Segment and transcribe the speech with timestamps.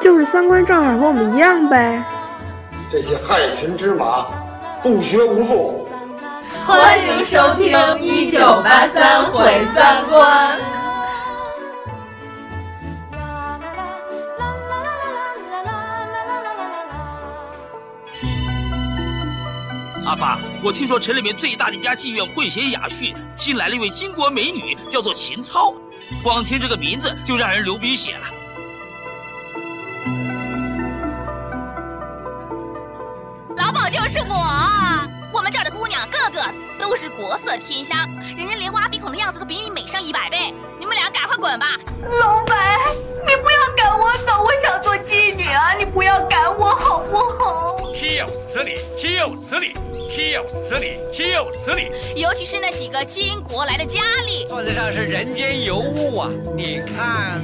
[0.00, 2.02] 就是三观正好和我们一样呗。
[2.90, 4.26] 这些害群之马，
[4.82, 5.86] 不学无术。
[6.66, 10.58] 欢迎收听《一九八三毁三观》。
[20.06, 25.74] 阿爸，我听说城里面最大的一家妓院混血雅婿，新来了一位巾帼美女，叫做秦操。
[26.22, 28.39] 光听这个名字就让人流鼻血了。
[33.90, 34.36] 就是我，
[35.32, 36.40] 我们这儿的姑娘个个
[36.78, 40.54] 都是国色天香，人家连挖鼻孔的样子都比你美上一百倍。
[40.78, 41.66] 你们俩赶快滚吧！
[42.20, 42.78] 老板，
[43.26, 45.74] 你不要赶我走，我想做妓女啊！
[45.74, 47.92] 你不要赶我好不好？
[47.92, 48.78] 岂有此理！
[48.96, 49.74] 岂有此理！
[50.08, 50.98] 岂有此理！
[51.12, 51.90] 岂有此理！
[52.14, 56.30] 尤其是那几个金国来的佳丽，算得上是人间尤物啊！
[56.56, 57.42] 你看。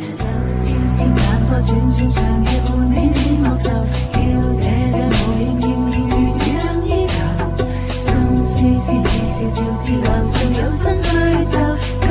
[8.87, 11.11] 是自笑笑自留，笑有心追
[11.47, 11.55] 就。
[12.03, 12.09] 今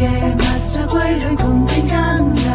[0.00, 0.02] 夜
[0.34, 2.45] 默在归里共听更。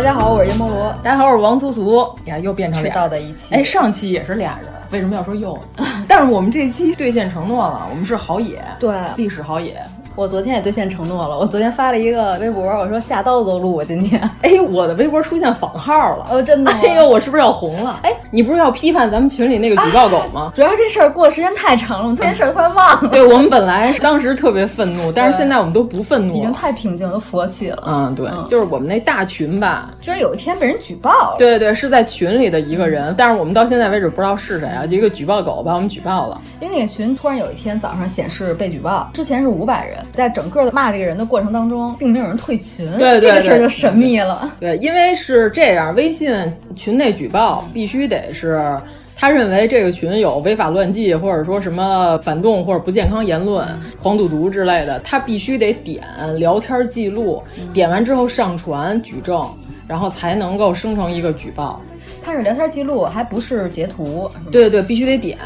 [0.00, 0.90] 大家好，我是阎摩罗。
[1.02, 2.08] 大家好，我是王苏苏。
[2.24, 3.54] 呀，又变成迟到的一期。
[3.54, 5.58] 哎，上期也是俩人，为什么要说又？
[6.08, 9.78] 但是我们这期兑现承诺了，我们是好野，对，历史好野。
[10.16, 14.20] 我昨天也兑现承诺了，我昨天发了一个微博，我说下刀子都录我今天。
[14.42, 16.70] 哎，我的微博出现仿号了，哦，真的。
[16.70, 18.00] 哎呦，我是不是要红了？
[18.02, 20.52] 哎，你不是要批判咱们群里那个举报狗吗？
[20.54, 23.08] 主要这事儿过的时间太长了，这件事儿快忘了。
[23.08, 27.84] 对我们本来当时特别愤怒，但是现在我们都不愤怒，已经太平静，都佛系了。
[27.86, 31.36] 嗯，对，就是我们那大群吧，居然有一天被人举报了。
[31.38, 36.40] 对对对，是在群里的一个人，但是我们到现在为止不知道是谁啊，就一个举报狗把我们举报了。
[36.60, 44.50] 因为那个群突然有一天早上显示被举报，之前是五百人，在整个的骂这个人的过程当中，并没有人退群，对这个事儿就神秘了。
[44.60, 46.34] 对，因为是这样，微信
[46.76, 48.62] 群内举报必须得是
[49.14, 53.66] 他认为这个群有违法乱纪，或者说什么反动或者不健康言论、
[54.00, 56.02] 黄赌毒之类的，他必须得点
[56.38, 59.46] 聊天记录，点完之后上传举证，
[59.86, 61.80] 然后才能够生成一个举报。
[62.22, 64.30] 它是聊天记录，还不是截图。
[64.50, 65.38] 对对对，必须得点，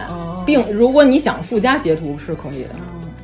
[0.46, 2.70] 并如果你想附加截图是可以的，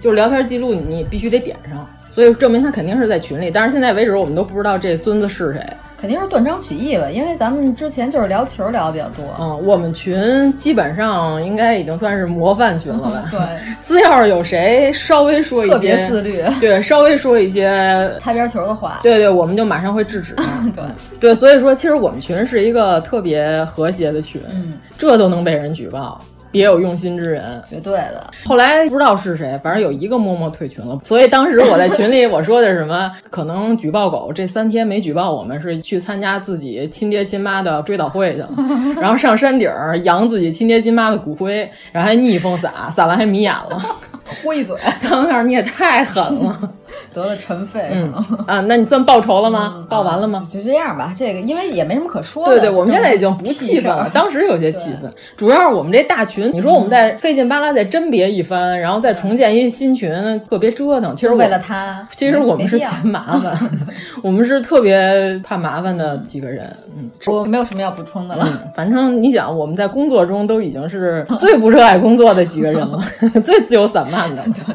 [0.00, 1.86] 就是聊天记录你必须得点上。
[2.12, 5.64] 所以证明他肯定是在群里，但是现在为止我们都不知道这孙子是谁，
[5.96, 7.08] 肯定是断章取义吧？
[7.08, 13.24] 因为咱们之前就是聊球聊的比较多，嗯，我们群基本上应该已经算是模范群了吧？
[13.30, 13.40] 对，
[13.86, 17.70] 只要是有谁稍微说一些特别自律，对，稍微说一些
[18.18, 20.34] 擦边球的话，对对，我们就马上会制止。
[20.74, 20.84] 对
[21.20, 26.20] 对，所以说其实我们群是一个特别和谐的群，嗯，这都能被人举报。
[26.50, 28.30] 别有用心之人，绝对的。
[28.44, 30.98] 后来不知道是谁，反正有一个默默退群了。
[31.04, 38.50] 所以当时我在群里我说的什么， 可能举报狗这三天没举报我们，是去参加自己亲爹亲妈的追悼会去了，
[39.00, 39.70] 然后上山顶
[40.04, 43.80] 扬自己亲爹亲妈的骨灰，然后还逆风撒，撒完还迷眼了，
[44.42, 44.76] 呼一嘴。
[45.08, 46.72] 当面你也太狠了，
[47.14, 47.90] 得了尘肺。
[47.92, 48.12] 嗯
[48.46, 49.86] 啊，那你算报仇了吗？
[49.88, 50.42] 报完了吗？
[50.50, 52.52] 就这样吧，这个因为也没什么可说的。
[52.52, 56.50] 对对，我们现在已经不气愤了，当时有些气愤，主要是我们这大群。
[56.52, 60.10] 你说我们在费劲巴拉再甄别一番，然后再重建一新群，
[60.48, 61.14] 特别折腾。
[61.16, 63.70] 其实为了他，其实我们是嫌麻烦，
[64.22, 66.64] 我们是特别怕麻烦的几个人。
[66.96, 68.48] 嗯，我没有什么要补充的了。
[68.74, 73.00] 反正你想，我们在工作中都已经是最不热爱工作的几个人了，
[73.44, 74.42] 最自由散漫的。
[74.44, 74.74] 对。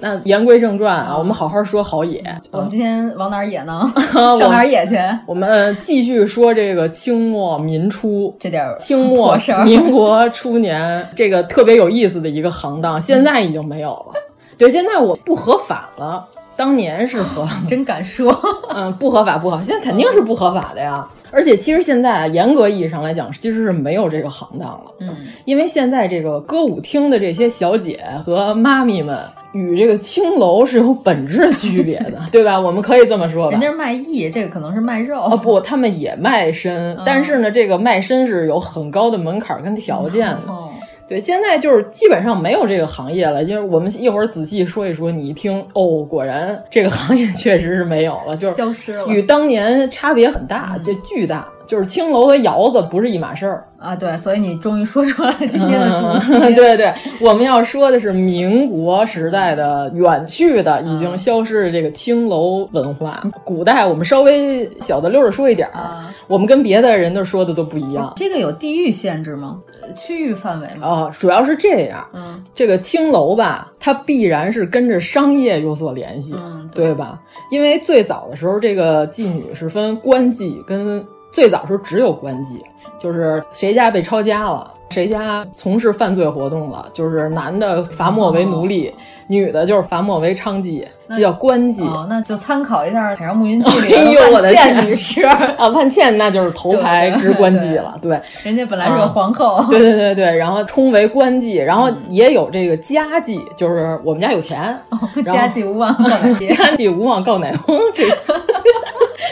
[0.00, 2.22] 那言归正传啊，我们好好说好野。
[2.50, 3.92] 我们今天往哪儿野呢？
[4.12, 4.96] 上哪儿野去？
[5.26, 14.12] 我们继续说这个清末民初这点清末民国初年这个特别有意思的一个行当， 现在已经没有了。
[14.56, 16.26] 对，现在我不合法了。
[16.56, 18.36] 当年是合， 真敢说，
[18.74, 21.06] 嗯，不合法不好，现在肯定是不合法的呀。
[21.30, 24.92] 而且其实现在啊严格意义上来讲，其实是没有这个行当了。
[25.00, 29.18] 嗯，因为现在这个歌舞厅的这些小姐和妈咪们。
[29.52, 32.60] 与这个青楼是有本质区别的， 对吧？
[32.60, 33.52] 我们可以这么说吧。
[33.52, 35.22] 人家是卖艺，这个可能是卖肉。
[35.22, 40.40] 啊，不，他们也卖身，嗯、但是呢，这个卖身是有很高的门槛跟条件的。
[40.48, 40.67] 哦、
[41.08, 43.44] 对，现在就是基本上没有这个行业了。
[43.44, 51.48] 就是我们一会儿仔细说一说，你一听，哦，果然这个行业 确实是没有了，就是消失了，与当年差别很大，嗯、就巨大。
[51.68, 56.32] 就是青楼和窑子不是一码事儿啊，对，所以你终于说出来今天的主题。
[56.32, 63.22] 嗯、 对对，我们要说的是民国时代的远去的、已经消失的这个青楼文化。
[63.44, 68.12] 古代我们稍微小的溜着说一点儿，啊、我们跟别的人都说的都不一样。
[68.16, 69.60] 这个有地域限制吗？
[69.94, 70.88] 区域范围吗？
[70.88, 72.04] 啊，主要是这样。
[72.14, 76.34] 嗯，这个青楼吧，它必然是跟着商业有所联系，
[76.72, 77.20] 对吧？
[77.50, 81.04] 因为最早的时候，这个妓女是分官妓跟。
[81.30, 82.60] 最早时候只有官妓，
[82.98, 88.94] 就是谁家被抄家了，谁家从事犯罪活动了，就是男的罚没为奴隶，哦、
[89.28, 91.84] 女的就是罚没为娼妓，这叫官妓。
[91.84, 95.24] 哦，那就参考一下《海上牧云记》里的 万茜女士。
[95.56, 108.16] 啊，万茜那就是头牌之官妓了，对，人家本来是个皇后， 啊、对对对对，然后充为官妓，然后也有这个家妓，就是我们家有钱，哦、家妓无望告乃翁，家妓无望告乃翁，这个。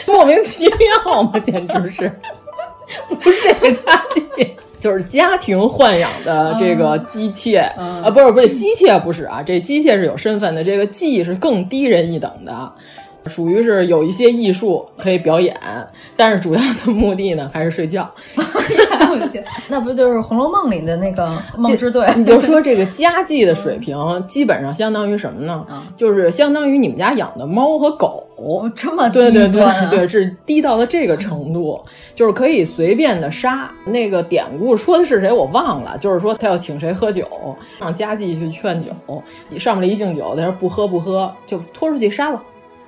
[0.07, 2.11] 莫名其妙嘛，简直是。
[3.09, 4.49] 不是这个家妓，
[4.79, 12.71] 就是家庭豢养的这个姬妾、嗯、啊，不是不是姬妾不是啊，这姬妾是有身份的，这个妓是更低人一等的。
[13.27, 15.55] 属于是有一些艺术可以表演，
[16.15, 18.09] 但是主要的目的呢还是睡觉。
[19.69, 22.07] 那不就是《红楼梦》里的那个梦之队？
[22.15, 23.97] 你就说这个家妓的水平，
[24.27, 25.65] 基本上相当于什么呢？
[25.69, 28.23] 嗯、 就是相当于你们家养的猫和狗。
[28.39, 31.83] 哦、这么对对对啊、对，是低到了这个程度，
[32.13, 33.67] 就是可以随便的杀。
[33.83, 37.25] 那个典故说的是谁我忘了，就是说他要请谁喝酒，
[37.79, 38.91] 让家妓去劝酒，
[39.57, 42.39] 上面了一敬酒，他说不喝不喝，就拖出去杀了。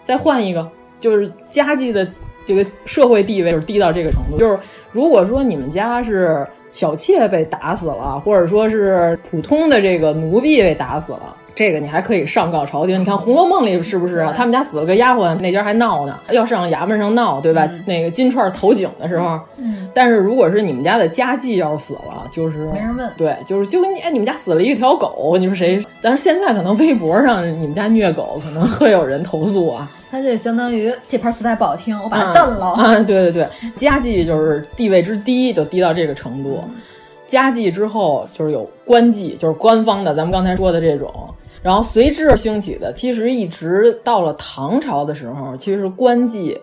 [0.04, 0.68] 再换一个，
[1.00, 2.08] 就是家计的
[2.46, 4.38] 这个社会地位就是低到这个程度。
[4.38, 4.58] 就是
[4.92, 12.98] 如果说你们家是小妾被打死了，或者说是普通的这个奴婢被打死了，这个你还可以上告朝廷。
[13.02, 14.34] 你看《红楼梦》里是不是啊？
[14.34, 17.68] 他们家死了个丫鬟，那家还闹呢，要上衙门上闹，对吧？
[17.70, 25.86] 嗯、那个金钏投井的时候，嗯，但是如果是你们家的家妓要是死了，就是没人问，对，就是就你哎，你们家死了一条狗，你说谁？
[26.02, 29.92] 但是现在可能微博上你们家虐狗，可能会有人投诉啊。
[30.10, 32.68] 它就相当于这盘磁带不好听，我把它蹬了。
[32.68, 36.64] 啊、嗯，对对对，家妓就是地位之低，就低到这个程度。
[36.70, 36.76] 嗯、
[37.28, 41.12] 家妓之后就是有官妓，就是官方的，咱们刚才说的这种。
[41.62, 46.58] 然后随之而兴起的，其实一直到了唐朝的时候，其实官妓，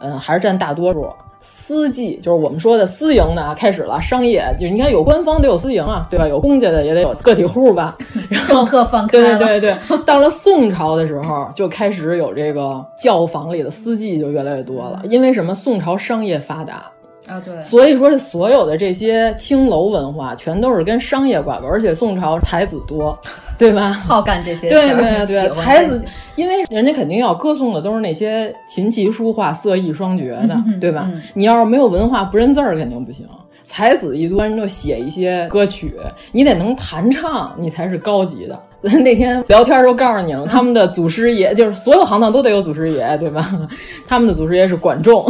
[0.00, 1.08] 嗯，还是占大多数。
[1.38, 4.00] 私妓就是我们说的私营的啊，开始了。
[4.00, 6.26] 商业就是你看有官方得有私营啊，对吧？
[6.26, 7.96] 有公家的也得有个体户吧。
[8.28, 15.00] 然后政策放开对对对对，到了宋朝的时候，就开始有这个教坊里的私妓就越来越多了。
[15.04, 15.54] 因为什么？
[15.54, 16.90] 宋朝商业发达。
[17.28, 23.18] 啊，对，所以说所有的这些青楼文化全都是跟商业挂钩，而且宋朝才子多，
[23.58, 23.90] 对吧？
[23.92, 26.04] 好干这些事对对对，才子，
[26.36, 31.08] 因为人家肯定要歌颂的都是那些琴棋书画、色艺双绝的，嗯、对吧？
[31.12, 33.26] 嗯、你要是没有文化，不认字儿，肯定不行。
[33.64, 35.96] 才子一端就写一些歌曲，
[36.30, 38.56] 你得能弹唱，你才是高级的。
[39.02, 43.44] 那天聊天都告诉你了，他们的祖师爷就是所有行当都得有祖师爷，对吧？
[44.06, 45.26] 他们的祖师爷是管仲。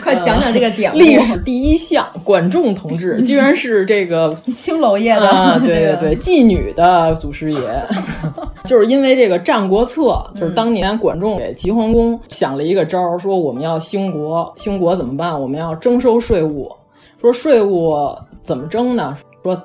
[0.00, 0.98] 快讲讲这个典故。
[0.98, 7.60] 历史第一项，管仲同志 居然是这个青楼业的，啊、 对对对，妓女的祖师爷。
[8.64, 10.02] 就是因为这个《战国策》，
[10.38, 15.40] 就是当年管仲给齐桓公想了一个招儿，说我们要兴国，兴国怎么办？
[15.40, 16.70] 我们要征收税务。
[17.20, 17.96] 说税务
[18.42, 19.16] 怎么征呢？
[19.42, 19.60] 说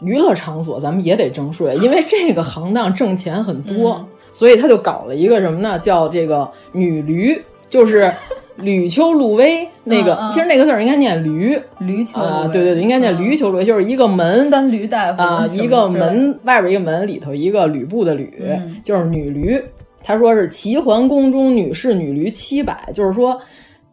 [0.00, 5.78] 娱乐场所咱们也得征税，因为这个行当挣钱很多，嗯、所以他就搞了一个什么呢？
[5.78, 8.12] 叫这个女驴，就是
[8.58, 10.28] 吕秋露威那个，嗯。
[10.28, 14.44] 嗯、其实那个字儿应该念驴，驴秋啊，对对对，应该念驴秋露威，就是一个门。
[14.44, 19.60] 三驴大夫啊，一个门外边一个门里头一个吕布的吕，嗯、就是女驴。
[20.02, 23.36] 他说是齐桓公中女士女驴七百，就是说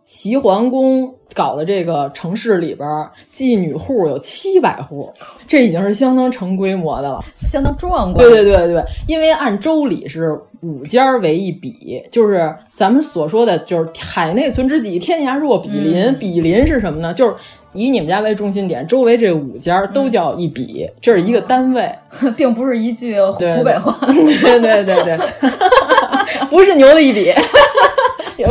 [0.05, 1.13] 齐桓公。
[1.35, 2.87] 搞的这个城市里边，
[3.33, 5.11] 妓女户有七百户，
[5.47, 8.23] 这已经是相当成规模的了，相当壮观。
[8.23, 16.03] 对对对对，因为按周礼是五家为一比，就是咱们所说的，就是海内存知己，天涯若比邻。
[16.03, 17.11] 嗯、比邻是什么呢？
[17.11, 17.33] 就是
[17.73, 21.91] 以你们家为中心点，周围这五家都叫一比，嗯、这是一个单位，
[22.37, 23.97] 并不是一句湖北话。
[24.05, 25.17] 对对对对。
[26.49, 27.35] 不是牛的一笔，也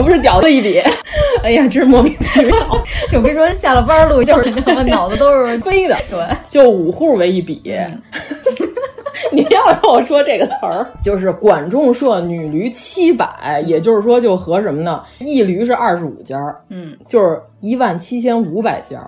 [0.00, 0.80] 不是屌的一笔。
[1.42, 2.56] 哎呀，真是莫名其妙。
[3.10, 5.96] 就我跟你说，下了班路就是他妈脑子都是 飞的。
[6.08, 6.18] 对，
[6.48, 7.60] 就五户为一笔。
[9.30, 15.02] 你要让我说这个词儿，就是管仲社女驴七百，也就是说，就和什么呢？
[15.20, 18.98] 一驴是二十五家，嗯，就是一万七千五百家，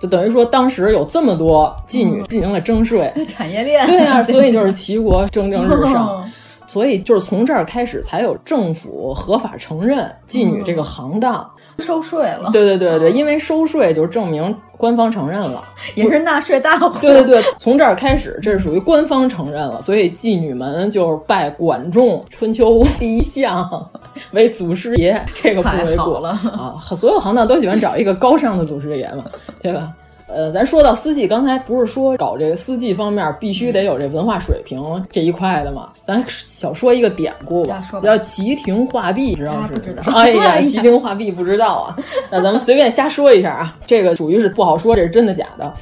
[0.00, 3.86] 就等于说当时有这么多妓女进行了征税，产业链。
[3.86, 6.24] 对啊， 所以就是齐国蒸蒸日上。
[6.72, 11.46] 所以就是从这儿开始，才有政府合法承认妓女这个行当，
[11.80, 12.48] 收税了。
[12.50, 15.62] 对对对对，因为收税就证明官方承认了，
[15.94, 16.98] 也是纳税大户。
[16.98, 23.90] 对对对，从这儿开始，这是属于官方承认了，所以妓女们就是拜管仲，春秋第一相
[24.30, 26.80] 为祖师爷，这个不为过了啊。
[26.96, 29.26] 所有行当都喜欢找一个高尚的祖师爷嘛，
[29.60, 29.92] 对吧？
[30.34, 35.90] 呃，咱说到司机，刚才不是说搞这个司机方面必须得有这文化水平这一块的吗？
[36.04, 39.74] 咱小说一个典故吧，叫齐亭画壁，知道是？
[39.74, 40.02] 不知道。
[40.14, 41.96] 哎呀，齐亭画壁不知道啊？
[42.30, 45.72] 那咱们随便瞎说一下啊，这个属于是不好说，这是真的假的。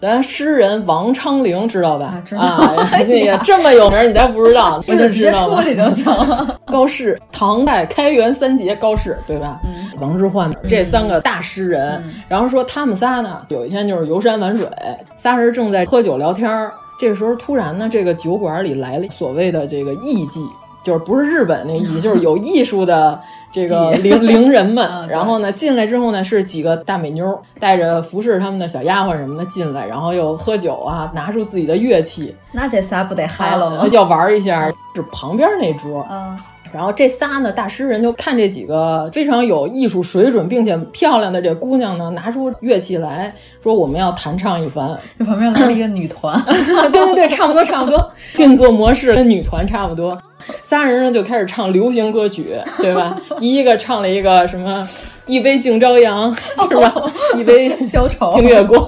[0.00, 2.22] 咱诗人王昌龄知道吧？
[2.24, 2.42] 知道。
[3.08, 6.58] 那个这么有名，你再不知道， 我就直接出去就行了。
[6.66, 9.60] 高适，唐代开元三杰，高适对吧？
[9.64, 9.98] 嗯。
[10.00, 14.68] 王之涣这三个大诗人，然后说他们仨呢，有一天就是游山玩水，
[15.16, 20.46] 仨人正在喝酒聊天儿，这个时候突然呢，这个酒馆里来了所谓的这个艺妓，
[20.84, 23.18] 就是不是日本那艺，就是有艺术的。
[23.64, 33.88] 这个伶伶 人们，然后呢进来之后呢是几个大美妞带着服侍他们的小丫鬟什么的进来，然后又喝酒啊，拿出自己的乐器，那这仨不得嗨了吗？
[33.90, 36.06] 要玩一下，是旁边那桌。
[36.10, 36.38] 嗯，
[36.76, 44.94] 然后这仨呢大诗人就看这几个非常有艺术水准并且漂亮的这姑娘呢，拿出乐器来说我们要弹唱一番。
[45.18, 46.38] 这 旁边来了一个女团，
[46.92, 50.20] 对对对，差不多差不多，运作模式跟女团差不多。
[50.62, 52.44] 仨人呢就开始唱流行歌曲，
[52.76, 53.18] 对吧？
[53.38, 54.86] 第一个唱了一个什么
[55.26, 56.30] “一杯敬朝阳”
[56.68, 56.94] 是吧？
[57.38, 58.78] 一杯消愁敬月光，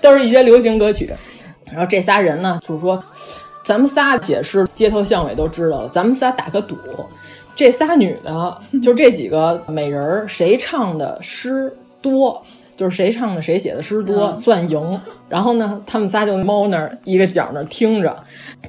[0.00, 1.12] 都是一些流行歌曲。
[1.66, 3.00] 然后这仨人呢，就是说，
[3.66, 5.88] 咱们仨解释，街头巷尾都知道了。
[5.88, 6.76] 咱们仨打个赌，
[7.56, 12.40] 这仨女的， 就这几个美人儿，谁唱的诗多，
[12.76, 15.00] 就是谁唱的谁写的诗多，算赢。
[15.28, 18.16] 然后呢，他们仨就猫那儿一个角那儿听着。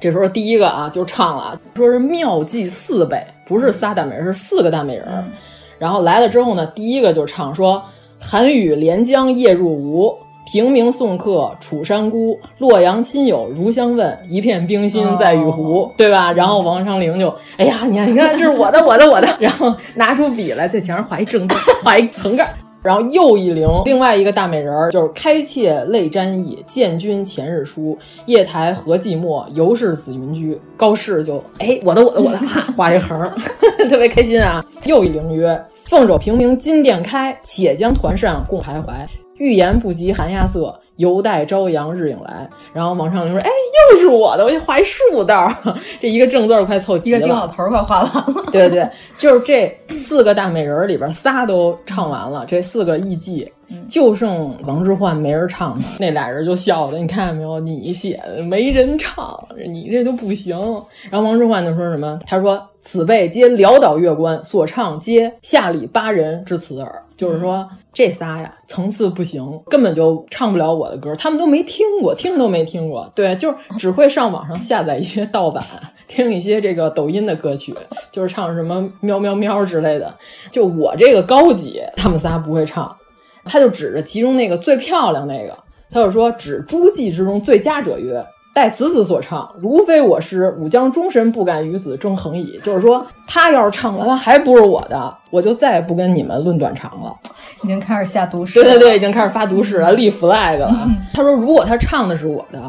[0.00, 5.06] 这时候第一个啊就唱了，说是妙计四倍，不是仨大美人，是四个大美人。
[5.78, 7.80] 然后来了之后呢，第一个就唱说
[8.18, 10.12] ：“寒雨连江夜入吴，
[10.50, 12.40] 平明送客楚山孤。
[12.56, 16.32] 洛阳亲友如相问，一片冰心在玉壶。”对吧？
[16.32, 17.28] 然后王昌龄就
[17.58, 19.28] ：“哎呀，你看，你看，这是我的，我的，我的。
[19.38, 22.48] ”然后拿出笔来，在墙上画一正字， 画一层盖。
[22.80, 30.58] 然后又一灵，另外一个大美人儿就是开妾泪沾衣，见君前日书，夜台何寂寞，犹是紫云居。
[30.76, 32.38] 高适就哎，我的我的我的，
[32.74, 33.30] 画一横，
[33.90, 34.64] 特别开心啊。
[34.84, 38.92] 又一灵曰：凤肘平明金殿开，且将团扇共徘徊。
[39.38, 42.48] 欲言不及韩亚瑟，犹待朝阳日影来。
[42.72, 43.50] 然后王昌龄说：“哎，
[43.92, 45.52] 又是我的，我就画一竖道，
[45.98, 47.18] 这一个正字快凑齐了。
[47.18, 48.44] 一个丁老头快画完了。
[48.52, 53.48] 对对，就是这四个大美人里边仨都唱完了，这四个艺妓
[53.88, 57.58] 就剩王之涣没人唱了，那俩人就笑的，你看见没有？
[57.60, 59.38] 你写的没人唱，
[59.68, 60.56] 你这就不行。
[61.10, 62.18] 然后王之涣就说什么？
[62.26, 73.10] 他说：“此辈皆潦倒乐官，所唱皆下里巴人之词耳。”就是说这仨呀，层次不行，根本就唱不了我的歌，他们都没听过，听都没听过。
[73.14, 75.62] 对，就是只会上网上下载一些盗版，
[76.06, 77.74] 听一些这个抖音的歌曲，
[78.10, 80.12] 就是唱什么喵喵喵之类的。
[80.50, 82.94] 就我这个高级，他们仨不会唱。
[83.44, 85.56] 他就指着其中那个最漂亮那个，
[85.90, 92.58] 他就说：“指诸妓之中最佳者曰。”待此子所唱，如非我师，吾将终身不敢与子争衡矣。
[92.60, 97.14] 就是说，他要是唱完了还不是我的，我就再也不跟你们论短长了。
[97.62, 100.72] 已经开始下毒誓，对对对，已经开始发毒誓了，立 flag 了。
[101.12, 102.62] 他说，如果他唱的是我的，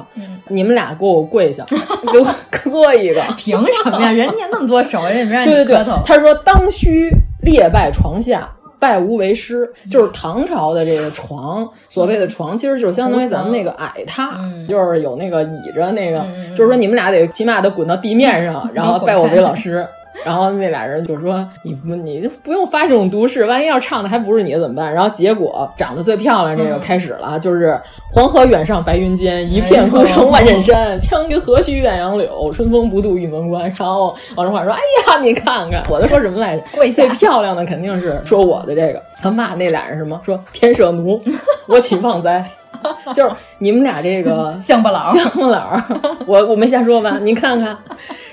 [0.47, 1.65] 你们俩给我跪下，
[2.11, 3.21] 给我 磕一个。
[3.37, 4.11] 凭什么呀？
[4.11, 5.65] 人家那么多手，人也没让你磕头。
[5.65, 7.09] 对对对，他说当须
[7.43, 8.49] 列拜床下。
[8.81, 14.29] 拜吾为师，就是唐朝的这个床，所谓的床，其实就是相当于咱们那个矮榻，
[14.69, 19.85] 就是有那个倚着那个，就是说你们俩得起码得滚到地面上， 然后拜我为老师。
[20.25, 27.79] 然后那俩人就说：“你不，你不用发这种毒誓，万一要唱的还不是你怎么办？”然后结果长得最漂亮这个开始了，就是
[28.11, 30.99] 黄河远上白云间，一片孤城万仞山。
[30.99, 33.63] 羌笛何须怨杨柳，春风不度玉门关。
[33.77, 36.63] 然后王春华说：“哎呀，你看看，我都说什么来着？
[36.91, 39.01] 最漂亮的肯定是说我的这个。
[39.21, 40.19] 他骂那俩人什么？
[40.23, 41.21] 说天舍奴，
[41.67, 42.45] 我岂忘哉？
[43.13, 45.81] 就是你们俩这个 乡巴佬，乡巴佬，
[46.25, 47.17] 我我没瞎说吧？
[47.21, 47.77] 您看看，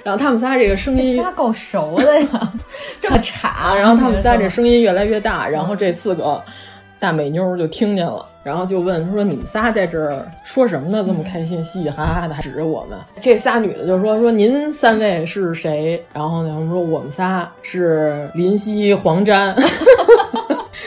[0.03, 2.53] 然后他们仨这个声音，仨够熟的呀，
[3.00, 3.75] 这么差。
[3.75, 6.43] 然后他们仨这声音越来越大，然后这四个
[6.99, 11.05] 大美妞就听见了，然后就问他说：“你们仨在这儿说什么呢？
[11.07, 19.55] 这么开心，嘻嘻哈哈的，还指着我们。”这仨女的就说：“说您三位是谁？”然后呢，他们说：“我们仨是林夕、黄沾。”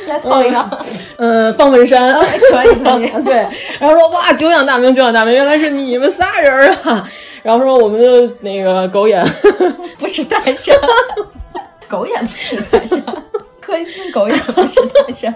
[0.09, 0.69] 再凑一个，
[1.17, 2.13] 嗯，方文山，
[2.51, 3.35] 可以可 以，对，
[3.79, 7.07] 然后说哇，久仰大名，久仰大名，原来是你们仨人啊！
[7.43, 9.23] 然后说我们就那个狗眼
[9.99, 10.75] 不是大象，
[11.87, 12.99] 狗眼不是大象，
[13.61, 15.31] 柯心狗眼不是大象，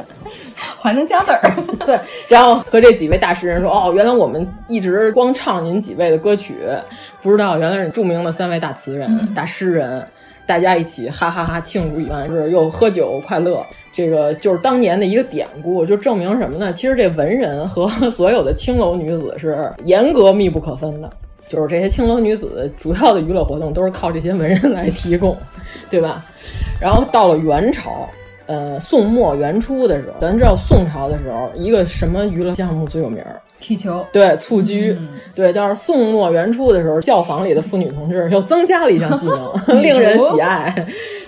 [0.82, 1.54] 还能加字儿。
[1.86, 6.58] 对，然后和这几位大诗人说，哦，原来我们一直光唱您几位的歌曲，
[7.22, 10.06] 不知道原来是著名的三位大词人、嗯、大诗人。
[10.46, 13.66] 大家一起哈哈哈庆祝一番，是又喝酒快乐。
[13.94, 16.74] 这个就是当年的一个典故，就证明什么呢？
[16.74, 21.10] 其实这文人和所有的青楼女子是严格密不可分的。
[21.48, 25.38] 就是这些青楼女子主要的娱乐活动都是靠这些文人来提供，
[25.90, 26.26] 对吧？
[26.82, 28.10] 然后到了元朝，
[28.48, 33.24] 呃，宋末元初的时候，咱知道宋朝的时候，一个什么娱乐项目最有名？
[33.64, 35.54] 踢球，对，蹴鞠，嗯、对。
[35.54, 40.74] 但是宋末元初的时候，教坊里的妇女同志 又增加了一项技能， 令人喜爱，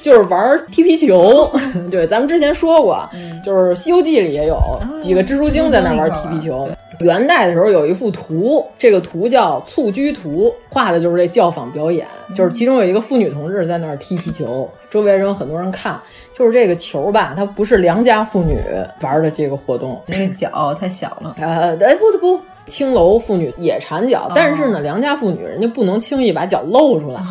[0.02, 1.50] 就是玩踢皮球。
[1.90, 4.60] 对，咱们之前说过，嗯、就是《西游记》里也有
[5.02, 6.68] 几个蜘蛛精在那玩踢皮球。
[7.00, 16.00] 元代的时候有一幅图，这个图叫《蹴鞠图》，画的就是这教坊表演，就是其中有一个妇女同志在那儿踢皮球，周围人有很多人看。
[16.34, 18.58] 就是这个球吧，它不是良家妇女
[19.02, 21.34] 玩的这个活动，那个脚太小了。
[21.40, 27.22] 呃，哎，不不，青楼妇女也缠脚，但是呢，良家妇女人家不能轻易把脚露出来。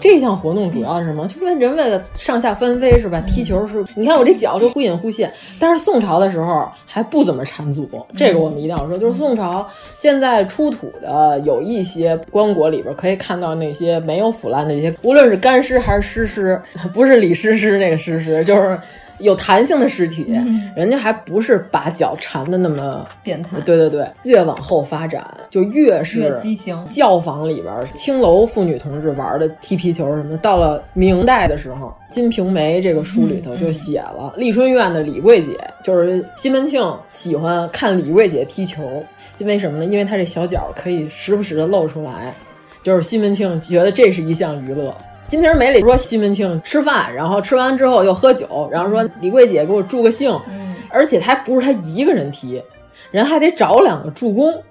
[0.00, 1.26] 这项活动主要是什么？
[1.26, 3.20] 就是人为了上下翻飞是吧？
[3.26, 5.32] 踢球是，你看我这脚就忽隐忽现。
[5.58, 8.98] 但是宋朝的时候还不怎么缠足，这个我们一定要说。
[8.98, 9.66] 就是宋朝
[9.96, 16.60] 现在出土的有一些棺椁里边可以看到那些没有腐烂的这些，无论是干尸还是湿尸，
[16.92, 18.78] 不是李师师那个湿尸，就是。
[19.18, 23.60] 有弹性的尸体，嗯、人家还不是把脚缠的那么变态。
[23.60, 26.76] 对对对，越往后发展就越是越畸形。
[26.86, 39.02] 教坊里边青楼妇女同志玩的踢皮球什么的，到了明代的时候，《金瓶梅》这个书里头就写了，丽春院的李桂姐就是西门庆喜欢看李桂姐踢球，
[39.38, 39.84] 因为什么呢？
[39.84, 42.34] 因为她这小脚可以时不时的露出来，
[42.82, 44.90] 就是西门庆觉得这是一项娱乐。
[45.26, 52.62] 《金瓶梅》里说西门庆吃饭，然后吃完之后又喝酒，然后说李桂姐给我助个兴，嗯、而且他还不是他一个人踢，
[53.10, 54.62] 人还得找两个助攻，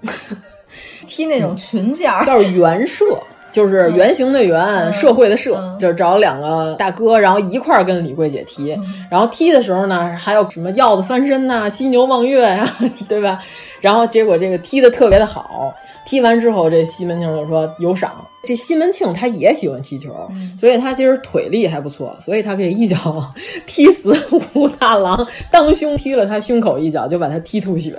[1.06, 3.04] 踢那种群架， 叫圆社，
[3.56, 13.38] 就是圆形的圆，嗯、社会的社，就是找两个大哥，然后一块儿跟李桂姐踢，嗯、然后踢的时候呢，还有什么鹞子翻身呐、 犀牛望月呀、啊， 对吧？
[13.80, 18.22] 然后结果这个踢的特别的好，踢完之后，这西门庆就说有赏。
[18.42, 23.32] 这西门庆他也喜欢踢球，嗯、所以他其实腿力还不错，所以他可以一脚
[23.64, 24.14] 踢死
[24.52, 27.96] 武大郎，当胸踢了他胸口一脚，就把他踢吐血，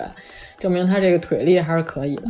[0.59, 2.25] 证明他这个腿力还是可以的。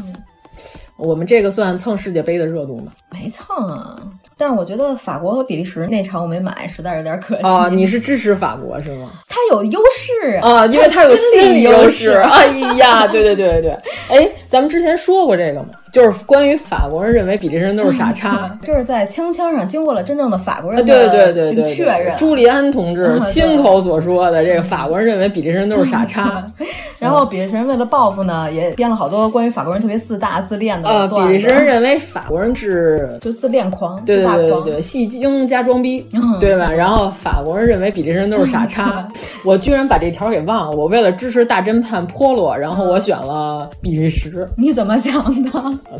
[1.00, 2.92] 嗯、我们这个算蹭世界杯的热度吗？
[3.12, 3.98] 没蹭啊。
[4.40, 7.42] 但是我觉得法国和比利时那场我没买，实在有点可惜。
[7.42, 9.12] 啊，你是支持法国是吗？
[9.28, 12.12] 他有优势啊，因为他有心理优势。
[12.12, 13.72] 哎呀，对对对对对，
[14.10, 22.16] 哎，咱们之前说过这个嘛，就是关于法国人认为比利时人都是傻叉， 就是在枪枪上经过了真正的法国人的对对对对确认。
[22.16, 26.46] 朱利安同志亲口所说的，这个法国人认为比利时人都是傻叉。
[27.00, 31.08] 然后比利时人为了报复呢，也编了好多关于法国人特别自大自恋的呃。
[31.08, 36.08] 比利时人认为法国人是就自恋狂，对对对对，戏精加装逼，
[36.40, 36.72] 对吧？
[36.72, 39.08] 然后法国人认为比利时人都是傻叉。
[39.44, 40.78] 我居然把这条给忘了。
[40.78, 44.48] 我为了支持大侦探波洛，然后我选了比利时。
[44.56, 45.50] 你怎么想的？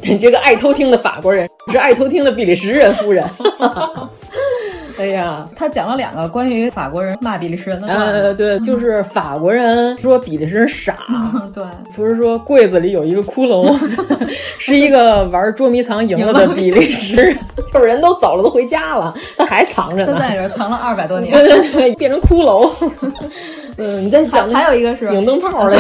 [0.04, 3.24] 你这个爱偷听的法国人是爱偷听的比利时人夫人。
[5.00, 7.88] 哎呀，他讲了两个关于法国人骂比利时人的。
[7.88, 10.98] 呃，对， 就是法国人说比利时人傻，
[11.54, 11.64] 对，
[11.96, 13.78] 不是说柜子里有一个骷髅，
[14.58, 17.38] 是一个玩捉迷藏赢了的比利时人，
[17.72, 22.68] 就是人都走了，都回家了，他还藏着呢，他在这儿藏了二百多年，对对对，变成骷髅。
[23.78, 25.80] 嗯，你再讲，还有一个是拧灯泡的，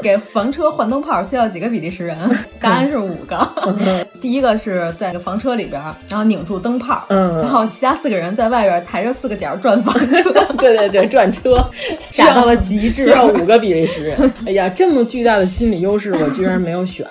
[0.00, 2.16] 给房车换灯泡需要几个比利时人？
[2.60, 3.48] 答案是五个。
[4.20, 11.62] 第一个是在个房车里边，然后拧住灯泡，嗯，然后其他四个人在外边抬着四个角转房车， 对对对，转车，
[12.16, 14.32] 达到了极致，需要五个比利时人。
[14.46, 17.06] 哎呀，这么巨大的心理优势，我居然没有选。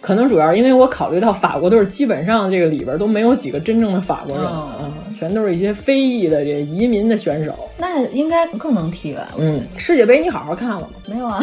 [0.00, 7.70] 可能主要因为我考虑到法国队基本上这个里边都没有几个真正的法国人啊、哦，全都是一些非裔的这移民的选手。
[7.78, 9.28] 那应该更能踢吧？
[9.38, 10.88] 嗯，世界杯你好好看了吗？
[11.06, 11.42] 没有啊。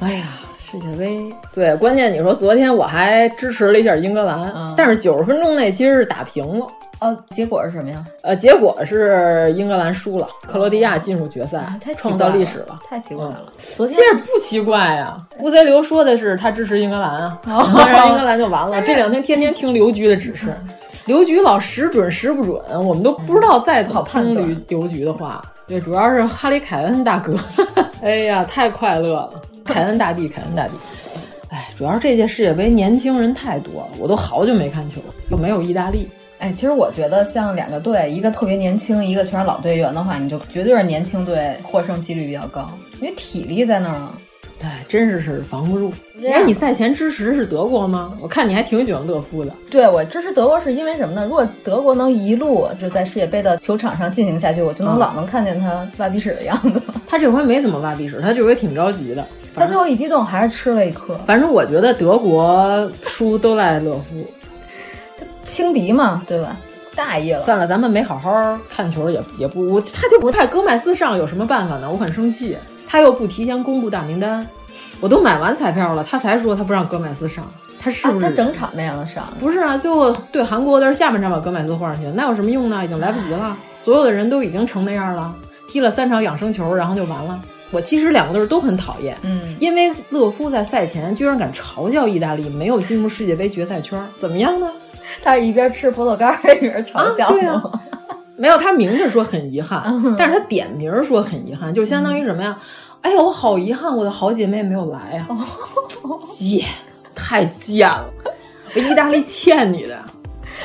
[0.00, 0.24] 哎呀，
[0.58, 6.66] 世界杯对，关键你说昨天我还支持了一下英格兰，嗯、但是九十分钟内其实是打平了。
[7.00, 8.04] 哦，结果是什么呀？
[8.22, 13.42] 呃，结果是英格兰输了，克罗地亚进入决赛，啊、创造历史了，太奇怪了。
[13.46, 18.80] 嗯、昨天这不奇怪呀、啊，乌贼刘说的是他支持英格兰啊，哦、然后英格兰就完了。
[18.86, 20.46] 这两天天天听刘局的指示，
[21.06, 25.42] 刘局老时准时不准，我们都不知道再怎么听刘刘局的话。
[25.68, 27.36] 对，主要是哈里凯恩大哥，
[28.02, 29.30] 哎呀，太快乐了，
[29.68, 30.72] 凯恩大帝，凯恩大帝。
[31.50, 35.00] 哎，主要是这届世界杯年轻人太多了，我都好久没看球，
[35.30, 36.08] 又没有意大利。
[36.38, 44.12] 哎，其实我觉得像两个队，一个特别年轻，一个全是老队员的话，你就绝对是年轻队获胜几率比较高，因为体力在那儿啊。
[44.58, 45.92] 对，真是是防不住。
[46.26, 48.12] 哎，你赛前支持是德国吗？
[48.20, 49.52] 我看你还挺喜欢勒夫的。
[49.70, 51.24] 对，我支持德国是因为什么呢？
[51.24, 56.82] 如果德国能一路就在世界杯的球场上进行下去，我就能老能看见他挖鼻屎的样子。
[57.06, 59.24] 他这回没怎么挖鼻屎，他这回挺着急的。
[59.54, 61.16] 他最后一激动还是吃了一颗。
[61.24, 64.26] 反正我觉得德国输都赖勒夫，
[65.44, 66.56] 轻敌嘛，对吧？
[66.96, 67.38] 大意了。
[67.38, 71.88] 算了，咱们没好好看球，也也不，我他就不派戈麦斯上有什么办法呢？
[71.88, 72.56] 我很生气，
[72.90, 74.44] 他又不提前公布大名单，
[74.98, 77.44] 我都买完彩票了，他才说他不让戈麦斯上，
[77.78, 78.26] 他是不是？
[78.26, 79.28] 啊、他整场没让他上？
[79.38, 82.82] 不是啊，最后对韩国的是下半场把戈麦斯换上去，那有什么用呢？
[82.82, 85.34] 已经来不及了，所有的人都已经成那样了，
[85.68, 87.38] 踢了三场养生球，然后就完了。
[87.70, 94.66] 我其实两个队都很讨厌，嗯，因为勒夫在赛前居然敢嘲笑意大利没有进入世界杯决赛圈，怎么样呢？
[95.22, 97.62] 他一边吃葡萄干一边嘲笑、啊，对啊，
[98.38, 99.82] 没有他明着说很遗憾，
[100.16, 102.56] 但是他点名说很遗憾，就相当于什么呀？
[103.02, 105.28] 哎呀，我好遗憾，我的好姐妹没有来啊！
[106.22, 106.64] 贱，
[107.14, 108.12] 太贱了，
[108.74, 109.98] 意大利 欠你的。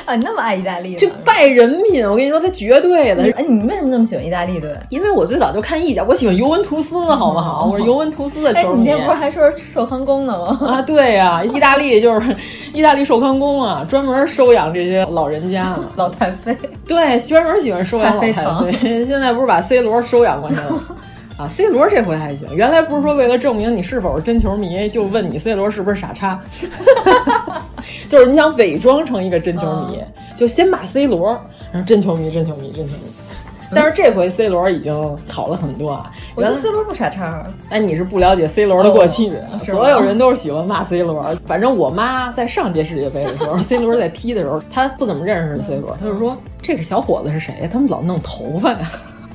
[0.04, 2.04] 啊，你那么爱意大利，就拜人品！
[2.08, 3.22] 我跟你说，他绝对的。
[3.36, 4.70] 哎，你为什么那么喜欢意大利队？
[4.90, 7.68] 因为我最早就看意甲，我喜欢尤文图斯，好不好？
[7.72, 8.88] 我是尤文图斯的球迷。
[8.88, 10.58] 哎，你那不是还说寿康宫呢吗？
[10.66, 12.36] 啊，对呀、啊，意大利就是
[12.72, 16.56] 意大利寿康宫啊，专门收养这些老人家， 老太妃。
[16.86, 18.32] 对，专门喜欢收养老太
[18.70, 19.04] 妃。
[19.06, 20.80] 现在不是把 C 罗收养过去了？
[21.36, 26.40] 啊，C 罗这回还行，原来不是说为了证明你是否是真球迷，就问你 C 罗是不是傻叉，
[28.08, 31.30] 就是你想伪装成一个真球迷，嗯、就先骂 C 罗，
[31.72, 33.00] 然后真球迷，真球迷，真球迷。
[33.74, 34.94] 但是这回 C 罗已经
[35.28, 36.08] 好了很多啊！
[36.36, 41.34] 我觉得 C 罗不傻叉，哎，你是不了解 C 罗的过去，哦、所有人都是喜欢骂 C 罗。
[41.44, 47.68] 反正我妈在上届世界杯的时候， C 罗在踢的时候，她不怎么认识 C 罗，她就说这个小伙子是谁呀？
[47.72, 48.88] 他们老弄头发呀。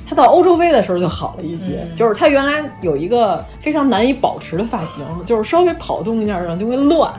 [0.10, 7.14] 他到欧洲杯的时候就好了一些，嗯、就是他原来有一个非常难以保持的发型，就是稍微跑动一下上就会乱，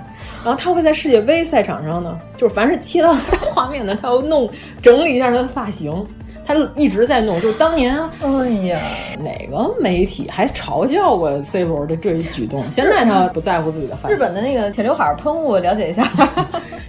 [0.44, 4.50] 然后他会在世界杯赛场上呢，就是凡是切到大画面的，他要弄
[4.82, 6.04] 整理一下他的发型，
[6.44, 7.40] 他一直在弄。
[7.40, 8.80] 就是当年，哎呀，
[9.20, 12.68] 哪个媒体还嘲笑过 C 罗的这一举动？
[12.72, 14.16] 现在他不在乎自己的发型。
[14.16, 16.10] 日本的那个铁刘海喷雾，了解一下。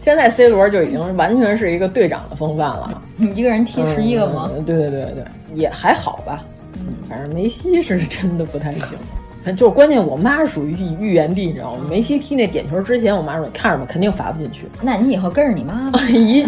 [0.02, 3.02] 现在 C 罗就已经完全是一个队长的风范了。
[3.16, 4.50] 你 一个人踢十一个吗？
[4.54, 6.44] 嗯、对对对对，也还好吧。
[6.80, 8.98] 嗯，反正梅西是真的不太行。
[9.56, 11.86] 就是关键，我妈是属于预言帝，你知道吗？
[11.90, 16.00] 梅西踢那点球之前，我妈说：“你看着吧，肯定罚不进去。”那你以后跟着你妈吧。
[16.10, 16.46] 一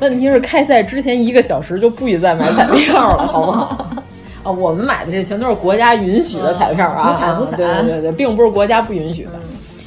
[0.00, 3.90] 问题是开赛之前一个小时就不许再买彩票了，好不好？
[4.42, 9.32] 啊，我们买的这全都是国家允许的彩票啊，足彩足彩，对对对对，并不是国家不允许的。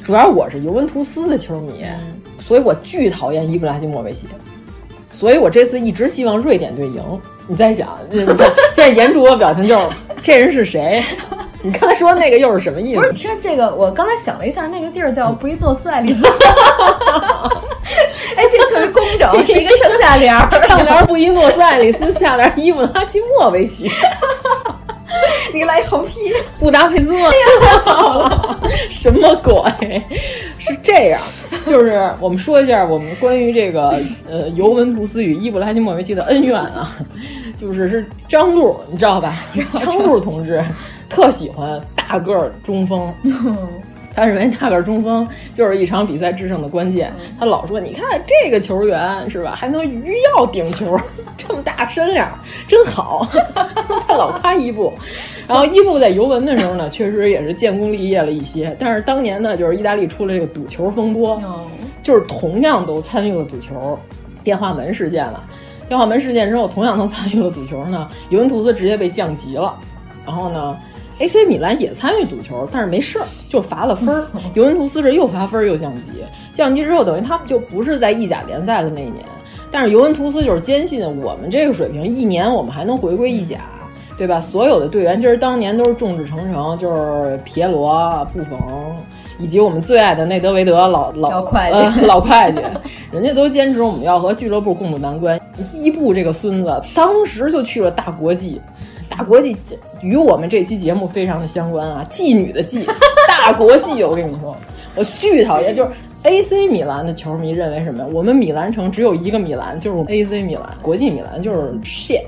[0.03, 1.85] 主要我是尤文图斯的球迷，
[2.51, 4.27] 所以我巨讨厌伊布拉希莫维奇。
[5.09, 7.01] 所以我这次一直希望瑞典队赢。
[7.47, 8.35] 你在想，你看
[8.73, 9.85] 现在严主播表情就是
[10.21, 11.01] 这人是谁？
[11.61, 12.99] 你刚才说那个又是什么意思？
[12.99, 16.27] 不是，其实这个我刚才想了一下，那个地儿叫布宜诺斯艾利斯。
[18.35, 23.89] 哎，这个特别工整，是一个上下联儿，上联布宜诺斯艾利斯，下联伊布拉希莫维奇。
[25.53, 27.11] 你给来一横批，布达佩斯。
[27.85, 30.01] 好了， 什么鬼？
[30.57, 31.19] 是这样，
[31.65, 36.95] 就是我们说一下我们关于这个呃尤文图斯与伊布拉希莫维奇的恩怨啊，
[37.57, 39.43] 就是是张璐，你知道吧？
[39.75, 40.63] 张璐同志
[41.09, 43.13] 特喜欢大个儿中锋。
[44.13, 47.11] 他认为大个中锋就是一场比赛制胜的关键。
[47.39, 50.99] 他老说：“你看这个球员是吧，还能鱼跃顶球，
[51.37, 52.29] 这么大身量，
[52.67, 53.27] 真好。
[54.07, 54.93] ”他老夸伊布。
[55.47, 58.75] 然后伊布在尤文的时候呢，确实也是建功立业了一些。
[58.79, 61.41] 但是当年呢，就是意大利出了这个赌球风波，
[62.03, 63.97] 就是同样都参与了赌球，
[64.43, 65.43] 电话门事件了。
[65.87, 69.75] 电话门事件之后，同样都参与了赌球呢，尤文图斯直接被降级了。
[70.25, 70.77] 然后呢
[71.21, 74.25] ？AC 米兰也参与赌球，但是没事儿，就罚了分儿。
[74.55, 76.09] 尤文图斯是又罚分又降级，
[76.53, 79.23] 降级之后等于他们就不是在意甲联赛的那一年。
[79.69, 83.59] 但是尤文图斯就是坚信我们这个水平，一年我们还能回归意甲，
[84.17, 84.41] 对吧？
[84.41, 88.59] 所有的队员其实当年都是众志成城，就是皮耶罗、布冯、
[89.39, 92.59] 以及我们最爱的内德维德老老老会计、呃、老会计，
[93.11, 95.39] 人家都坚持我们要和俱乐部共度难关。
[95.73, 98.59] 伊布这个孙子当时就去了大国际，
[99.11, 99.55] 大国际
[100.01, 102.85] 与我们这期节目非常的相关啊，妓女的妓，
[103.27, 104.55] 大国际，我跟你说，
[104.95, 105.89] 我巨讨厌，就是
[106.23, 108.09] AC 米兰的球迷认为什么呀？
[108.13, 112.23] 我们米兰城只有一个米兰，就是我们 AC 米兰，国际米兰就是 shit。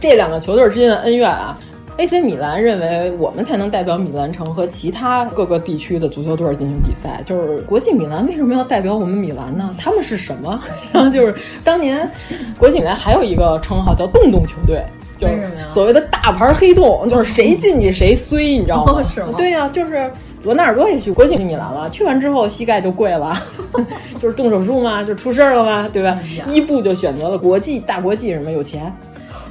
[0.00, 1.56] 这两个球队之间的恩怨啊。
[1.98, 7.20] AC 米兰认为我们才能代表米兰城和其他各个地区的足球队进行比赛。
[7.22, 9.72] 就是国际米兰为什么要代表我们米兰呢？
[9.78, 10.58] 他们是什么？
[10.90, 12.10] 然后就是当年
[12.58, 14.82] 国际米兰还有一个称号叫“洞洞球队”，
[15.22, 19.02] 就是所谓的大牌黑洞，就是谁进去谁衰，你知道吗？
[19.02, 19.28] 是吗？
[19.36, 20.10] 对呀、啊，就是
[20.42, 23.40] 罗纳尔多也去国际米兰了，去完之后膝盖就跪了，
[24.20, 26.18] 就是动手术嘛，就出事儿了嘛，对吧？
[26.48, 28.92] 伊布就选择了国际大国际，什么有钱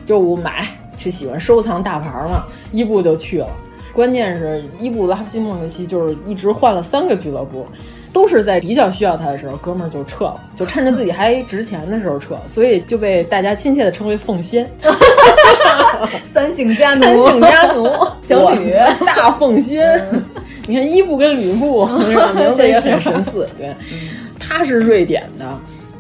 [0.05, 0.67] 就我买。
[0.97, 2.45] 去喜欢收藏大牌嘛？
[2.71, 3.47] 伊布就去了，
[3.91, 7.65] 关键是伊布拉西莫维奇就是一直换了三个俱乐部，
[8.13, 14.69] 都是在比较需要他的时候，哥们儿就撤了，就趁着自己还值钱的时候撤，所以就被大家亲切的称为凤仙，
[16.33, 17.89] 三姓家奴，三姓家奴，
[18.21, 18.73] 小吕
[19.05, 20.01] 大凤仙。
[20.67, 21.85] 你看伊布跟吕布
[22.35, 23.75] 名字也很神似， 对，
[24.39, 25.45] 他是瑞典的。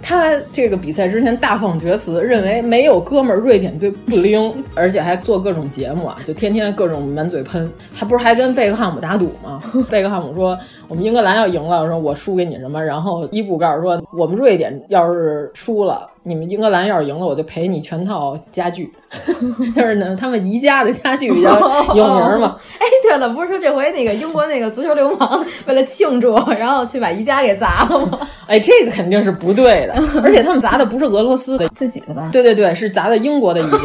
[0.03, 7.71] 他这个比赛之前大放厥词，认为没有哥们儿瑞典队不灵，而且还做各种节目啊，就天天各种满嘴喷。
[7.95, 9.61] 他不是还跟贝克汉姆打赌吗？
[9.91, 10.57] 贝克汉姆说
[10.91, 12.83] 我们英格兰要赢了，说我输给你什么？
[12.83, 18.91] 然后伊布告诉说我们瑞典要是输了，你们英格兰要是赢了，我就赔你全套家具。
[19.73, 21.57] 就是呢，他们宜家的家具比较
[21.95, 22.57] 有名嘛。
[22.77, 28.27] 哎，对了，不是说这回那个英国那个足球流氓 为了庆祝，然后去把宜家给砸了吗？
[28.45, 32.29] 哎，这个肯定是不对的，而且他们砸的不是俄罗斯的，自己的吧？
[32.33, 33.77] 对对对，是砸的英国的宜家。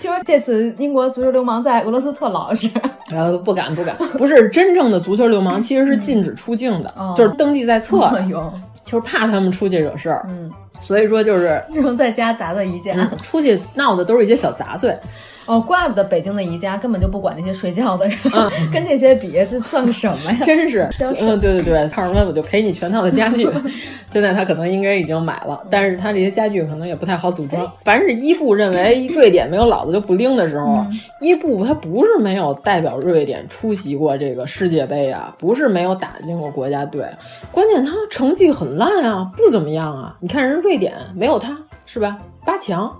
[0.00, 2.68] 就说这次英国足球流氓在俄罗斯特老实，
[3.12, 8.10] 呃，不敢不敢，不是真正的足球流氓，其实是禁止出境的，嗯、 就是登记在册，
[8.82, 10.24] 就是怕他们出去惹事儿。
[10.28, 14.98] 嗯，所以说就是只能在家打打宜家、嗯，出去闹的都是一些小杂碎。
[15.46, 20.38] 哦，怪不得北京的宜家根本就不管那些睡觉的人，嗯、 跟这些比，这算个什么呀？
[20.44, 23.48] 真是，嗯，对对对，告诉他我就赔你全套的家具。
[24.10, 27.70] 现在他可能应该已经买了，但是他这些家具可能也不太好组装。
[27.84, 37.04] 凡是伊布认为瑞典没有老子就不拎的时候，嗯、伊布他不是没有代表瑞典出席过这个世界杯啊，不是没有打进过国家队，
[37.52, 40.16] 关键他成绩很烂啊，不怎么样啊。
[40.20, 42.18] 你看人瑞典没有他是吧？
[42.44, 42.92] 八强，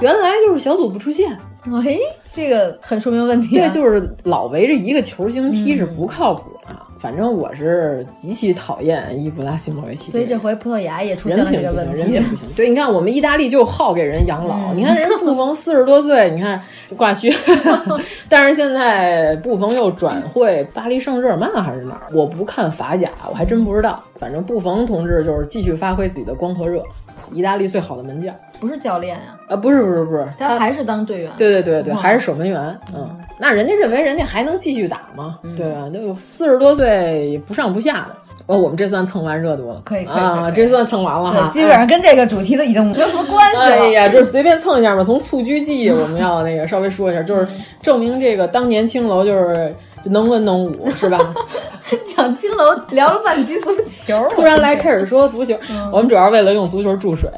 [0.00, 1.36] 原来就是小组不出线。
[1.74, 1.98] 哎，
[2.32, 3.68] 这个很说明问题、啊。
[3.68, 6.66] 对，就是老围着一个球星踢是不靠谱的。
[6.68, 12.00] 嗯、反正我是极其讨厌伊布拉希莫维奇，所以这回葡萄牙也出现了这个问题。
[12.00, 16.60] 人品不行，对，你看我们意大利就好给人养老，嗯、你看人布冯四十多岁，你看
[16.96, 17.32] 挂靴
[18.28, 22.10] 但是现在布冯又转会巴黎圣日耳曼还是哪儿？
[22.12, 24.02] 我不看法甲，我还真不知道。
[24.18, 26.82] 反正布冯同志就是继续发挥自己的光和热。
[27.32, 29.54] 意大利最好的门将不是教练呀、啊？
[29.54, 31.30] 啊，不是不是不是，他还是当队员。
[31.36, 32.78] 对对对对，还是守门员。
[32.94, 33.08] 嗯，
[33.38, 35.38] 那人家认为人家还能继续打吗？
[35.42, 35.90] 嗯、对吧？
[35.92, 38.16] 都四十多岁不上不下的。
[38.46, 41.50] 哦，我们这算蹭完热度了，可以可以啊，这算蹭完了哈。
[41.52, 43.62] 基本上跟这个主题都已经没有什么关系了。
[43.64, 45.02] 哎呀，就是随便蹭一下吧。
[45.02, 47.46] 从蹴鞠记我们要那个稍微说一下，就是
[47.82, 49.74] 证明这个当年青楼就是
[50.10, 51.18] 能文能武，是吧？
[52.04, 57.30] 讲金楼聊了半集足球，突然来开始说足球，嗯、我们主要为了用足球注水。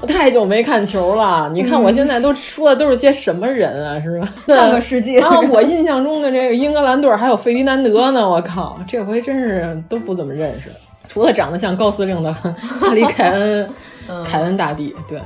[0.00, 4.28] 我 太久没看球了，你看我现在都说的都是些什么人啊，是吧？
[4.46, 5.14] 上个世纪。
[5.14, 10.70] 然后我印象中的这个英格兰队还有费迪南德呢，我靠，这回真是都不怎么认识，
[11.08, 12.54] 除了长得像高司令的哈
[12.94, 13.68] 里凯恩，
[14.24, 15.20] 凯恩大帝，对。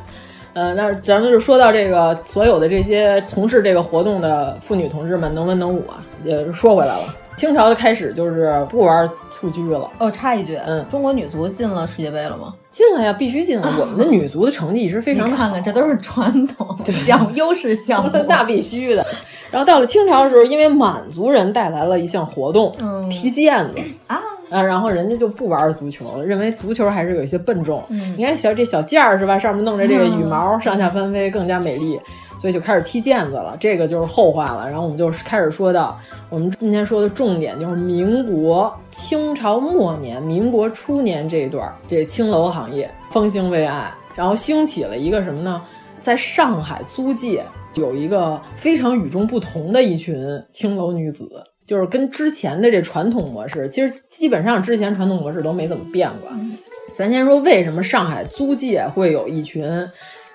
[0.53, 7.03] 呃，那咱们就说到这个所有的这些从事这个活动的妇女同志们能文能武啊，也说回来了。
[7.37, 9.89] 清朝的开始就是不玩蹴鞠了。
[9.99, 12.53] 哦，插一句，嗯，中国女足进了世界杯了吗？
[12.71, 13.75] 进了呀，必须进了。
[13.81, 19.07] 我们的女足的成绩一直非常你看看，这都是传统 项优势项目， 那必须的。
[19.51, 23.75] 然后到了清朝的时候，因为满族人带来了一项活动，嗯，踢毽子
[24.07, 24.21] 啊。
[24.51, 27.83] 啊，然后人家就不玩足球了，认为足球还是有一些笨重。
[27.89, 29.39] 嗯，你看小这小件儿是吧？
[29.39, 31.99] 上面弄着这个羽毛，上下翻飞更加美丽，
[32.41, 33.57] 所以就开始踢毽子了。
[33.61, 34.69] 这个就是后话了。
[34.69, 35.97] 然后我们就开始说到
[36.29, 45.63] 我们今天说的重点，就是民国清朝末年、民国初年这一段，这青楼行业风兴未艾，然后兴起了一个什么呢？
[46.01, 50.17] 在上海租界有一个非常与众不同的一群
[50.51, 51.29] 青楼女子。
[51.71, 56.29] 就是跟之前的这传统模式，其实基本上之前传统模式都没怎么变过。
[56.33, 56.59] 嗯、
[56.91, 59.65] 咱先说为什么上海租界会有一群，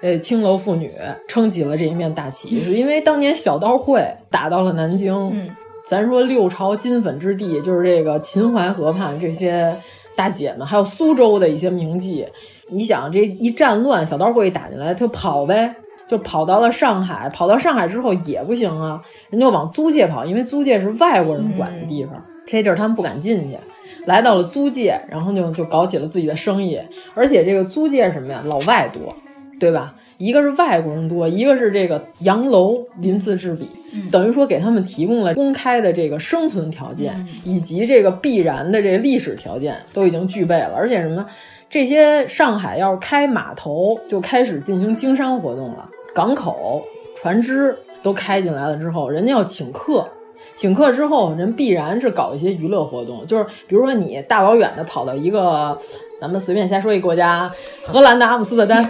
[0.02, 0.90] 呃，青楼妇女
[1.28, 5.50] 撑起了这一面大旗，是因为当年小刀会打到了南京，嗯、
[5.86, 9.76] 咱说六朝金粉之地，就是这个秦淮河畔这些
[10.16, 12.26] 大姐们，还有苏州的一些名妓。
[12.70, 15.76] 你想这一战乱，小刀会一打进来，就跑呗，
[16.08, 17.30] 就跑到了上海。
[17.30, 22.14] 跑到上海之后也不行啊，人就往租界跑，因为租界是外国人管的地方，
[22.46, 23.58] 这地儿他们不敢进去。
[24.06, 26.80] 来到了租界，然后就就搞起了自己的生意。
[27.14, 29.16] 而且这个租界什么呀，老外多，
[29.60, 29.96] 对吧？
[30.18, 33.68] 一个是外国人多，一个是这个洋楼鳞次栉比，
[34.10, 37.14] 等于说给他们提供了公开的这个生存条件，
[37.44, 40.74] 以及这个必然的这个历史条件都已经具备了。
[40.74, 41.26] 而且什么，
[41.70, 46.82] 这些上海要是开码头，就开始进行经商活动了，港口、
[47.14, 50.08] 船只都开进来了之后，人家要请客。
[50.56, 55.78] 请客之后，人必然是搞一些娱乐活动，就是比如说你大老远的跑到一个，
[56.18, 57.52] 咱们随便瞎说一个国家，
[57.84, 58.90] 荷兰的阿姆斯特丹。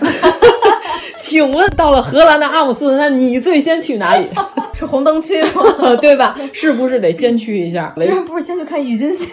[1.17, 4.27] 请问到了荷兰的阿姆斯特丹，你最先去哪里？
[4.73, 5.95] 是红灯区吗？
[5.99, 6.37] 对吧？
[6.53, 7.91] 是不是得先去一下？
[7.97, 9.27] 居然不是先去看郁金香？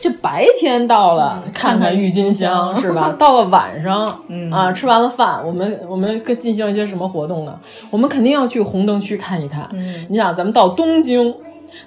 [0.00, 3.14] 这白天到了看看郁金香是吧？
[3.18, 7.58] 到了晚上，嗯啊，吃完了饭，我们我们进行一些什么活动呢？
[7.90, 9.68] 我们肯定要去红灯区看一看。
[9.72, 11.34] 嗯，你想，咱们到东京，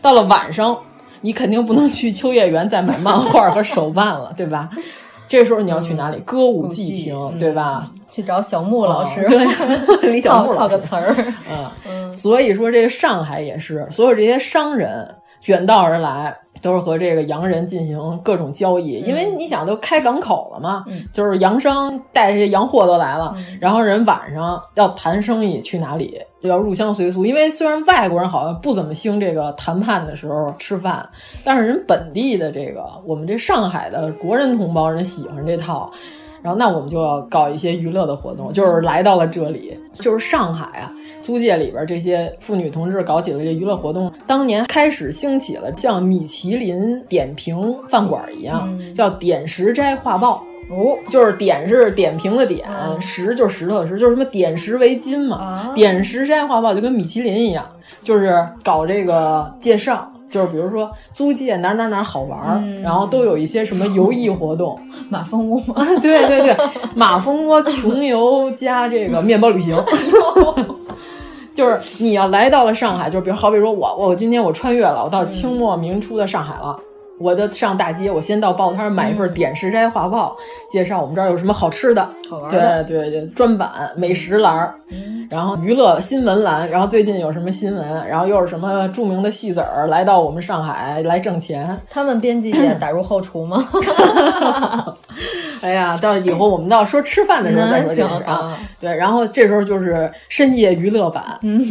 [0.01, 0.77] 到了晚上，
[1.21, 4.69] 你肯定不能去秋叶原再买漫画和手办了，对吧？
[5.27, 6.17] 这时候你要去哪里？
[6.25, 7.85] 歌舞伎町，对吧？
[8.09, 9.45] 去找小木老师，对，
[10.11, 11.15] 李小木套个词儿。
[11.87, 15.07] 嗯，所以说这个上海也是，所有这些商人
[15.39, 16.35] 卷道而来。
[16.61, 27.25] 都是和这个洋人进行各种交易，因为你想都开港口了嘛，就是洋商带这些洋货都来了，然后人晚上要谈生意，去哪里就要入乡随俗。
[27.25, 31.07] 因为虽然外国人好像不怎么兴这个谈判的时候吃饭，
[31.45, 35.89] 但是人本地的这个我们这上海的国人同胞人喜欢这套。
[36.41, 44.11] 然后，那我们就要搞一些娱乐的活动，就是来到了这里，就是上海啊，租界里边这些妇女同志搞起了这娱乐活动。
[44.25, 50.43] 当年开始兴起了像米其林点评饭馆一样，叫点石斋画报。
[50.71, 52.69] 哦，就是点是点评的点，
[53.01, 55.71] 石就是石头的石，就是什么点石为金嘛。
[55.73, 57.67] 点石斋画报就跟米其林一样，
[58.03, 60.07] 就是搞这个介绍。
[60.29, 65.59] 就是比如说租界哪哪哪好玩儿，然后都有一些什么游艺活动， 马蜂窝？
[66.01, 66.55] 对对对，
[66.95, 69.75] 马蜂窝穷游加这个面包旅行，
[71.53, 76.79] 就是你要来到了上海，就比如好比说我我今天我穿越了，我到清末明初的上海了。
[77.19, 80.37] 我就上大街，我先到报摊买一份《点石斋画报》，
[80.71, 84.73] 介绍我们这儿有什么好吃的，好玩的，对对对，专版美食栏儿，
[85.29, 93.67] 然后娱乐新闻栏，然后最近有什么新闻，然后又是什么著名的戏子儿来到我们上海来挣钱，他们编辑也打入后厨吗？
[95.61, 98.57] 哎呀，到以后我们到说吃饭的时候再说这个啊。
[98.79, 101.23] 对，然后这时候就是深夜娱乐版，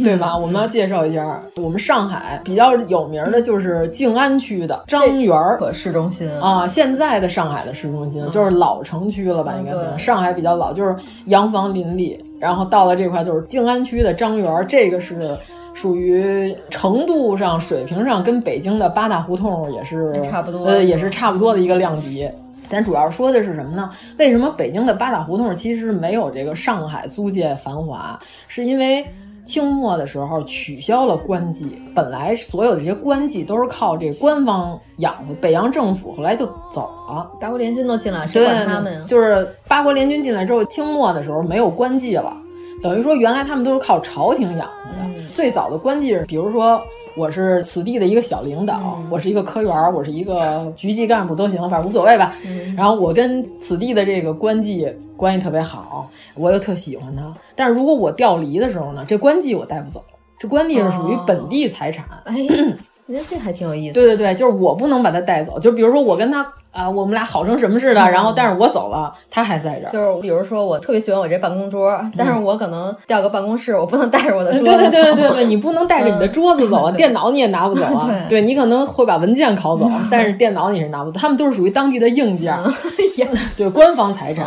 [0.04, 0.36] 对吧？
[0.36, 6.66] 我们要介绍一下我们上海比较有名的就是静安区的张园儿市中心啊。
[6.66, 9.54] 现在的上海的市中心就是老城区了吧？
[9.58, 10.94] 应该是上海比较老，就是
[11.26, 12.22] 洋房林立。
[12.38, 15.36] 然后到了这块就是静安区的张园儿，这个是
[15.74, 22.28] 属于程度上、水平上跟北京的八大胡同也是差不多，呃，也是差不多的一个量级。
[22.68, 23.90] 咱主要说的是什么呢？
[24.18, 28.18] 为什么北京的八大胡同其实没有这个上海租界繁华？
[28.46, 29.04] 是因为
[29.44, 39.04] 清末的时候取消了官妓，本来所有的这些官妓都是靠这官方养活，北洋政府后来就走了，八国联军都进来，谁管他们呀？
[39.06, 42.36] 就是八国联军进来之后，清末的时候没有官妓了，
[42.82, 45.28] 等于说原来他们都是靠朝廷养活的。
[45.28, 46.82] 最早的官妓是，比如说。
[47.18, 52.32] 我是此地的一个小领导，我是一个科员，我是一个局级干部都行，反正无所谓吧。
[52.76, 57.34] 然后我跟此地的这个官妓关系特别好，我又特喜欢他。
[57.56, 60.00] 但是如果我调离的时候呢，这官妓我带不走，
[60.38, 62.04] 这官妓是属于本地财产。
[62.24, 62.36] 哎，
[63.04, 63.94] 那这还挺有意思。
[63.94, 65.58] 对对对，就是我不能把他带走。
[65.58, 66.46] 就比如说我跟他。
[66.78, 69.90] 啊，我们俩好成什么似的，然后但是我走了，他还在这儿。
[69.90, 74.64] 就是比如说，我特别喜欢我这办公桌，但是我可能调个办公室，我不能带着我的桌子。
[74.64, 78.08] 对对对对对，你不能带着你的桌子走啊， 电脑你也拿不走啊。
[78.28, 81.18] 对你可能会把文件拷走，但是电脑你是拿不走。
[81.18, 82.56] 他们都是属于当地的硬件，
[83.56, 84.46] 对官方财产，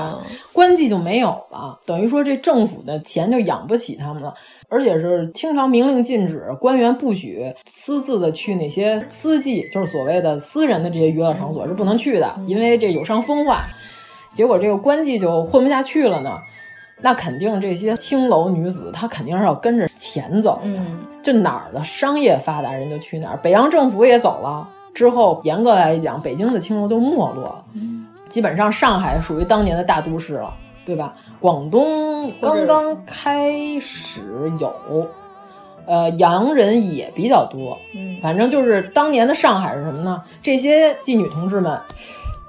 [0.53, 4.34] 官妓就没有了，等于说这政府的钱就养不起他们了。
[4.73, 13.61] 而且是清朝明令禁止官员不许私自的去那些私妓，就是所谓的私人的这些娱乐场所是不能去的，因为这有伤风化。
[14.34, 16.39] 结果这个官妓就混不下去了呢，
[17.01, 20.82] 那肯定这些青楼女子她肯定是要跟着钱走的。
[21.22, 27.65] 这哪儿的商业发达人就去哪儿，北洋政府也走了之后，严格来讲，北京的青楼都没落了，
[28.30, 30.53] 基本上上海属于当年的大都市了。
[30.84, 31.13] 对吧？
[31.39, 35.07] 广东刚刚开始有，
[35.86, 37.77] 呃，洋人也比较多。
[37.95, 40.21] 嗯，反正就是当年的上海是什么呢？
[40.41, 41.79] 这些妓女同志们，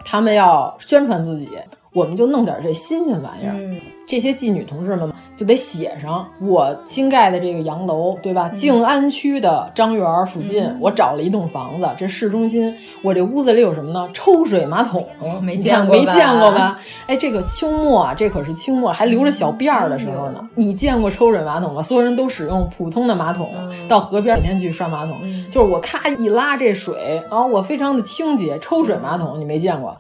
[0.05, 1.49] 他们要宣传自己，
[1.93, 3.55] 我们就弄点这新鲜玩意儿。
[3.55, 8.49] 嗯这些妓女同志们就得写上我新盖的这个洋楼，对吧？
[8.51, 14.09] 静安区的张园附近，嗯我找了一栋房子，这市中心，我这屋子里有什么呢？
[14.13, 15.07] 抽水马桶，
[15.41, 16.79] 没见过吧没见过吧？
[17.07, 20.47] 哎，这个清末啊，这可是清末还留着小辫儿的时候呢。
[20.55, 21.81] 你见过抽水马桶吗？
[21.81, 23.51] 所有人都使用普通的马桶，
[23.89, 25.17] 到河边每天去刷马桶，
[25.49, 28.59] 就是我咔一拉这水，然后我非常的清洁。
[28.59, 29.97] 抽水马桶你没见过？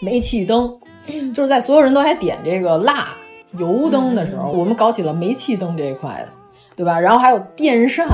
[0.00, 0.74] 煤气灯，
[1.32, 3.08] 就是在所有人都还点这个蜡。
[3.58, 6.28] 油灯的时候，我们搞起了煤气灯这一块的，
[6.76, 6.98] 对吧？
[6.98, 8.08] 然后还有电扇，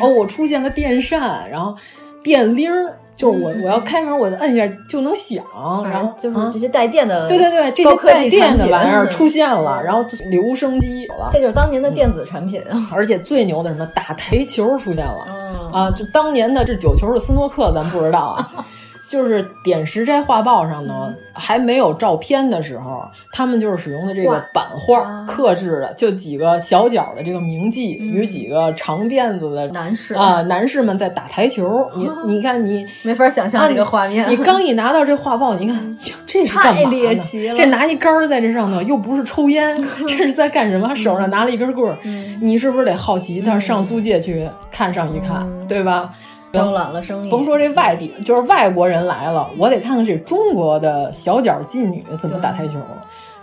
[0.00, 1.74] 哦，我出现了电扇，然后
[2.22, 5.44] 电铃儿，就是我我要开门，我摁一下就能响，
[5.84, 12.60] 然后就是这些带电的，对对对，这些带电的玩意儿出现了， 然后留声机有了，这就是当年的电子产品。
[12.62, 12.88] 啊！
[12.92, 13.86] 而且最牛的什么？
[13.94, 15.26] 打台球出现了，
[15.72, 18.66] 啊，就当年的这九球是斯诺克咱不知道啊。
[19.10, 23.02] 就是点石斋画报上呢，还没有照片的时候，
[23.32, 31.90] 他们就是使用的这个版画刻制的，就几个小脚的这个名妓与几个长辫子的男士啊，男士们在打台球。
[31.96, 34.30] 你你看你 没法想象这个画面。
[34.30, 35.76] 你刚一拿到这画报，你看
[36.24, 37.56] 这是干嘛太猎奇了。
[37.56, 40.94] 这拿一杆儿在这上头，又不是抽烟， 这是在干什么？
[40.94, 41.98] 手上拿了一根棍儿，
[42.40, 43.42] 你是不是得好奇？
[43.44, 46.10] 但是上租界去看上一看，对吧？
[46.52, 52.78] 招揽了生意，甭说这外地，就是外国人来了，我得看看这中国的小脚妓女怎么打台球。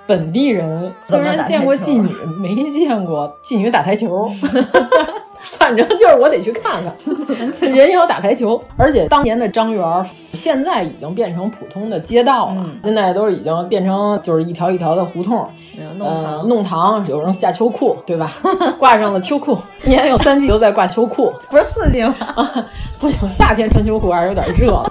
[0.05, 4.30] 本地人虽然见过妓女，没见过妓女打台球。
[5.52, 6.93] 反正就是我得去看看，
[7.72, 8.62] 人妖打台球。
[8.76, 15.48] 而且当年的张园，现在已经变成普通的街道了，嗯、现在都是已经变成就是一条一条的胡同。
[15.98, 18.32] 弄堂、呃，弄堂有人架秋裤，对吧？
[18.78, 22.14] 挂上了秋裤，一年有三季都在挂秋裤，不是四季吗？
[23.00, 24.84] 不行，夏天穿秋裤还是有点热。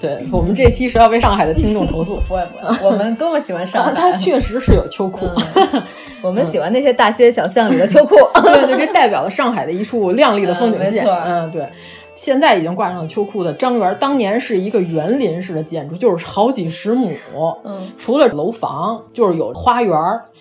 [0.00, 5.82] 对我们这期是要被上海的听众投诉，不会不会，我们多么喜欢上海，它确实是有秋裤，嗯、
[6.22, 11.68] 我们喜欢那些大街小巷里的秋裤，对 对，这代表了上海的一处亮丽的风景线，嗯，嗯，对。
[12.16, 17.10] 现在已经挂上了秋裤的张园，当年是一个园林式的建筑，就是好几十亩，
[17.64, 19.98] 嗯，除了楼房，就是有花园，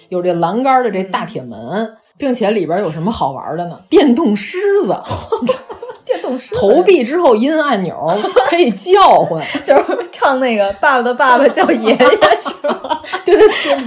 [0.09, 3.79] 有这栏杆的这大铁门，嗯、并且里边有什么好玩的呢？
[3.89, 4.93] 电动狮子。
[6.09, 7.95] 电动狮投币之后音按钮
[8.49, 11.97] 可以叫唤，就是唱那个爸爸的爸爸叫爷爷
[12.41, 13.01] 是吧？
[13.23, 13.77] 对对对，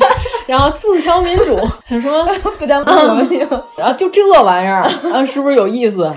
[0.47, 1.59] 然后自强民主
[1.89, 2.25] 什么
[2.59, 2.85] 不讲
[3.17, 3.47] 民主，
[3.77, 6.11] 然后就这玩意儿啊，是不是有意思？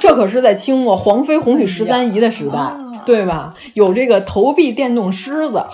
[0.00, 2.58] 这可是在清末黄飞鸿与十三姨的时代，
[3.04, 3.54] 对吧？
[3.74, 5.64] 有这个投币电动狮子，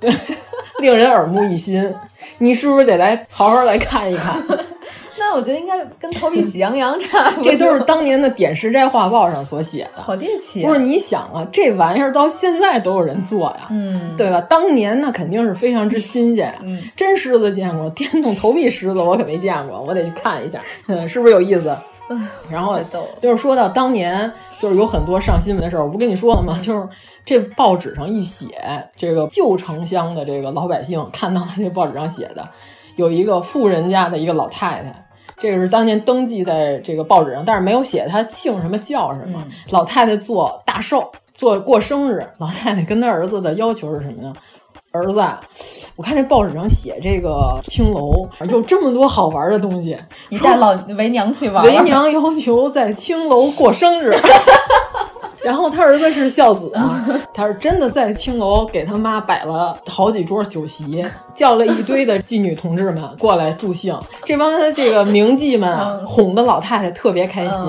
[0.00, 0.10] 对，
[0.80, 1.94] 令人耳目一新。
[2.38, 4.36] 你是不是得来好好来看一看？
[5.30, 7.44] 那我觉得应该跟投币喜羊羊差不多。
[7.52, 10.66] 这都是当年的《点石斋画报》上所写的，好猎奇、啊。
[10.66, 14.40] 不是你想啊，这玩意儿到现在都有人做呀，嗯，对吧？
[14.40, 16.58] 当年那肯定是非常之新鲜呀。
[16.62, 21.76] 嗯，真狮子见过，电动投币狮子我可没见过，我得去看一下，嗯，是不是有意思？
[22.48, 22.80] 然后
[23.18, 26.58] 就是说到当年，就是有很多上新闻的事儿，我不跟你说了吗？
[26.62, 26.88] 就是
[27.22, 28.46] 这报纸上一写，
[28.96, 32.48] 这个旧城乡的这个老百姓看到了这报纸上写的，
[32.96, 35.04] 有一个富人家的一个老太太。
[35.38, 39.42] 这个是当年登记在这个报纸上，但是没有写他姓什么叫什么。
[39.46, 44.32] 嗯、老太太做大寿，做过生日，老太太跟她儿子的要求是什么呢？
[44.90, 45.22] 儿子，
[45.96, 49.96] 我看这报纸上写这个青楼有这么多好玩的东西，
[50.30, 51.62] 你带老为娘去玩。
[51.64, 54.16] 为娘要求在青楼过生日。
[55.48, 61.02] 然后他儿子是孝子啊，他是真的在青楼给他妈摆了好几桌酒席，
[61.34, 63.98] 叫了一堆的妓女同志们过来助兴。
[64.26, 67.66] 这帮这个名妓们啊，哄的老太太特别开心。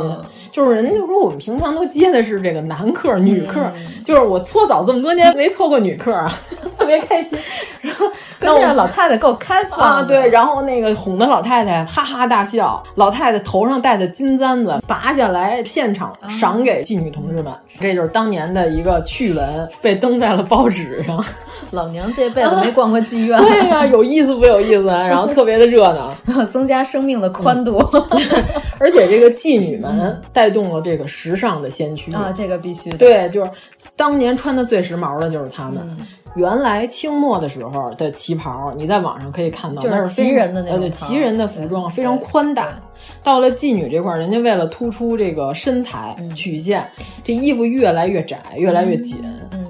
[0.60, 3.62] 就是人家就说我们平常都接的是这个男客、女客，
[4.04, 6.38] 就是我搓澡这么多年没搓过女客啊，
[6.78, 7.40] 特别开心。
[7.80, 8.06] 然后
[8.42, 17.54] 关键老太太够开放啊，对，然后那个哄的老太太哈哈大笑，老太太头上戴的金簪子拔下来，现场赏给妓女同志们。
[17.80, 21.24] 这就是当年的一个趣闻，被登在了报纸上。
[21.72, 24.84] 老娘这辈子没逛过妓院， 对呀、啊，有意思不有意思？
[24.88, 27.78] 然后特别的热闹，增加生命的宽度。
[27.94, 28.44] 嗯、
[28.80, 32.98] 而且这个妓女们带动了这个时尚的先驱啊，这个必须的。
[32.98, 33.52] 对，就是
[33.96, 35.80] 当年穿的最时髦的就是他们。
[35.90, 35.98] 嗯
[36.36, 42.80] 原来清末的时候的旗袍，你在网上可以看到，就是旗人的那种呃，旗人的服装非常宽大。
[43.24, 46.88] 到了妓女这块，人家为了突出这个身材曲线，
[47.24, 49.18] 这衣服越来越窄，越来越紧。
[49.52, 49.66] 嗯，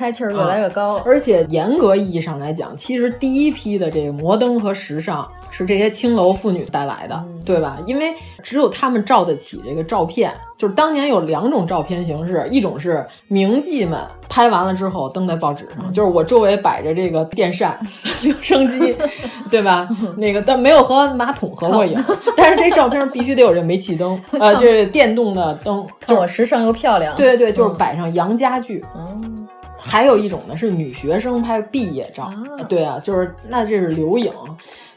[0.00, 1.02] 开气儿越来越高。
[1.04, 7.78] 而且严格意义上来讲，其实第一批的这个摩登和时尚是这些青楼妇女带来的，嗯、对吧？
[7.86, 10.32] 因为只有她们照得起这个照片。
[10.56, 13.98] 就是当年有两种照片形式，一种是名妓们
[14.28, 17.78] 拍完了之后登在报纸上，就是我周围摆着这个电扇、
[18.22, 18.94] 留声机，
[19.50, 19.88] 对吧？
[20.18, 21.98] 那个但没有和马桶合过影，
[22.36, 27.16] 但是这照片必须得有这煤气灯，呃，这电动的灯，看我时尚又漂亮。
[27.16, 28.84] 对对对，就是摆上洋家具。
[28.94, 29.48] 嗯。
[29.80, 32.34] 还有一种呢是女学生拍毕业照，啊
[32.68, 34.32] 对啊，就是那这是留影。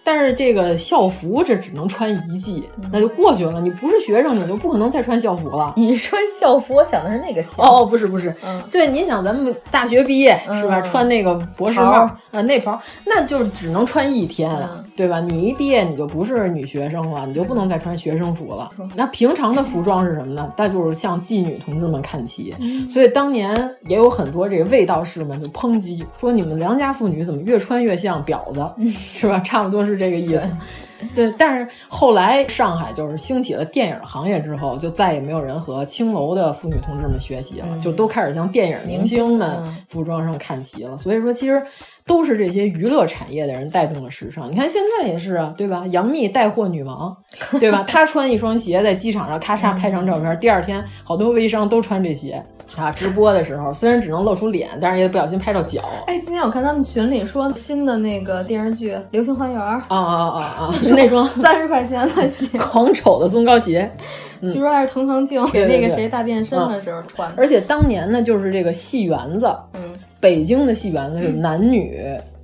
[0.06, 3.62] 但是这个校服这只能穿一季，那就过去了。
[3.62, 5.74] 你不是学生，你就不可能再穿校服了。
[5.78, 7.64] 你穿校服，我想的是那个校。
[7.64, 10.82] 哦，不是不是，嗯，对，你想咱们大学毕业、嗯、是吧？
[10.82, 15.20] 穿那个博士帽啊、呃，那袍，那就只能穿一天，嗯、对吧？
[15.20, 18.70] 你一毕业你就不是女学生了，你就不能再穿学生服了。
[18.96, 20.52] 那平常的服装是什么呢？
[20.58, 22.56] 那就是向妓女同志们看齐。
[22.60, 23.56] 嗯、所以当年
[23.88, 29.40] 也有很多这个卫道士们就抨击说，你们良家妇女怎么越穿越像婊子，是吧？
[29.40, 30.44] 差不多是这个意思。
[31.14, 40.98] 对，但是后来上海就是兴起了电影行业之后，就再也没有人和青楼的妇女同志们学习了，嗯、就都开始向电影明星们服装上看齐了。
[40.98, 41.62] 所以说，其实
[42.06, 44.52] 都是这些娱乐产业的人带动了时尚。
[44.52, 45.86] 你看现在也是啊，对吧？
[45.92, 47.16] 杨幂带货女王，
[47.60, 47.84] 对吧？
[47.88, 52.44] 她穿一双鞋在机场上咔嚓拍张照片，第二天好多微商都穿这鞋。
[52.78, 55.82] 啊，直播的时候虽然只能露出脸，但是也不小心拍到脚。
[56.08, 60.74] 哎，今天我看他们群里说新的那个电视剧《流星花园》啊啊啊啊！
[60.96, 67.36] 那双三十块钱的鞋， 狂丑的松糕鞋，嗯、据说还是藤堂静给那个谁大变身的时候穿的。
[67.38, 69.82] 而且当年呢，就是这个戏园子，嗯，
[70.20, 72.00] 北京的戏园子是男女，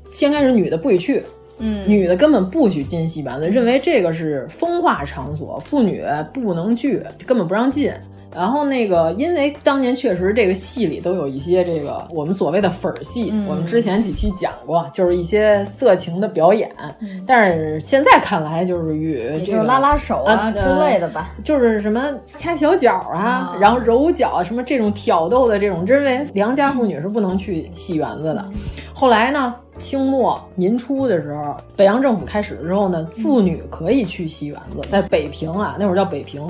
[0.05, 1.23] 先开始女的不许去。
[1.61, 7.91] 嗯，女的根本不许进戏园子，认为这个是风化场所，妇女不能去，根本不让进。
[8.33, 16.71] 然后那个，因为当年确实这个戏里都有一些这个我们所谓的粉儿戏，嗯、我们之前几期讲过，就是一些色情的表演。
[17.01, 22.01] 嗯、但是现在看来，就是与这个拉拉手啊、呃、之类的吧，就是什么
[22.31, 28.49] 掐小脚啊，哦、然后揉脚什么这种挑逗的这种，认为良家妇女是不能去戏园子的。
[28.93, 29.55] 后来呢？
[29.77, 36.45] 清末民初的时候，北洋政府开始之后呢，妇女可以去戏园子，在北平啊，那会儿叫北平，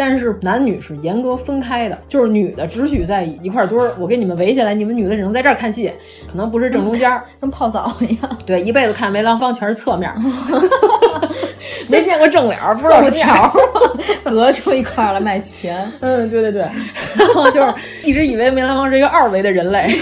[0.00, 5.92] 但是男女是严格分开的，就是女的只许在一块堆儿，我给你们围起来，你们女的只能在这儿看戏，
[6.30, 8.38] 可能不是正中间， 跟泡澡一样。
[8.46, 10.08] 对，一辈子看梅兰芳全是侧面，
[11.90, 13.52] 没见过正脸，不知道什条
[14.24, 15.90] 隔出一块来卖钱。
[15.98, 16.62] 嗯，对对对，
[17.16, 17.74] 然后就是
[18.04, 19.92] 一直以为梅兰芳是一个二维的人类。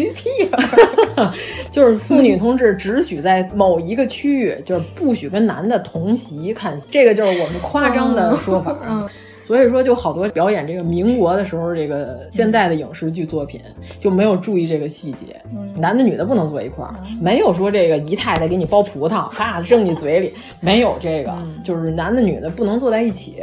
[0.00, 0.28] 驴屁
[1.70, 8.76] 就是妇女同志只许在某一个区域，就是不许跟男的同席看戏，这个就是我们夸张的说法。
[8.88, 9.06] 嗯，
[9.44, 13.60] 所以说就好多表演这个民国的时候，这个现代的影视剧作品
[13.98, 23.42] 就没有注意这个细节，嗯、男的女的不能坐一块儿，没有说这个姨太太给你剥葡萄，哈扔你嘴里，没有这个，嗯、就是男的女的不能坐在一起。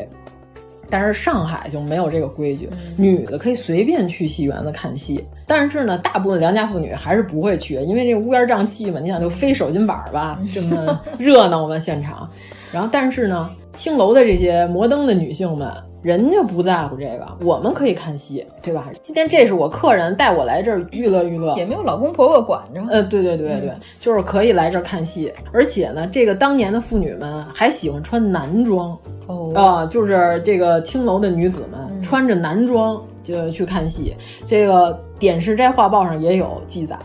[0.89, 5.23] 但是上海就没有这个规矩，女的可以随便去戏园子看戏。
[5.45, 8.99] 但是呢，大部分良家妇女还是不会去，因为这乌烟瘴气嘛。
[8.99, 12.29] 你想，就飞手巾板吧，这么 热闹嘛现场。
[12.71, 15.71] 然后，但是呢，青楼的这些摩登的女性们，
[16.01, 18.89] 人家不在乎这个，我们可以看戏，对吧？
[19.03, 22.81] 今天这是我客人带我来这儿娱乐娱乐，也没有老公婆婆管着。
[22.89, 25.31] 呃，对对对对，嗯、就是可以来这儿看戏。
[25.53, 28.97] 而且呢，这个当年的妇女们还喜欢穿男装。
[29.27, 34.15] 哦啊、呃，就是这个青楼的女子们、嗯、穿着男装就去看戏。
[34.47, 36.97] 这个《点石斋画报》上也有记载，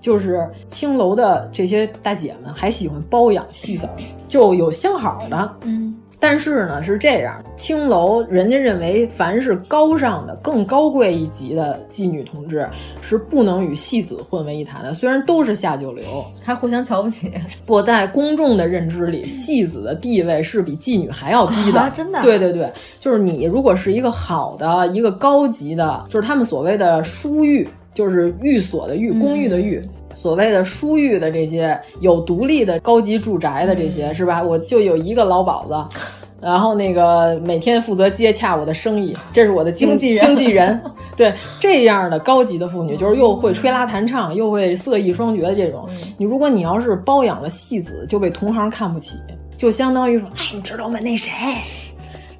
[0.00, 3.88] 就是青楼的这些大姐们还喜欢包养戏子，
[4.28, 5.56] 就有相好的。
[5.62, 5.94] 嗯。
[6.18, 12.66] 但是呢，是这样，青楼人家认为，凡是高尚的、更高贵一级的妓女同志，
[13.02, 14.94] 是不能与戏子混为一谈的。
[14.94, 16.04] 虽然都是下九流，
[16.42, 17.30] 还互相瞧不起。
[17.66, 21.80] 不在公众的认知里，戏子的地位是比妓女还要低的。
[21.80, 22.22] 啊、真的？
[22.22, 29.80] 对对对，就是你如果是一个好的、一个高级的，就是他们所谓的书寓，就是寓所的寓，公寓的寓。
[29.82, 34.42] 嗯所谓的书寓的这些有独立的高级住宅的这些、嗯、是吧？
[34.42, 35.98] 我就有一个老鸨子，
[36.40, 40.24] 然后那个每天负责接洽我的生意，这是我的经纪人。
[40.24, 40.80] 经纪人，
[41.14, 45.86] 对这样的高级的妇女，就是又会吹拉弹唱，又会色艺双绝的这种。
[45.90, 49.18] 嗯、你如果你要是包养了戏子，就被同行看不起，
[49.58, 50.98] 就相当于说，哎，你知道吗？
[50.98, 51.30] 那谁，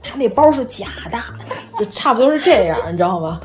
[0.02, 1.18] 他那包是假的，
[1.78, 3.38] 就差不多是这样，你知道吗？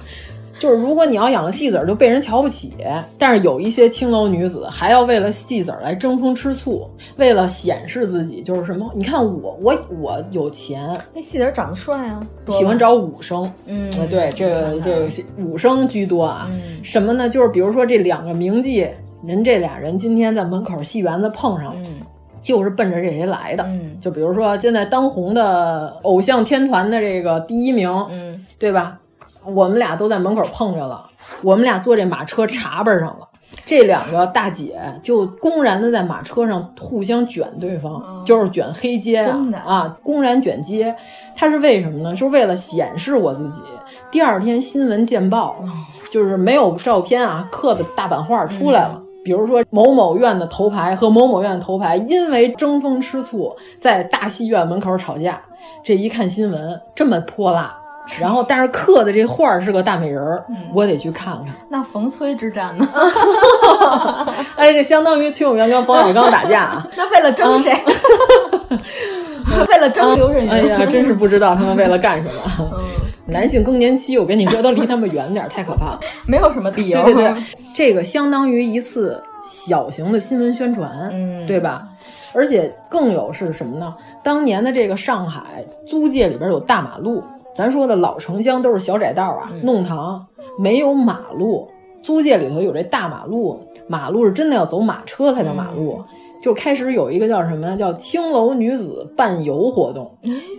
[0.61, 2.71] 就是如果你要养了戏子儿，就被人瞧不起。
[3.17, 8.87] 但是有一些青楼女子还要为了戏子儿来争风吃醋，为了显示自己，就是什么？
[8.93, 13.51] 你看我，我我有钱，那戏子儿长得帅啊，喜欢找武生。
[13.65, 15.09] 嗯，对，这个这个
[15.39, 16.47] 武生居多啊。
[16.51, 17.27] 嗯、什么呢？
[17.27, 18.87] 就是比如说这两个名妓，
[19.25, 21.81] 人这俩人今天在门口戏园子碰上了。
[21.83, 21.95] 嗯
[22.41, 28.99] 就是奔着这谁来的，嗯，就比如说现在当红的偶像天团的这个第一名，嗯，对吧？
[29.45, 31.03] 我们俩都在门口碰着了，
[31.41, 33.27] 我们俩坐这马车茶班上了，
[33.65, 40.95] 这两个大姐就公然的在马车上互相卷对方，哦、就是卷黑街啊，真的啊，公然卷街，
[41.35, 42.11] 他是为什么呢？
[42.11, 43.61] 就是为了显示我自己。
[44.09, 45.69] 第二天新闻见报，哦、
[46.11, 48.93] 就是没有照片啊，刻的大版画出来了。
[48.95, 55.39] 嗯比如说某某院的头牌和某某院的头牌因为争风吃醋，在大戏院门口吵架。
[55.83, 57.71] 这一看新闻这么泼辣，
[58.19, 61.53] 然后但是刻的这画是个大美人儿，嗯、我得去看看。
[61.69, 62.87] 那冯崔之战呢？
[64.57, 66.87] 哎，这相当于崔永元跟冯小刚打架啊。
[66.97, 67.71] 那为了争谁？
[69.69, 70.49] 为了争刘震云。
[70.49, 72.31] 哎呀，真是不知道他们为了干什么。
[72.59, 72.79] 嗯
[73.27, 75.99] 男性更年期，我跟你说，都离他们远点，太可怕了。
[76.27, 77.01] 没有什么理由。
[77.03, 77.43] 对对对，
[77.73, 81.87] 这个相当于一次小型的新闻宣传，嗯，对吧？
[82.33, 83.95] 而且更有是什么呢？
[84.21, 87.23] 当年的这个上海租界里边有大马路，
[87.53, 90.25] 咱说的老城乡都是小窄道啊，嗯、弄堂
[90.57, 91.67] 没有马路，
[92.01, 95.97] 租界里头有这大马路，马路是真的要走马车才叫马路。
[95.97, 96.05] 嗯
[96.41, 100.11] 就开始有一个叫什么叫青楼女子伴游活动，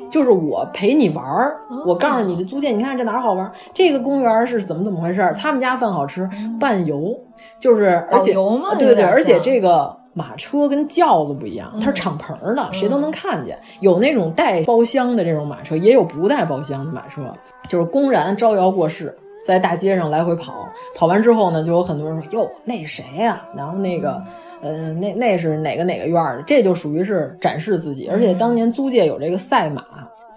[0.09, 3.51] 就是我陪你玩儿，我告诉你的租界，你看这哪儿好玩？
[3.75, 5.35] 这个公园是怎么怎么回事？
[5.37, 6.31] 他们家饭好吃，
[6.61, 7.13] 伴游
[7.59, 8.33] 就是而且？
[8.79, 13.59] 对对对，而且这个马车跟轿子不一样，它是敞篷的，谁都能看见。
[13.81, 17.33] 有那种带包厢的这种马车，也有不带包厢的马车，
[17.69, 19.17] 就是公然招摇过市。
[19.45, 24.23] 在大街上来回跑，跑完之后呢，就有很多人说：“哟，那谁呀、啊？”然后那个，
[24.61, 26.43] 呃，那那是哪个哪个院的？
[26.47, 28.07] 这就属于是展示自己。
[28.07, 29.85] 而且当年租界有这个赛马、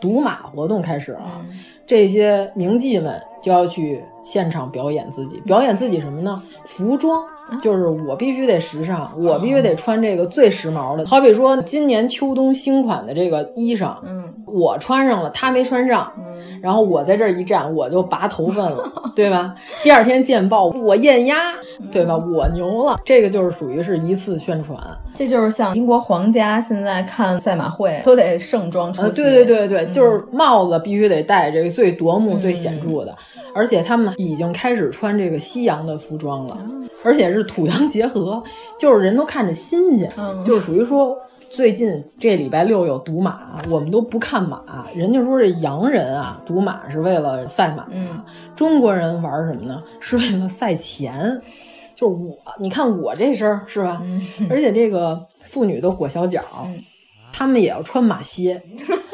[0.01, 1.45] 赌马活动开始了，
[1.85, 6.41] 这些名妓们就要去现场表演自己，表演自己什么呢？
[6.65, 7.23] 服装。
[7.61, 11.05] 就是我必须得时尚，我必须得穿这个最时髦的。
[11.05, 19.55] 好比说今年秋冬新款的这个衣裳，嗯，我穿上了，他没穿上，嗯，然后我在这儿一站，我就拔头发了， 对吧？
[19.83, 21.35] 第二天见报，我艳压，
[21.91, 22.17] 对吧？
[22.17, 24.79] 我牛了，这个就是属于是一次宣传。
[25.13, 33.15] 这就是像英国皇家现在看赛马会都得盛装出席，呃，对对对对，嗯、就是帽子必须得戴这个最夺目、嗯、最显著的，
[33.53, 38.41] 而且他们已经开始穿这个西洋的服装了，嗯、而且是土洋结合，
[38.79, 41.17] 就是人都看着新鲜，嗯、就是属于说。
[41.51, 44.61] 最近这礼拜六有赌马，我们都不看马。
[44.93, 48.21] 人家说这洋人啊，赌马是为了赛马，嗯，
[48.57, 49.81] 中国人玩什么呢？
[50.01, 51.41] 是为了赛钱。
[51.93, 54.01] 就是我，你看我这身是吧？
[54.03, 56.83] 嗯、而且这个妇女都裹小脚，嗯、
[57.31, 58.61] 她们也要穿马靴。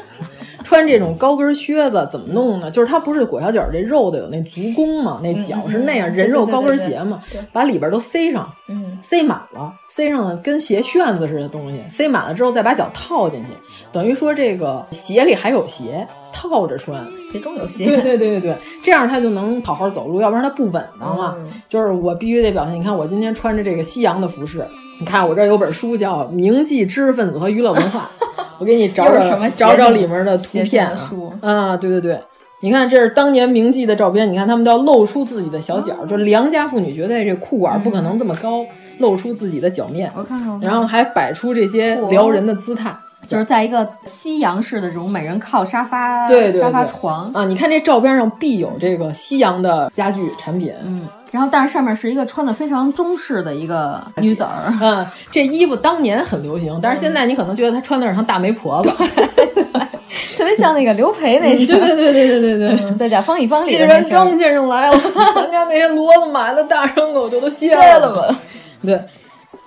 [0.63, 2.69] 穿这种高跟靴子怎么弄呢？
[2.71, 7.19] 就是它不是裹小脚这肉的有那足弓嘛，那脚是那样、嗯、人肉高跟鞋嘛，
[7.51, 13.49] 把里边都塞上，嗯，塞满了，塞上了跟鞋楦子似的东西，塞满了之后再把脚套进去，
[13.91, 21.35] 等于说这个鞋里还有鞋套着穿，鞋中有鞋，对对对对对，这样它就能好好走路，要不然它不稳当嘛。
[21.39, 24.65] 嗯、就是我必须得表现，你看我今天穿着这个西洋的服饰，
[25.01, 28.07] 你看我这儿有本书叫《铭记知识分子和娱乐文化》。
[28.59, 30.95] 我给你找找找找里面的图片啊！
[31.41, 32.21] 啊，对对对，
[32.59, 38.63] 你看这是当年铭记的照片，你看他们都要露出自己的小脚，就良家妇女绝对这裤管不可能这么高，
[38.99, 40.11] 露出自己的脚面。
[40.15, 42.95] 我看看，然后还摆出这些撩人的姿态，
[43.27, 47.31] 就是在一个西洋式的这种美人靠沙发、对沙发床。
[47.33, 51.07] 啊，你看这照片上必有这个西洋的家具产品，嗯。
[51.31, 58.89] 然后，但是上面是一个穿的非常中式的一个女子儿，嗯，这衣服当年很流行，但是现在你可能觉得她穿的有点像大媒婆子，
[60.37, 64.99] 特别像那个刘培那是，对对对对对对对，嗯在甲方乙方里，既然张先生来了，
[65.33, 68.37] 咱家那些骡子马的大牲口就都歇了吧。
[68.85, 69.01] 对，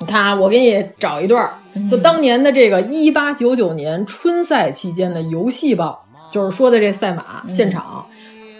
[0.00, 1.50] 你看啊，我给你找一段，
[1.88, 8.04] 就当年的这个一八九九年春赛期间的游戏报，就是说的这赛马现场。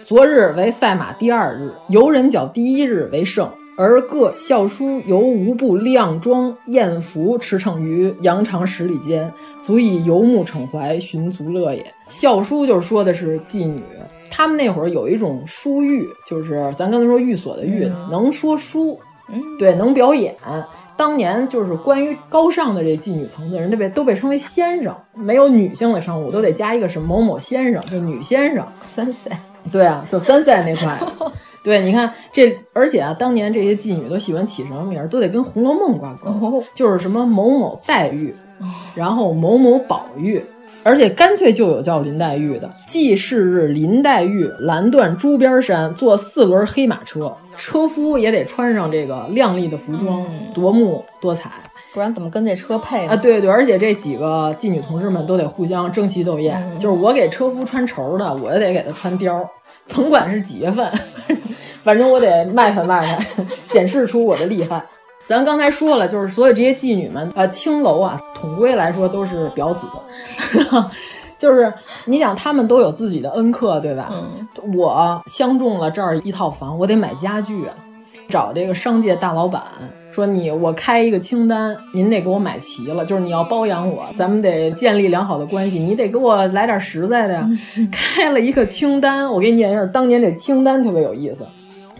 [0.03, 9.31] 昨日为赛马第二日，游人角第一日为胜，而各校书由无不靓装艳服驰骋于羊肠十里间，
[9.61, 11.85] 足以游目骋怀，寻足乐也。
[12.07, 13.83] 校书就是说的是妓女，
[14.29, 18.99] 他们那会儿有一种书寓，就是咱刚才说寓所的寓，嗯、能说书，
[19.59, 20.35] 对，能表演。
[20.97, 28.65] 当年就是关于高尚的这妓女层次，人家被都被称为先生，没有女性的称呼，都得加一个什么某某先生，就女先生。
[28.85, 29.31] 三岁。
[29.71, 30.97] 对啊，就三赛那块，
[31.63, 38.35] 对，你看这，而且啊，当年这些妓女都喜欢起什么名儿，都得跟《红楼梦》挂钩，哦就是什么某某黛玉，
[38.93, 40.43] 然后某某宝玉。
[40.87, 50.23] 而且干脆就有叫林黛玉的，记事日林黛玉蓝缎珠边衫，坐四轮黑马车，车夫也得穿上这个亮丽的服装，
[50.53, 51.49] 夺目多彩，
[51.91, 53.13] 不然怎么跟这车配呢？
[53.13, 59.43] 啊，对对，而且这几个妓女同志们都得互相争奇斗艳，嗯就是我给车夫穿绸的，我也得给他穿貂，
[59.91, 60.87] 甭管是几月份，
[61.83, 63.27] 反正我得卖卖卖卖，
[63.65, 64.85] 显示出我的厉害。
[65.27, 69.87] 咱刚才说了，就是所有这些妓女们，呃，青楼啊，统归来说都是婊子，
[71.39, 71.73] 就是
[72.05, 74.11] 你想，他们都有自己的恩客，对吧？
[74.11, 74.47] 嗯、
[74.77, 77.73] 我相中了这儿一套房，我得买家具啊，
[78.29, 79.63] 找这个商界大老板
[80.11, 87.49] 说你，我开一个清单，您得给我买齐了，就是你要包养我，咱们得建立良好的关系，你得给我来点实在的呀。
[87.91, 91.45] 开了一个清单，我给你念一下，当年这清单特别有意思。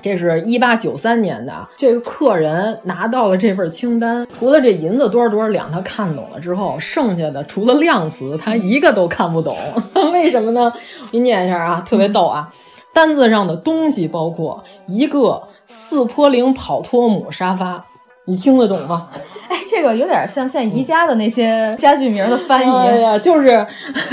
[0.06, 9.58] 这是一八九三年的，这个客人拿到了这份清单，除了这银子多少多少两他看懂了之后，剩下的除了量词，他一个都看不懂。
[10.14, 10.72] 为什么呢？
[11.02, 12.54] 我给你念一下啊，特别逗啊！
[12.94, 17.84] 单子上的东西包括一个四坡零跑脱姆沙发，
[18.26, 19.08] 你听得懂吗？
[19.50, 22.72] 哎，这个有点像现在宜家的那些家具名的翻译。
[22.72, 23.50] 哎呀，就是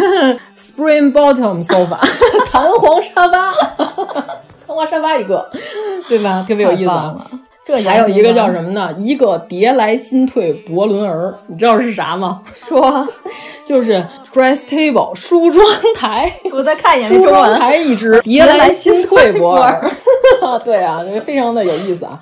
[0.56, 1.98] spring bottom sofa，
[2.50, 3.52] 弹簧沙发。
[4.72, 5.48] 弹簧沙发一个，
[6.08, 6.44] 对吧？
[6.48, 7.14] 特别有意思啊。
[7.64, 8.92] 这还有一个叫什么呢？
[8.96, 12.42] 一个迭来新退博伦儿，你知道是啥吗？
[12.52, 13.06] 说
[13.64, 14.04] 就是
[14.34, 15.64] dress table 梳妆
[15.94, 16.32] 台。
[16.52, 17.60] 我再看一眼梳妆中文。
[17.60, 19.88] 台一只，迭来新退博儿。
[20.64, 22.18] 对啊，这个非常的有意思啊。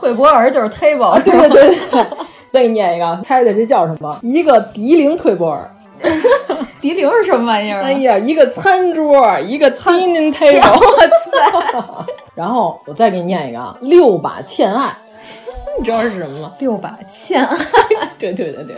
[0.00, 2.06] 退博尔就是 table，对对对对。
[2.52, 4.18] 再给你念一个，猜猜这叫什么？
[4.22, 5.70] 一个迪灵退博儿。
[6.82, 7.84] 涤灵是什么玩意儿、啊？
[7.86, 10.80] 哎呀，一个餐桌，一个 dining table。
[12.34, 14.90] 然后我再给你念一个啊，六把欠爱，
[15.78, 16.52] 你知道是什么吗？
[16.58, 17.56] 六把欠爱。
[18.18, 18.76] 对对对对，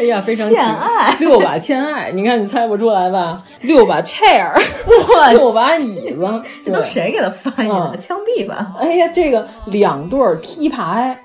[0.00, 1.14] 哎呀，非常欠爱。
[1.18, 3.42] 六把欠爱，你看你猜不出来吧？
[3.62, 4.52] 六把 chair，
[5.32, 7.90] 六把椅子，这都谁给他翻译的？
[7.94, 8.72] 嗯、枪毙吧！
[8.80, 11.23] 哎呀，这个两对踢牌，踢，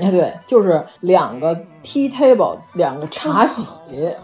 [0.00, 3.62] 哎对，就是两个 tea table，两个茶几，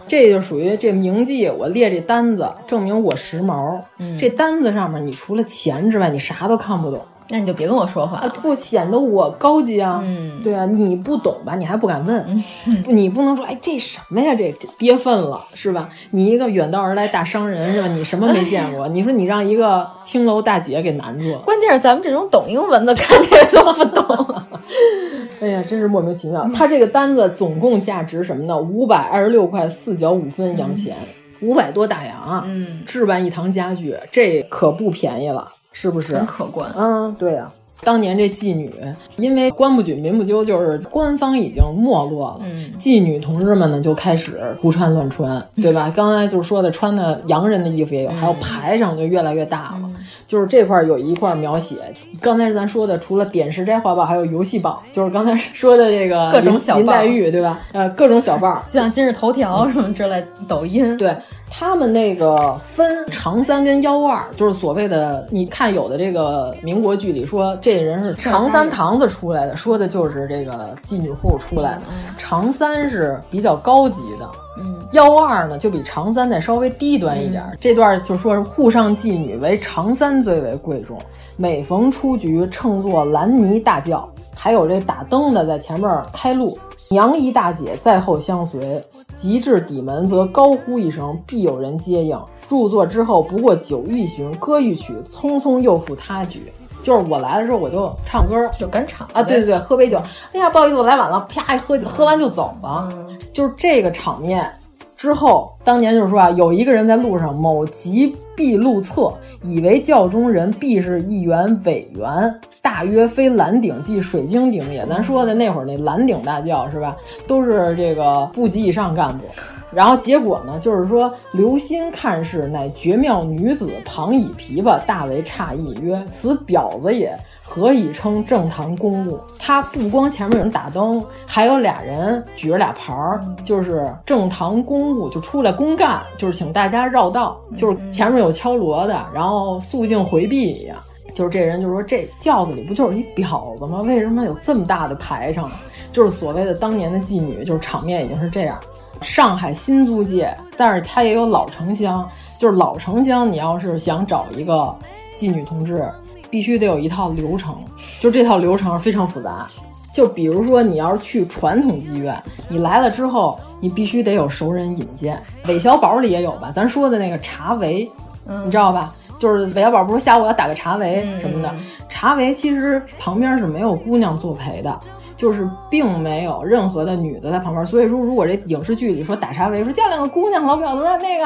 [0.07, 1.49] 这就属于这名记。
[1.49, 3.79] 我列这单子，证明我时髦。
[3.97, 6.99] 嗯、这单子上面，你除了钱之外，你啥都看不懂。
[7.31, 10.01] 那你就别跟我说话啊，不显得我高级啊。
[10.03, 11.55] 嗯，对啊，你不懂吧？
[11.55, 12.25] 你还不敢问，
[12.65, 14.33] 嗯、 你不能说哎这什么呀？
[14.33, 15.89] 这跌份了是吧？
[16.09, 17.87] 你一个远道而来大商人是吧？
[17.89, 18.87] 你什么没见过？
[18.89, 21.37] 你说你让一个青楼大姐给难住了。
[21.39, 24.43] 关键是咱们这种懂英文的看这个都不懂。
[25.41, 26.49] 哎呀，真是莫名其妙。
[26.53, 28.57] 他这个单子总共价值什么呢？
[28.57, 30.95] 五百二十六块四角五分洋钱，
[31.41, 32.43] 五百、多大洋啊！
[32.45, 35.47] 嗯，置办一堂家具，这可不便宜了。
[35.71, 36.69] 是不是很可观？
[36.75, 37.58] 嗯，对呀、啊。
[37.81, 38.73] 当年这妓女，
[39.15, 45.91] 因为官不举民不究，就是官方已经没落了，嗯，妓女同志们呢就开始胡穿乱穿，对吧？
[45.95, 49.83] 刚才就是说的穿的洋人的衣服也有，嗯、还有排场就越来越大了。
[49.83, 49.95] 嗯、
[50.27, 51.75] 就是这块有一块描写，
[52.21, 57.61] 刚才咱说的除了点石斋画报，还有游戏报，就是刚才说的这个各种小林黛玉，对吧？
[57.71, 61.15] 呃，各种小报， 像今日头条什么之类，抖音，对。
[61.51, 71.81] 他们那个分长三跟幺二，就是所谓的，你看有的这个民国剧里说这人是长三堂子出来的，说的就是这个妓女户出来的。
[72.17, 77.43] 长三是比较高级的，嗯，幺二呢就比长三再稍微低端一点。
[77.49, 80.97] 嗯、这段就说是沪上妓女为长三最为贵重，
[81.37, 86.57] 每逢出局乘坐蓝泥大轿，还有这打灯的在前面开路，
[86.89, 88.83] 娘姨大姐在后相随。
[89.15, 92.17] 及至底门，则高呼一声，必有人接应。
[92.47, 96.53] 入座之后，不过酒一巡，歌一曲，匆匆又赴他局。
[96.81, 100.01] 就是我来的时候，我就唱歌，就赶场啊，对对对，喝杯酒。
[100.33, 102.89] 哎呀，不好意思，我来晚了，啪一喝酒，喝完就走了。
[102.91, 104.49] 嗯、就是这个场面
[104.97, 112.33] 之后，当年就是说啊，有一个人在路上，某疾必路侧，以为教中人必是一员委员。
[112.61, 116.95] 大约非蓝顶即水晶顶也，咱说的那会儿那蓝顶大教是吧？
[117.25, 119.25] 都是这个部级以上干部。
[119.71, 140.75] 然后结果呢，就是说留心看事，乃绝妙女子，旁倚琵琶，大为诧异，曰：“此婊子也，何以称正堂公务？”他不光前面有人打灯，还有俩人举着俩牌儿，就是正堂公务，就出来公干，就是请大家绕道，就是前面有敲锣的，然后肃静回避一样。
[141.13, 143.81] 就是这人就说这轿子里不就是一婊子吗？
[143.81, 145.51] 为什么有这么大的排场？
[145.91, 148.57] 就是所谓的当年的妓女，就是场面已经是这样。
[149.01, 154.75] 上海新租界，但是它也有老城乡，就是老城乡，你要是想找一个
[155.17, 155.89] 妓女同志，
[156.29, 157.55] 必须得有一套流程，
[157.99, 159.47] 就这套流程非常复杂。
[159.93, 162.15] 就比如说，你要是去传统妓院，
[162.47, 165.21] 你来了之后，你必须得有熟人引荐。
[165.47, 166.51] 韦小宝里也有吧？
[166.53, 167.89] 咱说的那个茶围，
[168.27, 168.93] 嗯、你知道吧？
[169.17, 171.53] 就是韦小宝不是下午要打个茶围什么的，
[171.89, 174.79] 茶围其实旁边是没有姑娘作陪的。
[175.19, 181.25] 就是并没有任何的女的在旁边，所以说如果这影视剧里说打茶围，说叫两个姑娘，老表子说那个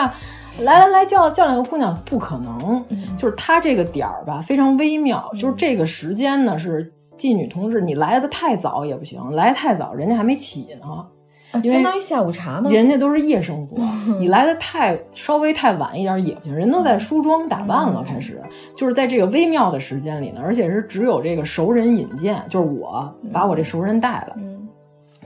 [0.63, 2.83] 来来来叫叫两个姑娘，不可能。
[3.15, 11.05] 就是他这个点儿吧非常微妙，就是这个时间呢是妓女同志，你来的太早也不行，来太早人家还没起呢。
[11.62, 13.78] 相当于下午茶嘛，人家都是夜生活，
[14.20, 18.41] 你来的太稍微太晚一点也不行，人都在梳妆打扮了，开始
[18.76, 24.36] 就是在这个微妙的时间里呢，而且是只有这个熟人引荐，就是我把我这熟人带了，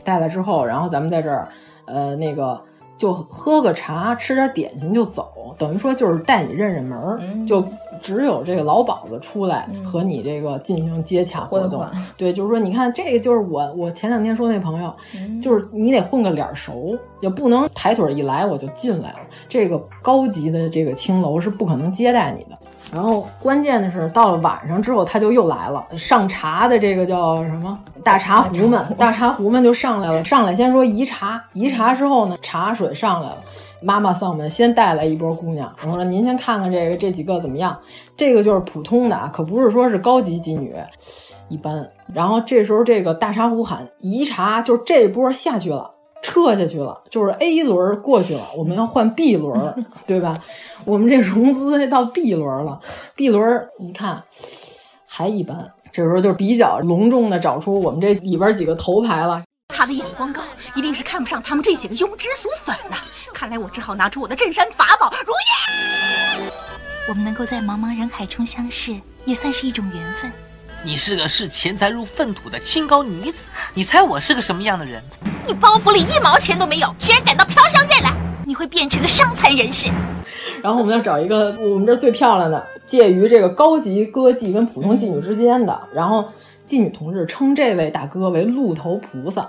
[0.03, 1.47] 带了之后，然后咱们在这儿，
[1.85, 2.59] 呃，那个
[2.97, 7.61] 就喝个茶，吃点点心就走，等于说就是带你认认门儿，就
[8.01, 11.85] 只有这个老鸨子出来和你这个进行接洽活动。
[12.15, 14.93] 对，就是说，你看这个就是我我前两天说那朋友，
[15.41, 19.19] 就是你得混个脸熟，也不能抬腿一来我就进来了。
[19.49, 22.57] 这个高级的这个青楼是不可能接待你的。
[22.89, 25.85] 然后关键的是，到了晚上之后，他就又来了。
[25.97, 30.23] 上茶的这个叫什么大茶壶们，大茶壶们就上来了。
[30.23, 33.37] 上来先说移茶，移茶之后呢，茶水上来了。
[33.81, 37.79] 妈妈桑们先带来一波姑娘，然后说您先看看这个这几个怎么样？
[38.15, 40.75] 这个就是普通的啊，可不是说是高级妓女，
[41.49, 41.89] 一般。
[42.13, 45.91] 然后这时候这个大茶壶喊一茶，就是这波下去了。
[46.23, 50.37] 撤下去了，就是 A 轮过去了，我们要换 B 轮，对吧？
[50.83, 52.81] 我们这融资到 B 轮了
[53.15, 54.21] ，B 轮一看
[55.05, 59.43] 还一般，这时候就比较隆重的找出我们这里边几个头牌了。
[59.73, 60.41] 他的眼光高，
[60.75, 62.97] 一定是看不上他们这些个庸脂俗粉的、
[63.39, 66.49] 看来我只好拿出我的镇山法宝如意。
[67.07, 70.31] 我们能够在茫茫人海中相识，也算是一种缘分。
[70.83, 75.03] 你是个视钱财如粪土的清高女子，你猜我是个什么样的人？
[75.45, 78.11] 你包袱里一毛钱都没有，居然敢到飘香院来，
[78.43, 79.91] 你会变成个伤残人士。
[80.63, 85.79] 然后我们要找一个我们这儿最漂亮的，介于这个高级歌妓跟普通妓女之间的。
[85.93, 86.27] 然后
[86.67, 89.47] 妓女同志称这位大哥为鹿头菩萨，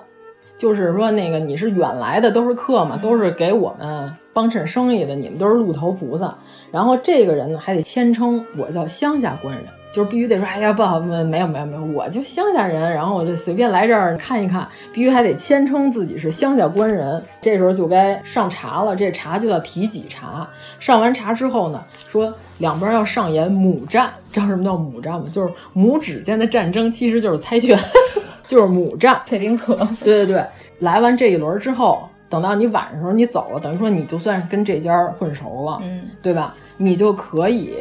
[0.58, 6.36] 就是说那个你是远来的，都是客嘛，都是给我们帮衬生意的，你们都是鹿头菩萨。
[6.72, 9.64] 然后这个人呢还得谦称我叫乡下官人。
[9.90, 17.22] 就是必须得说，哎呀，不好，没有没有没有，我就乡下人，然后我就随便来这儿看一看，必须还得谦称自己是乡下官人。
[17.40, 20.48] 这时候就该上茶了，这茶就叫提己茶。
[20.78, 25.24] 上完茶之后呢，说两边要上演母战，知道什么叫母战吗？
[25.32, 27.78] 就是母指间的战争，其实就是猜拳，
[28.46, 29.20] 就是母战。
[29.26, 29.74] 佩丁克，
[30.04, 30.44] 对对对，
[30.80, 32.08] 来完这一轮之后。
[32.28, 36.54] 等到你晚上的时候你走了，等于说你就算是跟这家混熟了，嗯，对吧？
[36.76, 37.74] 你就可以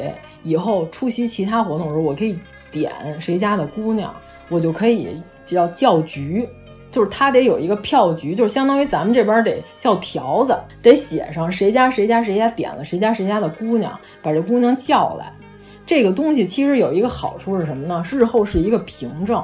[0.44, 2.40] 以后出席其他活动的时候，我可以
[2.72, 4.14] 点谁家的姑娘，
[4.50, 6.48] 我就可以叫叫局，
[6.90, 15.32] 就是他得有一个票局，就是相当于咱们这边得叫条子，得写上谁家谁家谁家点了谁家谁家的姑娘，把这姑娘叫来。
[15.86, 18.04] 这个东西其实有一个好处是什么呢？
[18.10, 19.44] 日后是一个凭证。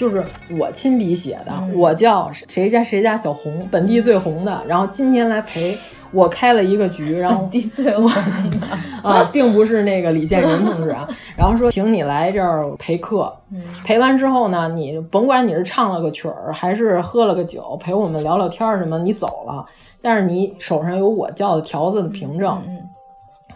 [0.00, 0.24] 就是
[0.58, 5.76] 我亲笔写的，嗯、我叫谁家谁家小红，本地最红的，然后今天来陪
[6.10, 8.66] 我开了一个局，然后本地最红的。
[9.06, 19.66] 啊，并不是那个李建仁同志啊， 然后说请你来这儿陪客，嗯、陪完之后呢，你甭管你是唱了个曲儿，还是喝了个酒，陪我们聊聊天什么，你走了，
[20.00, 22.78] 但是你手上有我叫的条子的凭证，嗯、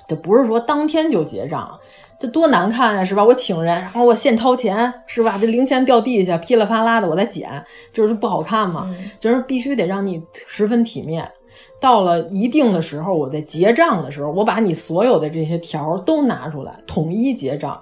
[0.07, 1.79] 这不是说当天就结账。
[2.25, 3.22] 这多难看呀，是吧？
[3.22, 5.37] 我请人，然后我现掏钱，是吧？
[5.39, 7.51] 这零钱掉地下，噼里啪啦的，我再捡，
[7.93, 8.87] 这就不好看嘛。
[8.89, 11.31] 嗯、就是必须得让你十分体面。
[11.79, 17.79] 到了一定的时候，我在结账的时候，我把你所有的这些条都拿出来，统一结账，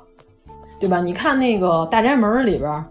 [0.81, 1.01] 对吧？
[1.01, 2.85] 你看那个《大宅门》里边，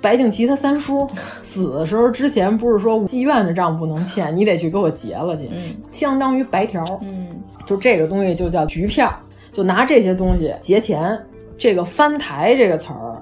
[0.00, 1.04] 白敬琦他三叔
[1.42, 6.84] 死的时候之前不是说妓院的账不能欠，你得去给我结了去，嗯、相当于白条。
[7.02, 7.26] 嗯，
[7.66, 9.12] 就这个东西就叫局票。
[9.56, 11.18] 就拿这些东西结钱，
[11.56, 13.16] 这个翻台这个词儿，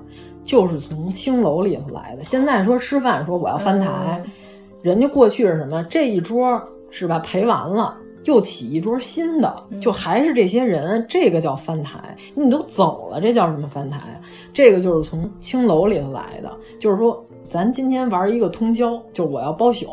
[0.44, 2.24] 就是从青楼里头来的。
[2.24, 3.88] 现在说吃饭说我要翻台，
[4.24, 4.32] 嗯、
[4.82, 5.80] 人家过去是什么？
[5.84, 6.60] 这一桌
[6.90, 7.20] 是吧？
[7.20, 12.00] 陪完了又起一桌新的，嗯、就还是这些人，这个叫翻台。
[12.34, 14.00] 你都走了，这叫什么翻台？
[14.52, 16.50] 这个就是从青楼里头来的。
[16.80, 19.86] 就是说，咱今天玩一个通宵，就我要包宿，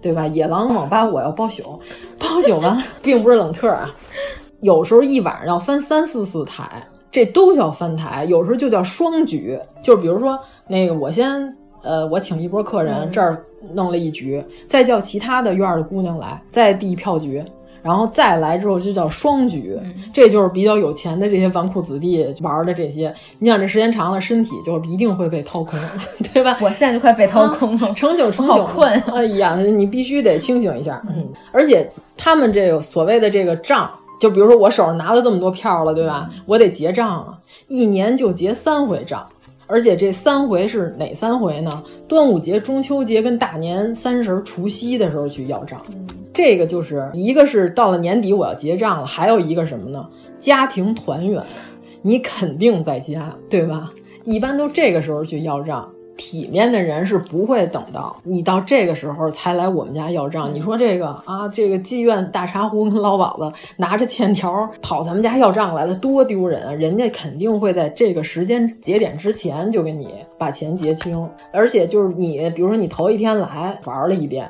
[0.00, 0.28] 对吧？
[0.28, 1.80] 野狼网吧我要包宿，
[2.16, 3.92] 包宿完了 并不是冷特啊。
[4.60, 8.24] 有时候一晚上要翻三四次台，这都叫翻台。
[8.24, 13.42] 有时候就叫双局，就是比如说那个我先呃，我请一波客人，嗯、这儿
[13.72, 17.42] 弄了一局，再叫其他的院的姑娘来，再递票局，
[17.82, 19.78] 然后再来之后就叫双局，
[20.12, 23.10] 这就是比较有钱的这些纨绔子弟玩的这些。
[23.38, 25.80] 你想这时间长了，身体就一定会被掏空，
[26.34, 26.58] 对吧？
[26.60, 28.92] 我现在就快被掏空了， 成宿成宿好困。
[29.14, 31.02] 哎呀，你必须得清醒一下。
[31.08, 33.90] 嗯，而且他们这个所谓的这个账，
[34.20, 36.30] 就比如说我手上拿了这么多票了，对吧？
[36.46, 39.26] 我得结账啊，一年就结三回账。
[39.66, 41.70] 而且这三回是哪三回呢？
[42.08, 45.80] 端午节、中秋节跟大年三十、除夕的时候去要账。
[46.32, 50.06] 这个就是一个是到了年底我要结账了，还有一个什么呢？
[50.38, 51.40] 家庭团圆，
[52.02, 53.92] 你肯定在家，对吧？
[54.24, 55.88] 一般都这个时候去要账。
[56.22, 60.52] 体面的人是不会等到你到这个时候才来我们家要账。
[60.52, 66.72] 你说这个啊，这个妓院大茶壶跟老鸨子拿着欠条跑咱们家要账来了，多丢人啊！
[66.74, 74.46] 人家肯定会在这个时间节点之前就给你把钱结清，而且就是你，比如说你头一天来玩了一遍，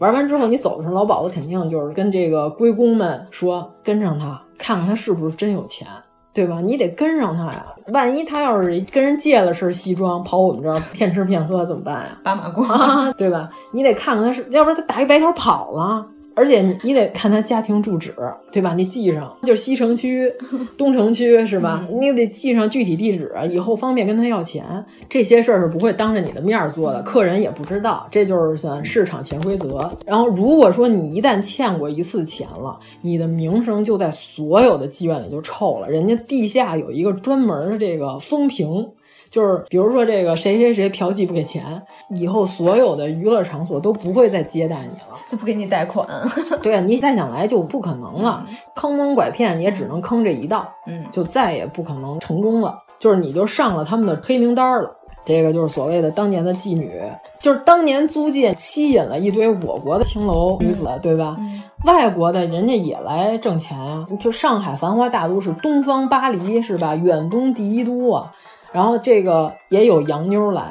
[0.00, 5.86] 玩完之后你走的时候，老鸨子肯定就是跟这个龟公们说，跟上他，看看他是不是真有钱。
[6.34, 6.60] 对吧？
[6.60, 12.18] 你得跟上他呀，万一他要是跟人借了身西装跑我们这儿骗吃骗喝怎么办呀？
[12.24, 13.48] 八马褂、啊，对吧？
[13.70, 16.04] 你得看看他是，要不然他打一白条跑了。
[16.34, 18.14] 而且你得看他家庭住址，
[18.50, 18.74] 对吧？
[18.74, 20.32] 你记上，就是西城区、
[20.76, 21.86] 东城区，是吧？
[22.00, 24.64] 你得记上具体地址，以后方便跟他要钱。
[25.08, 29.90] 这些事儿是不会当着你的面做的，客人也不知道，这就是算市场潜规则。
[30.04, 35.88] 然后，如果说你一旦欠过一次钱了，你的名声就在所有的妓院里就臭了。
[35.88, 38.86] 人家地下有一个专门的这个风评。
[39.34, 41.64] 就是比如说这个谁谁谁嫖妓不给钱，
[42.10, 46.06] 以后所有的娱乐场所都不会再接待你了，就不给你贷款。
[46.62, 52.78] 对啊，你再想来就不可能了，坑蒙拐骗你也只能坑这一道，嗯，就再也不可能成功了。
[53.00, 54.88] 就是你就上了他们的黑名单了。
[55.26, 57.00] 这个就是所谓的当年的妓女，
[57.40, 61.36] 就是当年租界吸引了一堆我国的青楼女子，对吧？
[61.84, 64.06] 外国的人家也来挣钱啊。
[64.20, 66.94] 就上海繁华大都市，东方巴黎是吧？
[66.94, 68.30] 远东第一都啊。
[68.74, 70.62] 然后这个也有洋妞来，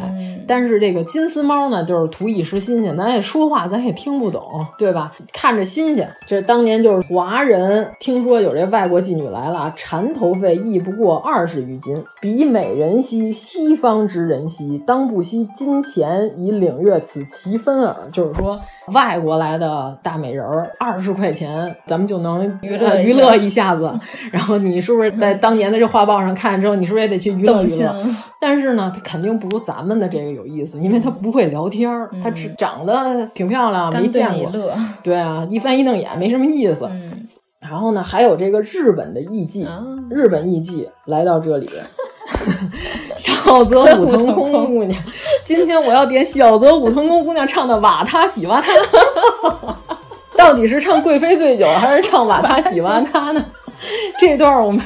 [0.47, 4.41] 但是这个金丝猫呢，就是图一时新鲜，咱也说话咱也听不懂，
[4.77, 5.11] 对吧？
[5.33, 17.93] 看着新鲜，这当年就是华人听说有这外国妓女来了，缠头费亦不过二十余金，比美人兮，西方之人兮，当不惜金钱以领略此奇分耳。
[18.13, 18.57] 就是说，
[18.93, 23.91] 外国来的大美人儿，二十块钱咱们就能娱乐娱乐一下子。
[24.31, 27.93] 然后你是不是在当年的这画报上看之后，你是不是也得去娱乐娱乐？
[28.45, 34.51] 但是呢，他肯定不如咱们的这个有意思，因为他不会聊天儿，他只长得挺漂亮，没见过。
[35.01, 36.89] 对啊，一翻一瞪眼没什么意思。
[37.61, 39.65] 然后呢，还有这个日本的艺妓，
[40.09, 41.69] 日本艺妓来到这里，
[43.15, 45.01] 小泽武藤宫姑娘。
[45.45, 48.69] 今天我要点小泽武藤宫姑娘唱的《瓦他喜瓦他》，
[50.35, 53.45] 到底是唱贵妃醉酒还是唱瓦他喜瓦他呢？
[54.19, 54.83] 这段我们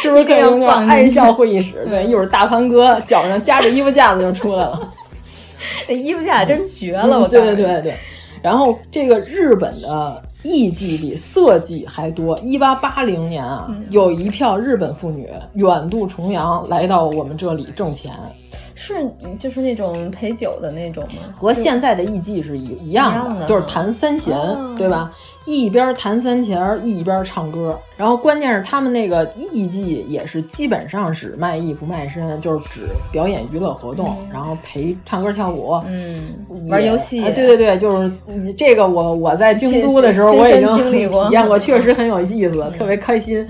[0.00, 1.86] 是不是可以用爱笑会议室？
[1.88, 4.92] 对， 一会儿大盘哥脚上夹着衣服架子就出来了。
[5.88, 7.20] 那衣服架真绝了！
[7.20, 7.94] 我对对对对。
[8.42, 12.38] 然后这个日本的艺妓比色妓还多。
[12.40, 18.12] 一八八零年啊，有一票日本妇女远渡重洋来到我们这里挣钱。
[18.86, 21.34] 是，就是那种陪酒的那种吗？
[21.34, 24.36] 和现在的艺妓是一一样的，就是弹三弦，
[24.76, 25.10] 对吧？
[25.44, 32.80] 一边弹三弦一边唱歌，然后关键是他们那个艺妓也是基本上只卖艺不卖身，就是只
[33.10, 36.36] 表演娱乐活动，然后陪唱歌跳舞，嗯，
[36.68, 38.12] 玩游戏，对对对，就是
[38.56, 43.46] 这个我我在京都的时候我已经经历过， 体验过，确实很有意思， 特别开心。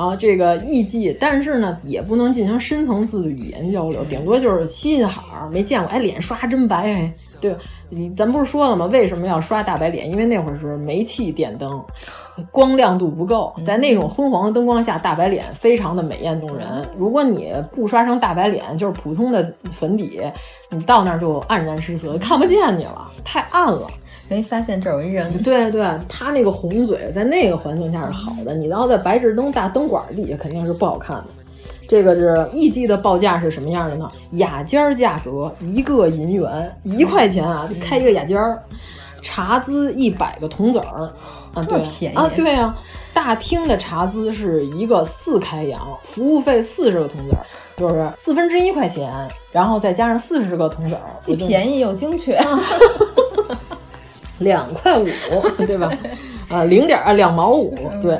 [0.00, 7.56] 然后这个艺妓，但是呢，也不能进行深层次的语言交流，顶多就是嘻嘻哈哈，没见过，哎，脸刷真白，哎，对，
[7.88, 8.86] 你咱不是说了吗？
[8.86, 10.10] 为什么要刷大白脸？
[10.10, 11.82] 因为那会儿是煤气电灯，
[12.50, 16.66] 光亮度不够，在那种昏黄的灯光下，大白脸非常的美艳动人。
[16.96, 20.20] 如果你不刷成大白脸，就是普通的粉底，
[20.70, 23.86] 你到那儿就黯然失色，看不见你了，太暗了。
[24.28, 31.26] 没发现这有一人，对对，他那个红嘴在那个环境下是好的，你要在白炽灯大灯管底下肯定是不好看的。
[31.90, 34.08] 这个是艺妓的报价是什么样的呢？
[34.34, 38.62] 雅间儿价格一个银元，一块钱啊，就开一个雅间儿，
[39.22, 41.12] 茶资一百个铜子儿
[41.52, 42.72] 啊，对便宜啊，对啊，
[43.12, 47.42] 大厅的茶资是一个四开洋，服务费四十个铜子儿，
[47.76, 49.12] 就是四分之一块钱，
[49.50, 52.40] 然后再加上四十个铜子儿，既便宜又精确。
[54.38, 55.06] 两块五，
[55.66, 55.92] 对吧？
[56.48, 58.16] 啊，零点啊，两毛五，对。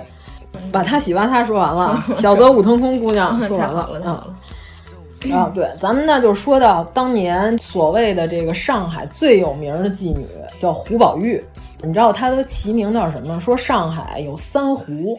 [0.72, 5.32] 把他喜欢他说完了， 小泽武藤空姑娘说完了 嗯。
[5.32, 10.26] 啊，对，咱们呢就说到当年所谓的这个上海最有名的妓女
[10.58, 11.42] 叫胡宝玉。
[11.82, 13.38] 你知道她都齐名叫什么？
[13.40, 15.18] 说上海有三湖，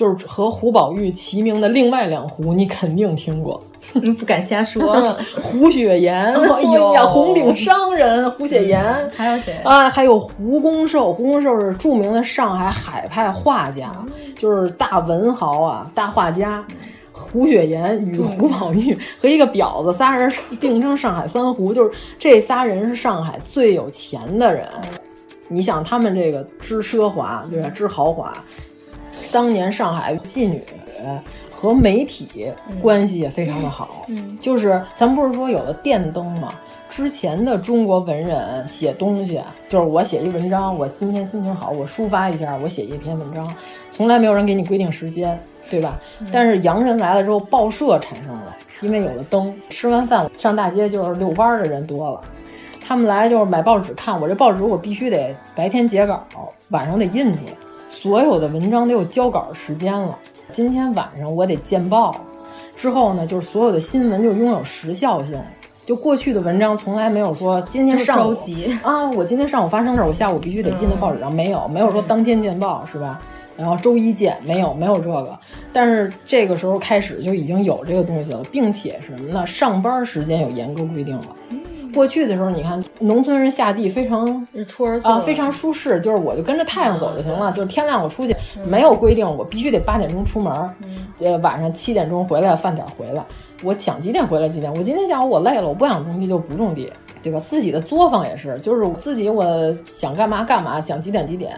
[0.00, 3.62] 就是和胡宝玉齐名的另外两胡，你肯定听过。
[3.92, 5.14] 你不敢瞎说。
[5.42, 9.90] 胡雪岩，哎呦 呀，红顶商人胡雪岩，还有谁啊？
[9.90, 13.94] 还有胡公寿，胡公寿是著名的上海海派画家，
[14.38, 16.64] 就是大文豪啊，大画家。
[17.12, 24.66] 胡雪岩与胡宝玉和一个婊子仨人并称上海三胡，就是这仨人是上海最有钱的人。
[25.46, 27.68] 你想他们这个之奢华，对吧？
[27.68, 28.32] 之豪华，
[29.32, 30.62] 当年上海妓女
[31.50, 32.50] 和媒体
[32.80, 34.04] 关系也非常的好。
[34.08, 36.52] 嗯，就是咱不是说有了电灯吗？
[36.88, 43.54] 之前的中国文人写东西，就是我写一文章，我今天心情好，我抒发一下，我写一篇文章，
[43.90, 45.38] 从来没有人给你规定时间，
[45.70, 46.00] 对吧？
[46.32, 52.20] 但是洋人来了之后，报社产生了，因为有了灯，吃完饭上大街就是遛弯的人多了，
[52.84, 56.26] 他们来就是买报纸看，我这报纸我必须得白天截稿，
[56.70, 57.52] 晚上得印出来，
[57.90, 60.16] 所有的文章都有交稿时间了，
[60.48, 62.14] 今天晚上我得见报，
[62.76, 65.36] 之后呢，就是所有的新闻就拥有时效性。
[65.84, 68.36] 就过去的文章从来没有说今天上午
[68.84, 73.18] 啊，我今天上午发生事儿，我下午必须得印在报纸上，没有，没有说当天见报是吧？
[73.56, 75.36] 然后周一见，没有，没有这个。
[75.72, 79.44] 但是这个时候开始就已经有这个东西了，并且是什么呢？
[79.44, 81.26] 上班时间有严格规定了。
[81.94, 88.34] 过去的时候，你看农村人下地非常日出而啊，非常舒适，就是我就跟着太阳走就行了，就是天亮我出去，
[88.64, 90.52] 没有规定我必须得八点钟出门，
[91.20, 93.24] 呃，晚上七点钟回来，饭点回来。
[93.62, 94.72] 我想几点回来几点？
[94.74, 96.90] 我今天下午我累了，我不想种地就不种地，
[97.22, 97.38] 对吧？
[97.46, 101.52] 自己的作坊也是，就是我自己我想干嘛干嘛，想几点几点。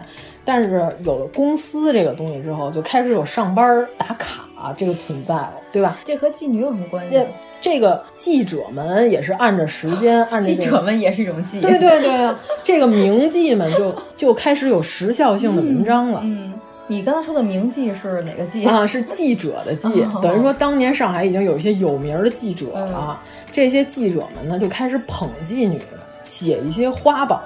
[0.45, 5.97] 但是有了公司这个东西之后，就开始有上班打卡这个存在了，对吧？
[6.03, 7.25] 这和妓女有什么关系？
[7.61, 16.21] 这个记者们也是按着时间，按着、记者们也是一种记，对对对啊，这个名记们就就开始有时效性的文章了。
[16.23, 16.53] 嗯。
[16.85, 18.85] 你刚才说的名记是哪个记啊？
[18.85, 23.17] 是记者的记，等于说当年上海已经有一些有名的记者了。
[23.53, 25.79] 这些记者们呢，就开始捧妓女，
[26.25, 27.41] 写一些花榜，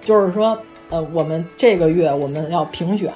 [0.00, 0.58] 就是说，
[0.92, 3.10] 呃，我们这个月我们要评选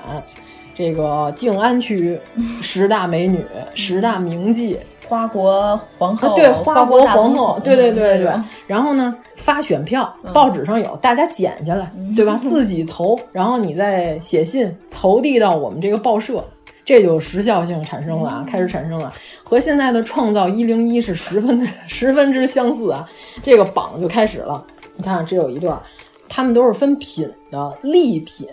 [0.75, 2.19] 这个静安区
[2.63, 4.77] 十大美女、十大名妓。
[5.09, 8.33] 花国皇后，对，花国皇后，对对对对。
[8.67, 12.41] 然后呢，发选票，报纸上有，大家剪下来，对吧？
[12.43, 16.45] 自己投，然后你再写信投递到我们这个报社，
[16.85, 19.13] 这就时效性产生了啊，开始产生了，
[19.45, 23.09] 和现在的创造一零一是十分的 十分之相似啊。
[23.45, 24.65] 这个榜就开始了，
[24.97, 25.81] 你看这有一段，
[26.29, 28.47] 他们都是分品的，丽品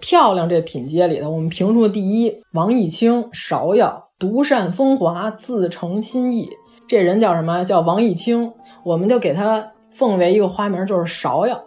[0.00, 4.02] 漂亮这品阶里头，我们评出第一，王义清，芍药。
[4.16, 6.48] 独善风华，自成心意。
[6.86, 7.64] 这人叫什么？
[7.64, 8.50] 叫王义清。
[8.84, 11.60] 我们就给他奉为一个花名，就是芍药，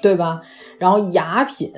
[0.00, 0.40] 对吧？
[0.78, 1.70] 然后雅品，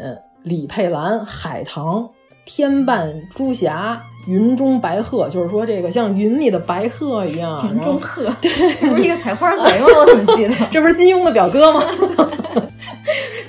[0.42, 2.08] 李佩兰，海棠，
[2.44, 7.68] 天半朱霞，云中白鹤，就是说这个像云里的白鹤一样。
[7.70, 8.50] 云中鹤，对，
[8.88, 9.86] 不是一个采花嘴吗？
[9.98, 10.54] 我怎么记得？
[10.70, 11.82] 这不是金庸的表哥吗？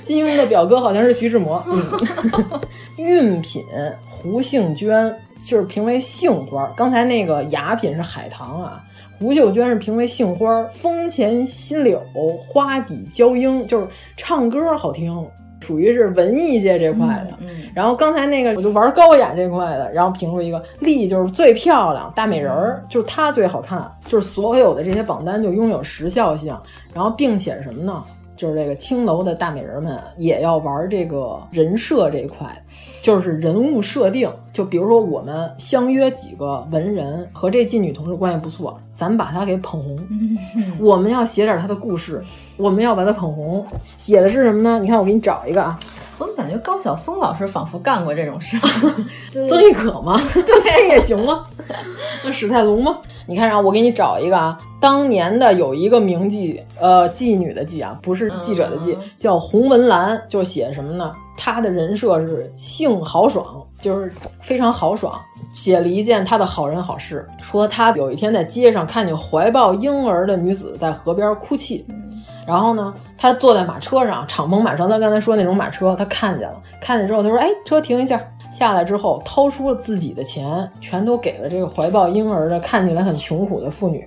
[0.06, 1.62] 金庸的表哥好像是徐志摩。
[2.96, 3.64] 韵品，
[4.08, 5.14] 胡杏娟。
[5.38, 8.82] 就是评为杏花，刚才那个雅品是海棠啊，
[9.18, 12.02] 胡秀娟是评为杏花，风前新柳，
[12.40, 13.86] 花底娇莺，就是
[14.16, 15.14] 唱歌好听，
[15.60, 17.38] 属于是文艺界这块的。
[17.40, 26.58] 嗯，然后刚才那个我就玩高雅这块的，然后评出一个丽，就是最漂亮大美人儿，就是她最好看，就是所有的这些榜单就拥有时效性，
[26.94, 28.02] 然后并且什么呢？
[28.36, 32.46] 就是这个青楼的大美人们也要玩这个人设这一块，
[33.02, 34.30] 就是人物设定。
[34.52, 39.98] 就比如说，我们相约几个文人和这妓女同事关系不错，咱把她给捧红。
[40.80, 42.22] 我们要写点她的故事，
[42.56, 43.66] 我们要把她捧红。
[43.98, 44.78] 写的是什么呢？
[44.78, 45.78] 你看，我给你找一个啊。
[46.18, 48.56] 我怎么感觉高晓松老师仿佛干过这种事？
[49.30, 50.18] 曾轶可吗？
[50.34, 51.44] 这也行吗？
[52.24, 52.98] 那史泰龙吗？
[53.26, 54.58] 你看，让，我给你找一个啊。
[54.80, 61.12] 当年的有一个名妓，呃，妓女的妓啊，不是记者的妓，叫洪文兰，就写什么呢？
[61.36, 63.44] 他的人设是性豪爽，
[63.78, 65.20] 就是非常豪爽。
[65.52, 71.86] 写了一件他的好人好事，说他有一天在街上看见怀抱婴儿的女子在河边哭泣。
[72.46, 84.06] 然后呢，他坐在马车上，敞篷马车，他刚才说那种马车，他看见了，看见之后，他说：“哎，车停一下。”下来之后，掏出了自己的钱，全都给了这个怀抱婴儿的看起来很穷苦的妇女。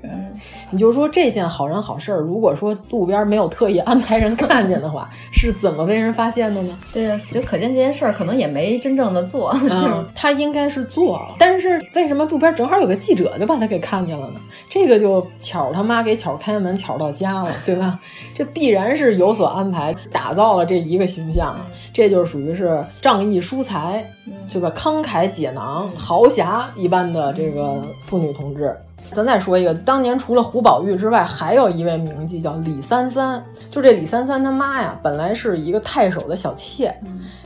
[0.72, 6.78] 你就说这件好人好事儿，如果说路边没有特意安排人看见的话， 是怎么被人发现的呢？
[6.94, 14.40] 对呀、就可见这件事儿可能也没真正的做，就是嗯，他应该是做了，但是为什么路边正好有个记者就把他给看见了呢？
[14.70, 18.00] 这个就巧他妈给巧开门，巧到家了，对吧？
[18.36, 21.56] 这必然是有所安排，打造了这一个形象，
[21.92, 24.08] 这就属于是仗义疏财，
[24.52, 24.72] 对吧？
[24.76, 28.76] 慷慨解囊、豪侠一般的这个妇女同志。
[29.12, 33.44] 咱再说一个，当年除了胡宝玉之外，还有一位名妓叫李三三。
[33.72, 36.94] 就这李三三他妈呀，本来是一个太守的小妾，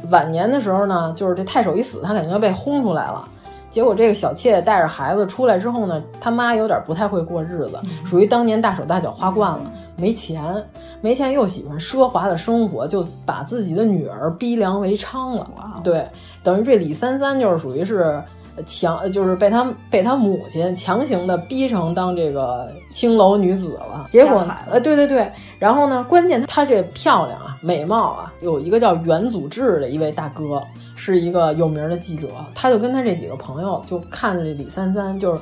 [0.10, 3.26] 晚年的时候呢，就是这太守一死，她肯定就被轰出来了。
[3.74, 9.62] 结果这个小妾带着孩子出来之后呢，他妈有点不太会过日子，属于当年大手大脚花惯了，
[9.95, 10.64] 没钱，
[11.02, 15.50] 没钱又喜欢奢华的生活，就把自己的女儿逼良为娼了。
[15.84, 16.08] 对，
[16.44, 18.22] 等于这李三三就是属于是。
[18.68, 25.28] 强就是被他被他母亲强行的逼成当这个青楼女子了，结果呃对对对，
[25.58, 30.62] 然后呢，关键她这漂亮啊，美貌啊，有一个叫袁祖志的一位大哥，
[31.06, 35.42] 是一个有名的记者，他就跟他这几个朋友就看着李三三，就是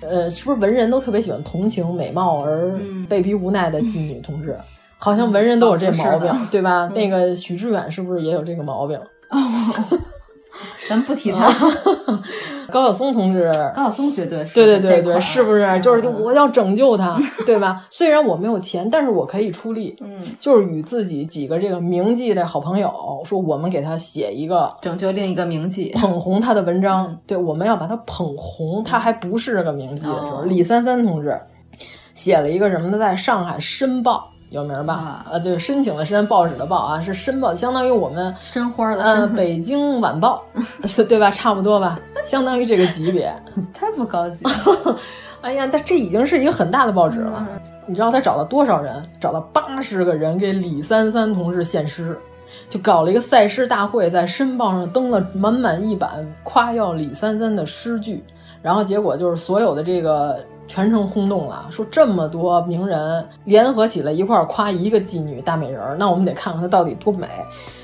[0.00, 2.76] 呃，是不是文人都特别喜欢同情美貌而
[3.08, 4.58] 被逼无奈的妓女同志？
[4.96, 6.90] 好像文人都有这毛病，对吧？
[6.92, 8.98] 那个许志远是不是也有这个毛病？
[10.88, 11.52] 咱不提他。
[12.70, 15.80] 高晓松同志，高晓松绝对是对对对对，是不是？
[15.80, 17.82] 就是我要拯救他， 对吧？
[17.88, 22.92] 虽然我没有钱，但是我可以出力，嗯，就是与自己几个这个名妓的好朋友
[23.24, 27.18] 说，我们给他写一个拯救另一个名妓，捧红他的文章。
[27.26, 31.40] 对，我们要把他捧红，他还不是个名妓的时候，李三三同志
[32.12, 32.98] 写了一个什么呢？
[32.98, 34.30] 在上海《申报》。
[34.50, 35.26] 有名吧？
[35.30, 40.42] 呃，就是申请的申，报纸的报啊，是申报，相当于我们申花的呃， 北京晚报，
[41.06, 41.30] 对吧？
[41.30, 43.30] 差不多吧，相当于这个级别。
[43.74, 44.96] 太不高级了！
[45.42, 47.46] 哎呀，但这已经是一个很大的报纸了。
[47.86, 49.02] 你知道他找了多少人？
[49.20, 52.18] 找了八十个人给李三三同志献诗，
[52.70, 58.24] 就搞了一个赛诗大会，在申报上登了满满一版夸耀李三三的诗句，
[58.62, 60.42] 然后结果就是所有的这个。
[60.68, 67.26] 全城轰动了，说这么多名人联合起来一块儿夸一个妓女大美人儿，那我们得看看她到底多美。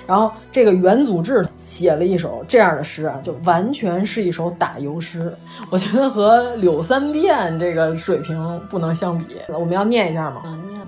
[0.07, 5.35] 然后这个元祖志写了一首这样的诗啊，就完全是一首打油诗，
[5.71, 9.25] 我觉得和柳三变这个水平不能相比。
[9.49, 10.43] 我们要念一下吗？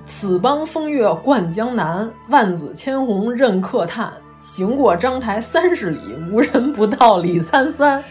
[0.04, 4.12] 此邦风月冠江南，万紫千红任客叹。
[4.38, 5.98] 行过章台三十里，
[6.30, 8.04] 无人不道李三三。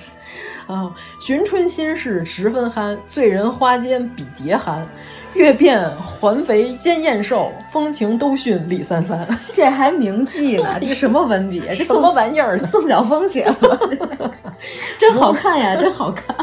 [0.68, 4.88] 啊，寻春心事十分酣，醉人花间比蝶寒。
[5.34, 9.28] 月变环肥兼燕瘦，风情都逊李三三。
[9.52, 10.78] 这还名妓呢？
[10.80, 11.62] 这什么文笔？
[11.70, 12.58] 这什么玩意儿？
[12.60, 14.32] 宋晓峰写的，
[14.98, 16.34] 真好看呀，真好看。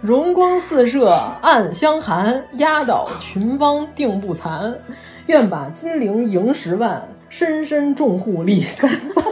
[0.00, 4.74] 荣光四射暗香寒，压倒群芳定不残。
[5.26, 7.02] 愿把金陵赢十万，
[7.36, 9.24] 深深重护李三三。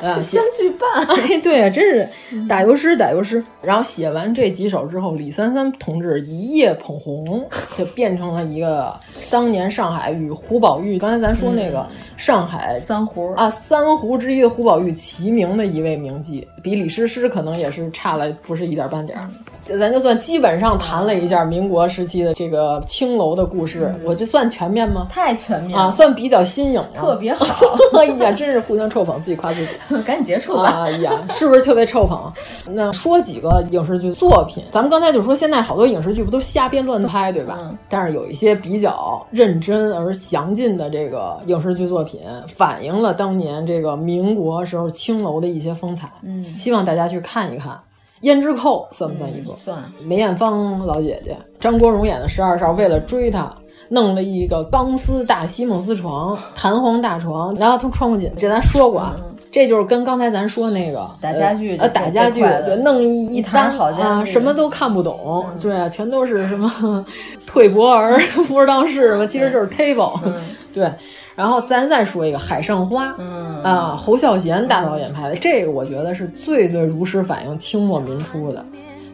[0.14, 2.08] 就先去办， 哎，对啊，真是
[2.48, 3.42] 打油诗，打油诗。
[3.60, 7.44] 然后写完这几首之后，李三三同志一夜捧红，
[7.76, 8.94] 就变成了一个
[9.28, 11.84] 当年上海与胡宝玉，刚才咱说那个
[12.16, 19.28] 上海三胡啊三胡之一的胡宝玉齐名的一位名妓，比李师师可能也是差了不是一点半点儿。
[19.76, 25.06] 咱就算基本上谈了一下民国时期的这个青楼的故事，我这算全面吗？
[25.10, 27.44] 太全面啊，算比较新颖，特别好。
[27.98, 29.68] 哎呀，真是互相臭捧，自己夸自己。
[30.06, 30.84] 赶紧结束吧！
[30.84, 32.32] 哎呀，是不是特别臭捧？
[32.66, 37.58] 那说几个影视剧作品，咱们刚才就说，现在好多影视剧不都瞎编乱拍，对吧？
[37.60, 46.08] 嗯、但是有一些比较认真而详尽的这个影视剧作品，反映了当年这个民国时候青楼的一些风采。
[46.22, 47.78] 嗯，希望大家去看一看。
[48.22, 49.52] 胭脂扣算不算一个？
[49.52, 49.78] 嗯、算。
[50.02, 53.52] 梅艳芳老姐姐，张国荣演的十二少，为了追她。
[53.90, 67.02] 弄了一个钢丝大席梦思床，弹簧大床，然后他穿过去，这咱说过啊，嗯、这就是跟刚才咱说那个打家具呃打家具对，弄一一摊好啊，什么都看不懂，对啊，全都是什么
[67.46, 70.20] 退博儿、 不知道是什么，其实就是 table，
[70.74, 70.92] 对。
[71.38, 78.66] 然后咱再说一个《海上花》，嗯啊，侯孝贤大导演拍的，这个我觉得是最最如实反映清末民初的，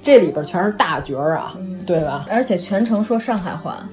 [0.03, 1.55] 这里边全是大角儿啊，
[1.87, 2.25] 对吧？
[2.31, 3.87] 而且全程说上海话。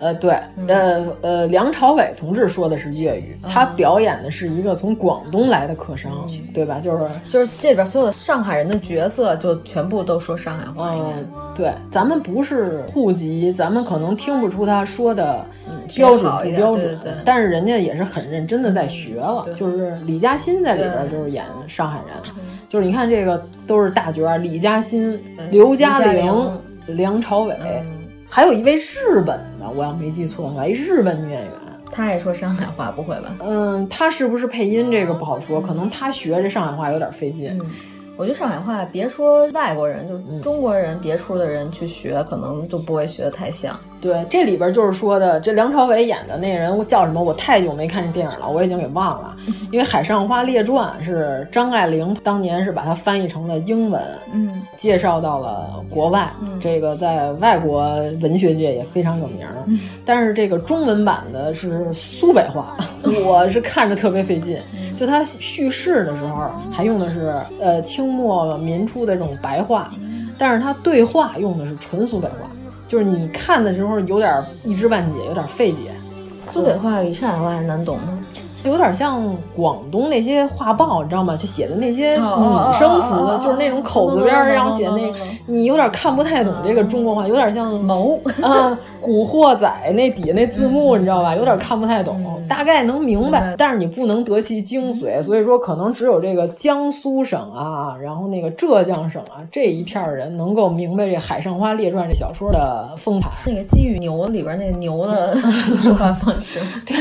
[0.00, 0.30] 呃，对，
[0.66, 6.80] 呃呃，梁朝伟同志说的是粤语，他表演的是一个从广东来的客商，对吧？
[6.80, 10.94] 就是就是这边所有的上海人的角色，就全部都说上海话。
[10.94, 15.44] 嗯，对，咱们不是户籍，咱们可能听不出他说的
[15.94, 19.46] 标准不标准，但是人家也是很认真的在学了。
[19.54, 22.16] 就是李嘉欣在里边就是演上海人，
[22.70, 26.24] 就是你看这个都是大角儿，李嘉欣、刘嘉玲
[26.86, 27.54] 玲、梁朝伟，
[28.32, 31.52] 还有一位日本的，我要没记错的话，一日本女演员。
[31.90, 33.34] 她也说上海话，不会吧？
[33.40, 37.60] 嗯，她是不是配音这个不好说，可能她学这上海话有点费劲。
[38.16, 43.76] 我觉得上海话，别说外国人，就是中国人别处的人去学，可能就不会学的太像。
[44.00, 47.22] 对，这里边就是说的，这梁朝伟演的那人叫什么？
[47.22, 49.36] 我太久没看这电影了，我已经给忘了。
[49.70, 54.02] 因为《海上花列传》是张爱玲当年是把它翻译成了英文，
[54.32, 56.28] 嗯，介绍到了国外，
[56.60, 57.84] 这个在外国
[58.20, 59.46] 文学界也非常有名。
[60.04, 62.76] 但是这个中文版的是苏北话，
[63.24, 64.58] 我是看着特别费劲。
[64.96, 69.88] 就他叙事的时候还用的是呃清末民初的这种白话，
[70.36, 72.49] 但是他对话用的是纯苏北话。
[72.90, 75.92] 就是你看的时候有点一知半解，有点费解。
[76.50, 78.18] 苏北话比上海话还难懂吗？
[78.64, 79.22] 有点像
[79.54, 81.36] 广东那些画报，你知道吗？
[81.36, 85.12] 就写的那些哦拟声词，就是那种口字边儿，然后写那，
[85.46, 88.18] 你有点看不太懂这个中国话，有点像谋。
[88.42, 91.34] 啊，古惑仔那底下那字幕，你知道吧？
[91.34, 103.30] 有点看不太懂，大概能明白，但是你不能得其精髓，所以说可能只有这个江苏省啊，然后那个浙江省啊这一片人能够明白这《海上花列传》这小说的风采。
[103.46, 105.34] 那个《鸡与牛》里边那个牛的
[105.80, 106.96] 说话方式， 对，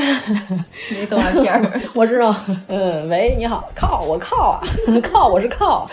[0.92, 2.34] 那动画片儿， 我知道。
[2.68, 4.62] 嗯，喂，你好，靠，我靠啊，
[5.02, 5.90] 靠，我是靠。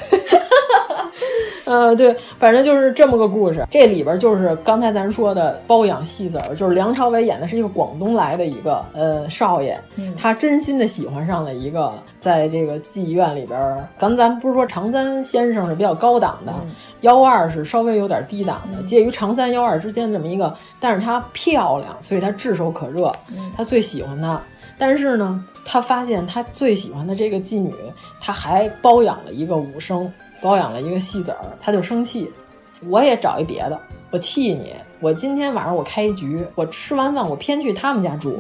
[1.65, 3.67] 呃， 对，反正就是这么个故事。
[3.71, 9.77] 这里边就是刚才咱说的包养戏子儿，就是梁朝伟演的是一个广东来的一个呃少爷，
[10.17, 16.53] 他真心的喜欢上了一个在这个妓院里边儿，刚咱不是说常三先生是比较高档的，
[17.01, 23.13] 幺二是稍微有点低档的，介于常三幺二之间这么一个，但是她漂亮，所以他炙手可热，
[23.57, 24.41] 他最喜欢她。
[24.79, 27.75] 但是呢，他发现他最喜欢的这个妓女，
[28.21, 32.31] 他还包养了一个武生，包养了一个戏子儿，他就生气。
[32.89, 33.81] 我也找一别的，
[34.11, 34.75] 我气你！
[35.01, 38.39] 我今天晚上我开一局，我吃完饭我偏去他们家住，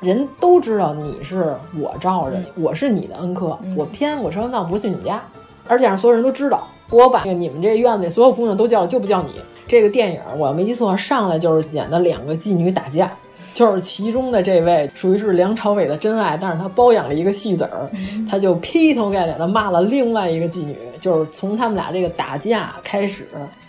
[0.00, 5.20] 人都知道你是我罩着你，我是你的恩客，我偏我吃完饭不去你家，
[5.66, 9.32] 而且让所有人都知道，我把你们这院子里所有姑娘都叫了，就不叫你。
[9.66, 13.10] 这个电影我要没记错，上来就是演的两个妓女打架。
[13.56, 17.90] 就是其中的这位属于是梁朝伟的真爱，但是他包养了一个戏子儿，
[18.30, 20.76] 他就劈头盖脸的骂了另外一个妓女。
[21.00, 23.26] 就是从他们俩这个打架开始，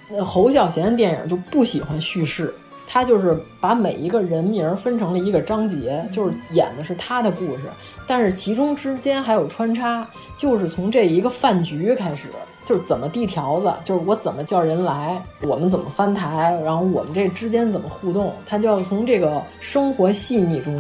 [0.10, 2.54] 那侯孝贤电影就不喜欢叙事，
[2.86, 7.64] 他就是把每一个人名分成了一个章节，就是演的是他的故事，
[8.06, 10.06] 但是其中之间还有穿插，
[10.36, 12.28] 就是从这一个饭局开始。
[12.68, 20.74] 就是怎么递条子，就是我怎么叫人来，我们怎么翻台，然后我们这之间怎么互动，他就要从这个生活细腻中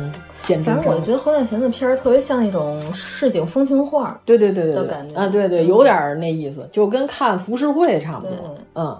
[0.43, 0.65] 见真。
[0.65, 8.55] 反正我觉得侯孝贤的片儿特别像那种市井风情画，对对对对的感觉啊，对对，有点那意思，就跟看浮世绘差不多。
[8.76, 8.97] 嗯，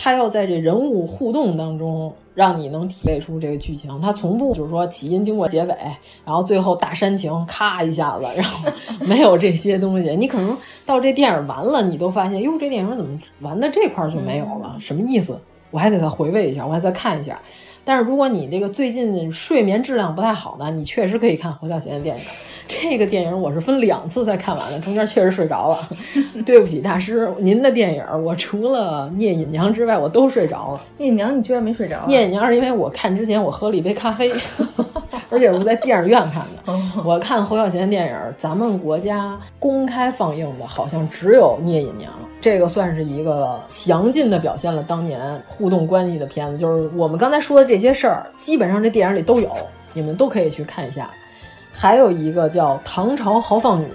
[0.00, 2.12] 他要在这人物互动当中。
[2.32, 5.76] 让你能体会出这个剧情，他从不就是说起因经过结尾，
[6.24, 8.70] 然后最后大煽情，咔一下子，然后
[9.04, 10.16] 没有这些东西。
[10.16, 10.56] 你可能
[10.86, 14.74] 到这电影完了，你都发现，哟，这电影怎么完的这块就没有了？
[14.80, 15.38] 什么意思？
[15.70, 17.38] 我还得再回味一下，我还再看一下。
[17.90, 22.22] 但是如果你这个最近睡眠质量不太好呢，你确实可以看侯孝贤的电影。
[22.68, 25.76] 这个电影我是分两次才看完的，中间确实睡着了。
[26.46, 30.80] 对不起，大师，您的电影我除了《聂隐娘》之外，我都睡着了。
[30.98, 32.04] 聂隐娘，你居然没睡着、啊？
[32.06, 34.30] 聂隐娘是因为我看之前我喝了一杯咖啡，
[35.28, 37.02] 而且我在电影院看的。
[37.04, 42.12] 我看侯孝贤电影，咱们国家公开放映的好像只有《聂隐娘》。
[42.40, 49.50] 这个算是一个详尽的表现了当年互动关系的片子，就是我们刚才说的这些事儿，基本上这电影里都有，
[49.92, 51.10] 你们都可以去看一下。
[51.70, 53.86] 还有一个叫《唐朝豪放女》，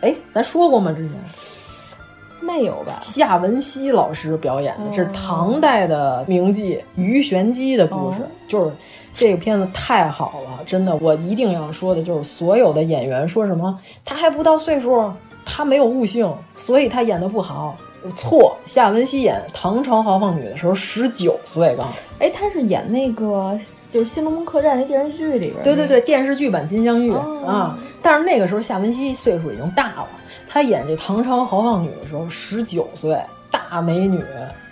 [0.00, 0.92] 哎，咱说过吗？
[0.92, 1.12] 之前
[2.40, 2.98] 没有吧？
[3.02, 8.72] 夏文熙老师表演的是唐代的名妓鱼玄机的故事，哦、就是
[9.14, 15.10] 这个片子太好了，真的，我一定要说的就是所有的演员说什么他还不到岁数。
[15.50, 17.76] 他没有悟性，所以他演的不好。
[18.14, 21.86] 错，夏文熙演《唐朝豪放女》的时候十九岁刚。
[22.18, 23.58] 哎，她是演那个
[23.90, 25.62] 就是《新龙门客栈》那电视剧里边。
[25.62, 27.78] 对对对，电视剧版金镶玉、哦、啊。
[28.00, 30.08] 但是那个时候夏文熙岁数已经大了，
[30.48, 33.20] 她演这《唐朝豪放女》的时候十九岁，
[33.50, 34.24] 大美女。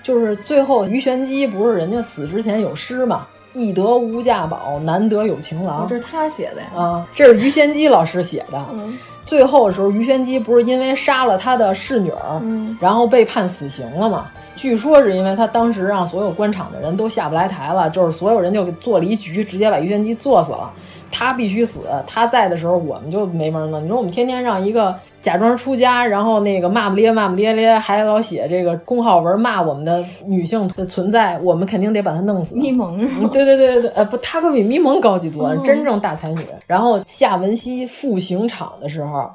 [0.03, 3.27] 就是最后于玄机不是人家死之前有诗嘛？
[3.53, 5.83] 易得无价宝，难得有情郎。
[5.83, 6.69] 哦、这是他写的呀？
[6.75, 8.65] 啊，这是于仙姬老师写的。
[8.73, 8.97] 嗯
[9.29, 14.31] 最后的时候，于玄机不是因为杀了他的侍女儿，嗯、然后被判死刑了吗？
[14.59, 20.71] 据说是因为他当时让所有官场的人都下不来台了，就是所有人就做了一局，直接把于玄机做死了。
[21.11, 23.81] 他必须死，他在的时候我们就没门了。
[23.81, 32.55] 你说我们天天让一个假装出家，然后那个骂不咧骂不咧咧，还老写这个公号文骂我们的女性的存在，我们肯定得把他弄死。
[32.57, 33.31] 咪蒙是吗？
[33.33, 36.45] 对对对对对，呃不，他可比咪蒙高级多了，真正大才女。
[36.67, 39.31] 然后夏文熙赴刑场的时候，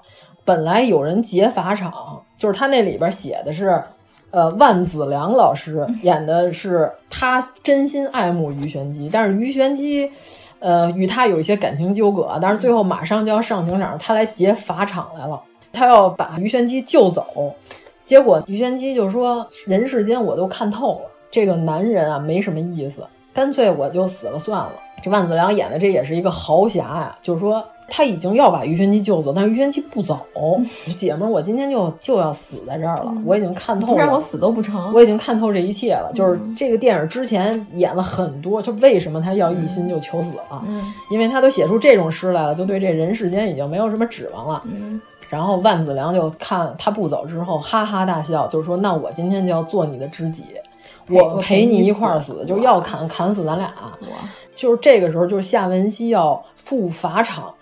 [0.45, 1.91] 本来有人劫法场，
[2.37, 3.81] 就是他那里边写的是。
[4.33, 10.11] 呃，万梓良老师演的是他真心爱慕于玄机，但是于玄机，
[10.57, 15.39] 呃，与他有一些感情纠葛，但是最后马上就要上刑场，他来劫法场来了，
[15.71, 17.53] 他要把于玄机救走，
[18.01, 24.71] 结果于玄机就说：“人世间我都看透了，这个男人啊没什么意思，干脆我就死了算了。”
[25.03, 27.63] 这万梓良演的这也是一个豪侠呀，就是说。
[27.89, 30.19] 他已经要把于玄机救走，但是于玄机不走。
[30.97, 33.13] 姐们儿，我今天就就要死在这儿了。
[33.25, 34.93] 我已经看透了，让我死都不成。
[34.93, 36.11] 我已经看透这一切了。
[36.13, 40.63] 就是这个电影之前演了很多，就为什么他要一心就求死了？
[40.67, 44.63] 嗯，因为他都写出这种诗来了，就对这人世间已经没有什么指望了。
[44.65, 44.99] 嗯，
[45.29, 50.43] 然后万梓良就看他不走之后，哈哈大笑，就是说：“那我今天就要做你的知己，
[51.09, 53.71] 我陪你一块儿死，就要砍砍死咱俩。”
[54.55, 57.53] 就是这个时候，就是夏文熙要赴法场了。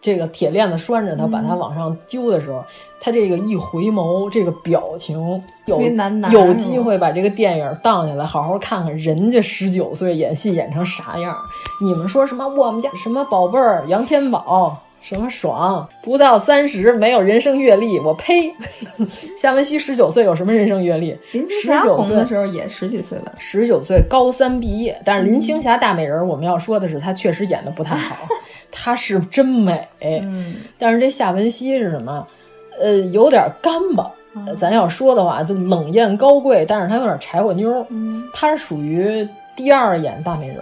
[0.00, 2.64] 这个铁链子拴着他，把他往上揪的时候，
[3.00, 5.18] 他这个一回眸，这个表情
[5.66, 5.80] 有
[6.30, 11.36] 有机会把这个电影荡下来，好好看看人家十九岁演戏演成啥样。
[11.80, 12.46] 你们说什么？
[12.48, 14.76] 我们家什么宝贝儿杨天宝？
[15.00, 15.88] 什么爽？
[16.02, 18.52] 不到三十没有人生阅历，我呸！
[19.40, 21.16] 夏文熙十九岁有什么人生阅历？
[21.62, 25.00] 十九岁的时候也十几岁了，十九岁高三毕业。
[25.04, 28.16] 但是林青霞大美人，我们要说的是，她确实演的不太好，
[28.80, 29.86] 她是真美。
[30.00, 32.26] 嗯，但是这夏文熙是什么？
[32.80, 34.08] 呃，有点干巴。
[34.56, 37.84] 咱要说的话，就冷艳高贵，但是她有点柴火妞。
[37.88, 39.26] 嗯，她是属于
[39.56, 40.58] 第二眼大美人，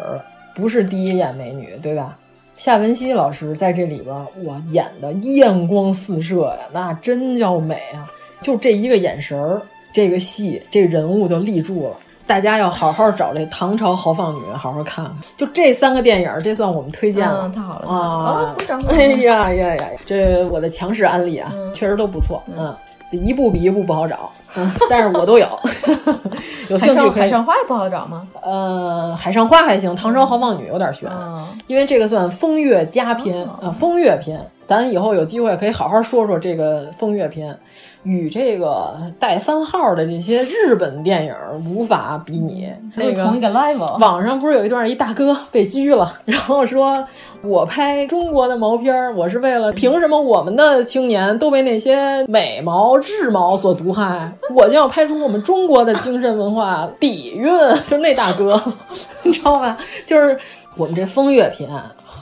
[0.55, 2.16] 不是第一眼美女，对吧？
[2.55, 4.16] 夏文熙老师在这里边，
[4.47, 8.09] 哇，演的艳光四射呀，那真叫美啊！
[8.40, 9.60] 就这一个眼神儿，
[9.93, 11.97] 这个戏，这人物就立住了。
[12.27, 15.15] 大家要好好找这《唐朝豪放女》，好好看看。
[15.36, 18.55] 就这三个电影，这算我们推荐了，太好了啊！
[18.59, 18.82] 鼓掌！
[18.90, 22.43] 哎呀呀呀，这我的强势安利啊，确实都不错。
[22.57, 22.74] 嗯，
[23.12, 25.47] 一部比一部不好找，嗯， 但是我都有。
[26.69, 27.20] 有兴趣可以。
[27.20, 28.27] 海上花也不好找吗？
[28.43, 31.09] 呃，海上花还行，唐朝豪放女有点悬，
[31.69, 34.44] 因为这个算风月佳篇啊，风月篇。
[34.66, 37.56] 咱以后有机会可以好好说说这个风月篇，
[38.02, 41.34] 与这个带番号的这些日本电影
[41.64, 42.68] 无法比拟。
[42.94, 43.98] 那个同一个 level。
[43.98, 47.06] 网上不是有一段一大哥被拘了，然后说
[47.43, 57.52] 我拍中国的毛片，我是为了凭什么我们的青年都被那些美毛智毛所毒害，我就要拍出我们中国的精神文化底蕴。
[57.86, 58.60] 就那大哥，
[59.22, 59.78] 你知道吧？
[60.05, 60.36] 就是
[60.76, 61.70] 我们这风月篇。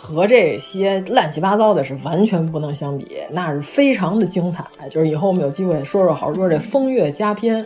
[0.04, 4.62] 和这些乱七八糟的是完全不能相比，那是非常的精彩。
[4.90, 7.64] 就是以后我们有机会说说，好好说这风月佳篇，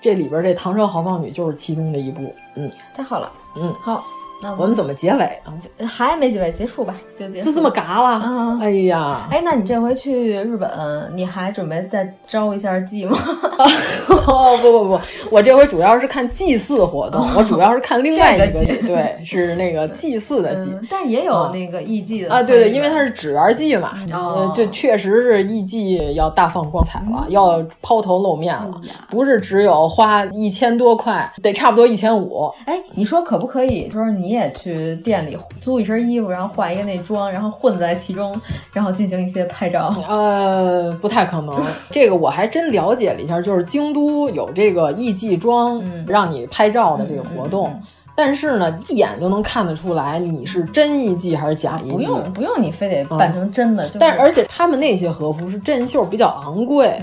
[0.00, 2.34] 这里边这唐朝豪放女就是其中的一部。
[2.54, 3.30] 嗯，太好了。
[3.56, 4.02] 嗯，好，
[4.42, 5.52] 那我们怎么结尾啊？
[5.86, 7.48] 还没结尾，结束吧，就结束。
[7.48, 8.22] 就这么嘎了？
[8.24, 10.70] 嗯，哎呀，哎，那你这回去日本，
[11.14, 13.16] 你还准备再招一下妓吗？
[14.26, 15.00] 哦不不不，
[15.30, 28.80] 我这回主要是看祭祀活动， 我主要是看另外一个祭，对，是那个祭祀的祭，但也有那个艺妓的啊，对对，因为它是纸园祭嘛，呃，就确实是艺妓要大放光彩了，要抛头露面了，
[29.10, 32.52] 不是只有花一千多块，得差不多一千五。
[32.66, 33.88] 哎，你说可不可以？
[33.88, 38.38] 就是你也去店里租一身衣服，然后化一个那妆，然后混在其中，
[38.72, 39.94] 然后进行一些拍照？
[40.08, 44.16] 呃，不太可能， 这个我还真了解了一下，就是京都。
[44.36, 47.80] 有这个艺伎妆让你拍照的这个活动，
[48.16, 51.94] 但是呢，一眼就能看得出来你是真艺妓还是假艺妓。
[51.96, 53.88] 不用不用，你非得扮成真的。
[54.00, 56.98] 但而且他们那些和服是真袖，比较昂贵，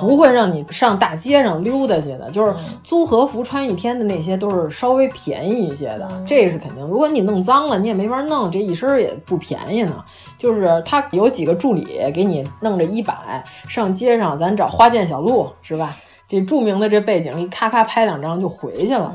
[0.00, 2.30] 不会让你上大街上溜达去的。
[2.30, 2.54] 就是
[2.84, 6.86] 租和服穿一天的那些，都是稍微便宜一些的，这是肯定。
[6.86, 10.04] 如果你弄脏了，你也没法弄，这一身也不便宜呢。
[10.38, 15.96] 就是他有几个助理给你弄着一百，上街上咱找花见小路是吧？
[16.28, 19.14] 这著名的这背景，一咔咔拍两张就回去了，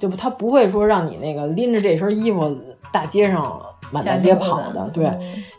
[0.00, 2.58] 就他不会说让你那个拎着这身衣服
[2.90, 3.60] 大街上
[3.90, 4.88] 满大街跑的。
[4.94, 5.10] 对，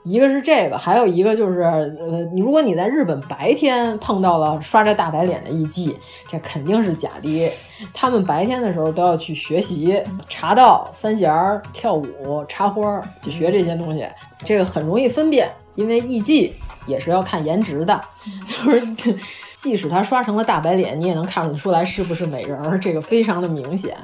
[0.03, 5.93] 一个是这个，还有一个就是呃，你如果你在日本白天碰到了刷着大白脸的艺妓，
[6.27, 7.51] 这肯定是假的。
[7.93, 14.07] 他们白天的时候都要去学习茶道、三弦、跳舞、插花，就学这些东西。
[14.43, 16.51] 这个很容易分辨，因为艺妓
[16.87, 18.01] 也是要看颜值的，
[18.47, 18.81] 就是。
[19.61, 23.95] 即使他刷成了大白脸，你也能看得出来是不是美人儿，这个非常的明显。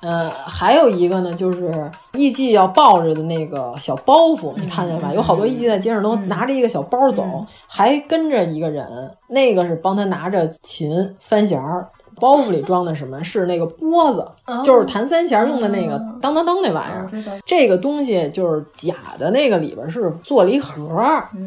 [0.00, 5.12] 呃，还有一个呢，就是艺伎要抱着的那个小包袱，你看见吧？
[5.14, 7.24] 有好多艺伎在街上都拿着一个小包走，
[7.66, 8.86] 还跟着一个人，
[9.28, 11.88] 那个是帮他拿着琴三弦儿。
[12.20, 14.26] 包袱里装的什么是那个拨子，
[14.64, 17.10] 就是弹三弦用的那个当当当那玩意儿。
[17.44, 20.86] 这个东西就是假的，那个里边是做了一盒，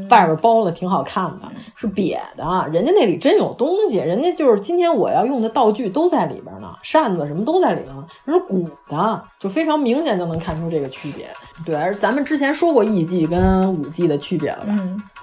[0.10, 2.70] 外边包的挺好看的，是瘪的。
[2.72, 11.26] 人家那里真有东西，人家就是今天我要用的道具都在里边呢，扇子什么都在里头，那是鼓的，就非常明显就能看出这个区别。
[11.66, 14.78] 对，而咱们之前说过艺伎跟舞伎的区别了吧？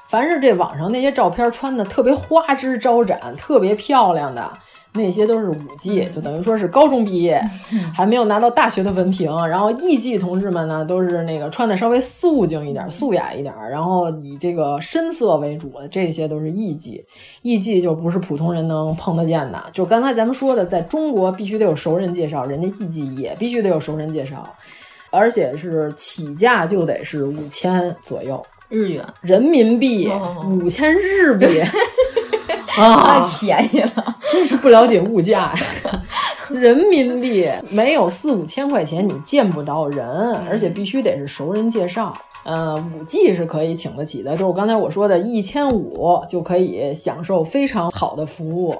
[0.08, 4.50] 凡是这网上那些照片穿的特别花枝招展、特别漂亮的。
[4.96, 7.40] 那些都是舞伎，就等于说是高中毕业，
[7.94, 9.30] 还没有拿到大学的文凭。
[9.46, 17.04] 然后艺伎同志们呢，都是那个穿的稍微素净一点、素雅一点，然后以这个深色为主，这些都是艺伎。
[17.42, 19.62] 艺伎就不是普通人能碰得见的。
[19.72, 24.48] 就刚才咱们说的，在中国必须得有熟人介绍，人家艺伎也必须得有熟人介绍，
[25.10, 30.10] 而且是起价就得是五千左右日元，人民币
[30.48, 31.46] 五千日币。
[32.76, 35.54] 啊，太便宜了，真是不了解物价呀！
[36.50, 42.16] 人民币没有四五千块钱，你见不着人，而且必须得是熟人介绍。
[42.44, 48.76] 呃，五 G 是可以请得起的，就是我刚才我说的，一千五就可以享受非常好的服务。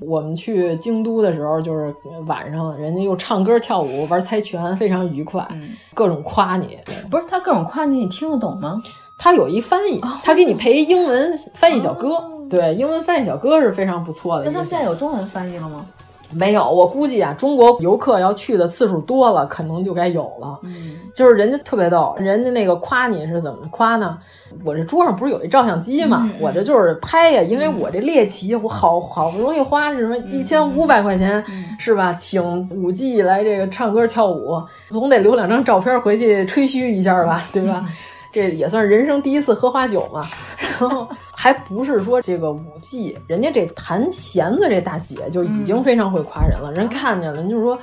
[0.00, 1.92] 我们去京都的时候，就是
[2.28, 5.44] 晚上人家又唱歌跳舞玩猜拳，非常愉快，
[5.92, 6.78] 各种夸你。
[7.10, 8.80] 不是他各种夸你，你听得懂吗？
[9.18, 12.37] 他有一翻译，他给你配一英文翻译小哥。
[12.48, 14.44] 对，英文翻译小哥是非常不错的。
[14.44, 15.86] 那他们现在有中文翻译了吗？
[16.30, 20.58] 没有，我估计啊，中国游客要去的次数多了，可能就该有了。
[20.62, 24.18] 嗯，就是人家特别逗，人家那个夸你是怎么夸呢？
[24.62, 26.30] 我这桌上不是有一照相机吗？
[26.38, 31.42] 我这就是拍呀，因为我这猎奇，我好好不容易花是什么一千五百块钱
[31.78, 32.12] 是吧？
[32.12, 37.86] 请五 G 来这个唱歌跳舞，总得留两张照片回去吹嘘一下吧，对吧？
[38.30, 40.24] 这也算是人生第一次喝花酒嘛，
[40.60, 47.78] 然后还不是说这个舞技，人家这弹弦子这大姐就已经非常会夸人了，人看见了，人就说，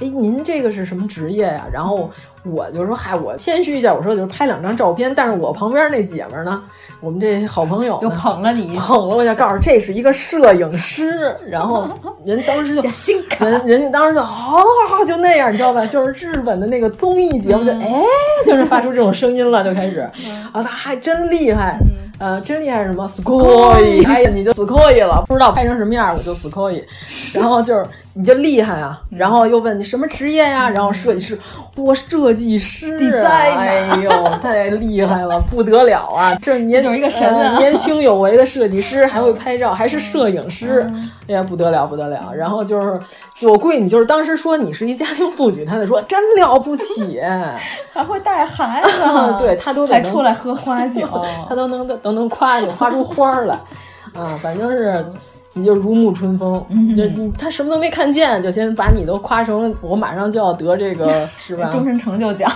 [0.00, 1.66] 哎，您这个是什么职业呀？
[1.72, 2.10] 然后
[2.44, 6.62] 我就说，嗨，我谦虚一下，我说就是拍两张照片，但是我旁边那姐们呢，
[7.04, 11.86] 我们这好朋友又捧了你，捧了我一下，告诉这是一个摄影师，然后
[12.24, 12.82] 人当时就
[13.38, 14.64] 人人家当时就哦，
[15.06, 15.84] 就那样，你知道吧？
[15.86, 18.02] 就是日本的那个综艺节目，就哎，
[18.46, 20.00] 就是发出这种声音了，就开始。
[20.50, 21.78] 啊，他还真厉害，
[22.18, 26.82] 呃，真厉害是什么？S c o y 哎呀，你就 s c o y 了，不知道拍成什么样，我就 s c o y
[27.34, 27.84] 然后就是
[28.16, 30.70] 你就厉害啊，然后又问你什么职业呀？
[30.70, 31.36] 然后设计师，
[31.76, 32.96] 我设计师，
[33.56, 34.10] 哎呦，
[34.40, 36.32] 太厉害了，不得了啊！
[36.40, 40.86] 这年就是一个神啊，年轻有为的设计师，还会拍照，还是摄影师，
[41.26, 42.32] 哎呀，不得了，不得了！
[42.32, 43.00] 然后就是
[43.48, 47.20] 我估计你就是当时说你是一家庭妇女，他得说真了不起，
[47.92, 48.88] 还会带孩子，
[49.38, 51.08] 对他都还出来喝花酒，
[51.48, 53.54] 他都能都能夸你夸出花来，
[54.14, 55.04] 啊，反正是。
[55.56, 56.64] 你就如沐春风，
[56.96, 61.68] 就你他什么都没看见，就先把你都夸成我马上就要得这个 是吧？
[61.70, 62.50] 终身成就奖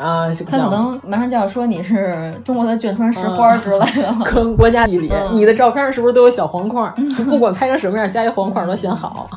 [0.00, 0.30] 啊！
[0.48, 6.94] 他可能马上就要说你是中国的卷川石花之类的，跟国家地理，你的照片是不是都有小黄框？
[7.28, 9.28] 不管拍成什么样，加一黄框都显好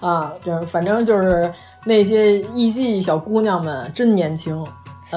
[0.00, 0.30] 啊！
[0.44, 1.50] 就是反正就是
[1.84, 4.62] 那些艺妓小姑娘们真年轻。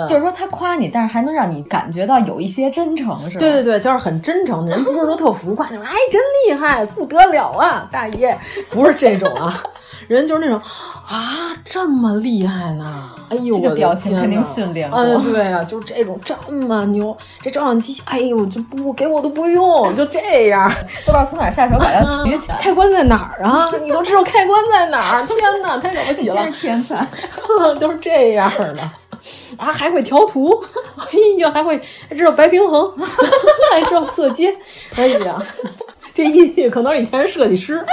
[0.07, 3.39] 就是说他夸你，但是还能让你感觉到有一些真诚，是吧？
[3.39, 4.71] 对对对，就是很真诚的。
[4.71, 8.37] 人不是说特浮夸，那种哎真厉害，不得了啊，大爷，
[8.69, 9.63] 不是这种啊，
[10.07, 10.59] 人就是那种
[11.07, 14.99] 啊这么厉害呢，哎呦，这个表情肯定训练过。
[14.99, 20.69] 嗯，对啊，就是这种这么牛，这照相机，哎呦，就不给我都不用，就这样，
[21.05, 22.57] 都不知道从哪下手把它举起来。
[22.59, 23.71] 开关在哪儿啊？
[23.81, 25.25] 你都知道开关在哪儿？
[25.27, 27.07] 天哪，太了不起了，真是天才，
[27.79, 28.81] 都是这样的。
[29.57, 30.51] 啊，还会调图，
[30.97, 31.05] 哎
[31.39, 31.79] 呀，还会
[32.09, 32.91] 还知道白平衡，
[33.71, 34.53] 还知道色阶，
[34.95, 35.41] 哎呀，
[36.13, 37.83] 这一可能以前是设计师，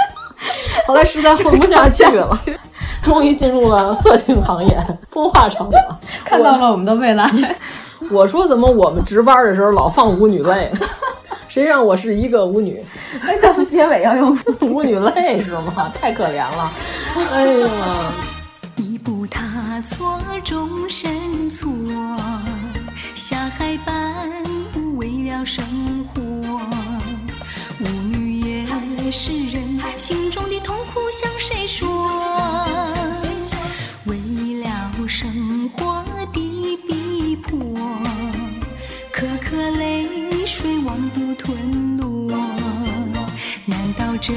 [0.87, 2.27] 后来实在混不下去了，
[3.01, 4.77] 终于进入了色情行业，
[5.09, 5.77] 风化场景，
[6.23, 7.29] 看到了我们的未来。
[8.11, 10.71] 我说怎么我们值班的时候老放舞女泪？
[11.47, 12.83] 谁让我是一个舞女？
[13.23, 15.91] 哎，咱们结尾要用舞女泪是吗？
[15.99, 16.71] 太可怜了，
[17.33, 17.69] 哎呀。
[18.77, 19.41] 一步踏
[19.83, 21.67] 错，终身错。
[23.15, 24.13] 下海伴
[24.75, 25.63] 舞，为了生
[29.11, 31.85] 是人，心中的痛苦向谁说？
[34.05, 34.15] 为
[34.63, 37.59] 了生活的逼迫，
[39.11, 40.07] 颗颗泪
[40.45, 42.31] 水往肚吞落。
[43.65, 44.15] 难道？
[44.21, 44.33] 这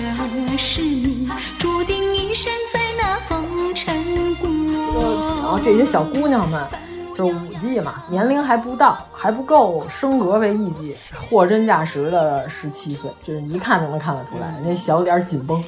[0.59, 1.29] 是命
[1.59, 4.49] 注定一生在那风尘过。
[5.43, 6.67] 然后这些小姑娘们。
[7.15, 10.97] 就是五 G 嘛，年龄还不到，还不够升格为一 G，。
[11.17, 15.63] 货真价实的十七岁，就是一看就能看得出来，那小脸紧绷，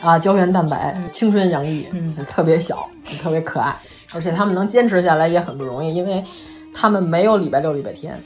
[0.00, 2.88] 啊，胶原蛋白，青春洋溢，嗯，特别小，
[3.20, 3.76] 特别可爱。
[4.14, 6.22] 而且他们能坚持下来也很不容易，因为
[6.72, 8.22] 他们没有礼拜六、礼拜天，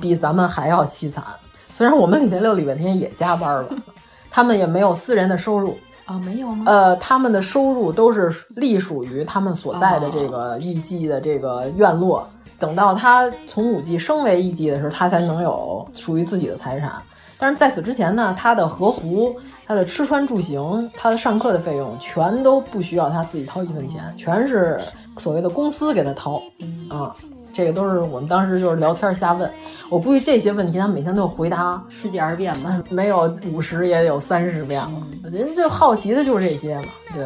[0.00, 1.24] 比咱们还要凄惨。
[1.68, 3.68] 虽然我们礼拜六、礼拜天也加班了，
[4.30, 5.76] 他们也没有私人的收入。
[6.10, 6.64] 啊、哦，没有吗？
[6.66, 12.28] 呃，他们的收入都是隶属于他们所在的这个艺伎的这个院落。
[12.58, 17.00] 等到他从舞伎升为艺伎的时候，他才能有属于自己的财产。
[17.38, 19.34] 但是在此之前呢，他的和服、
[19.64, 24.80] 他的吃穿住行、他的上课的费用，全都不需要他自己掏一分钱，全是
[25.16, 26.42] 所谓的公司给他掏。
[26.88, 27.14] 啊，
[27.52, 29.50] 这个都是我们当时就是聊天瞎问。
[29.88, 34.92] 我估计这些问题他每天都有回答十几二十遍吧，没有五十也有三十遍了。
[35.30, 37.24] 人就好奇的就是这些嘛，对。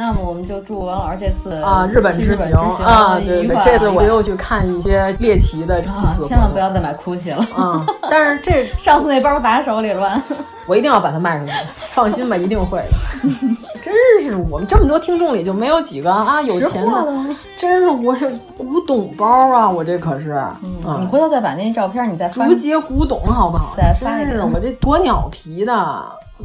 [0.00, 2.50] 那么我们就祝王老师这次啊日本之行
[2.82, 7.46] 啊，对对，这次我又去看一些猎奇的祭祀、啊，千万不要再买 GUCCI 了。
[7.54, 7.84] 啊！
[8.10, 10.18] 但是这 上次那包打手里了，
[10.66, 11.52] 我一定要把它卖出去，
[11.90, 13.28] 放心吧，一定会的。
[13.82, 17.06] 真是我们这么多听众里就没有几个啊有钱的，
[17.58, 20.42] 真是我这古董包啊，我这可是。
[20.62, 23.74] 嗯，你回头再把那照片你再竹节古董好不好？
[23.76, 25.72] 再发一个，我这鸵鸟皮的，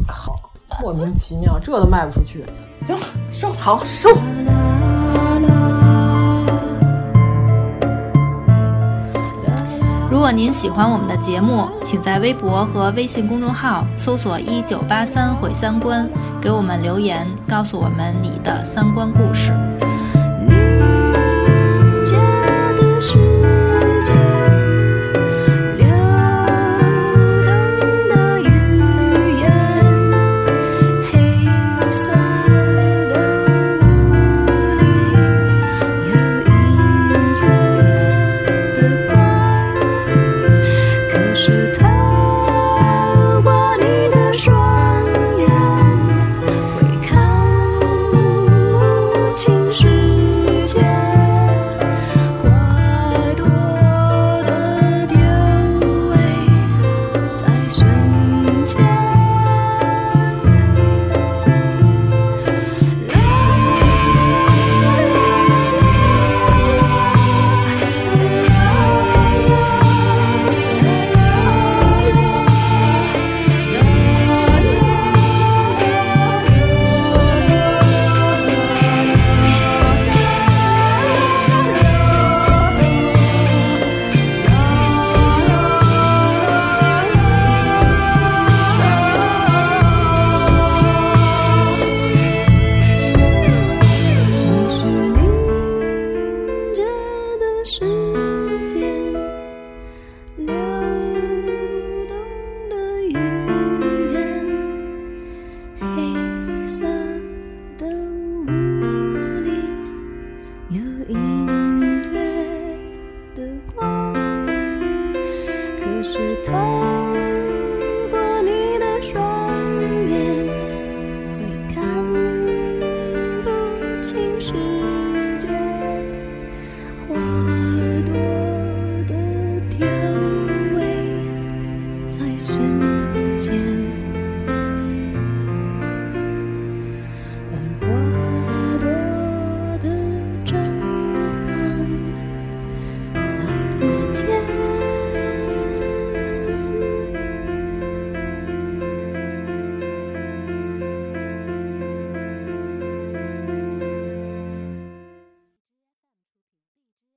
[0.05, 0.35] 靠，
[0.81, 2.43] 莫名其妙，这都卖不出去。
[2.85, 2.97] 行，
[3.31, 4.09] 收好收。
[10.11, 16.09] 如果您喜欢我们的节目，请在微博和微信公众号搜索“一九八三毁三观”，
[16.41, 19.51] 给我们留言，告诉我们你的三观故事。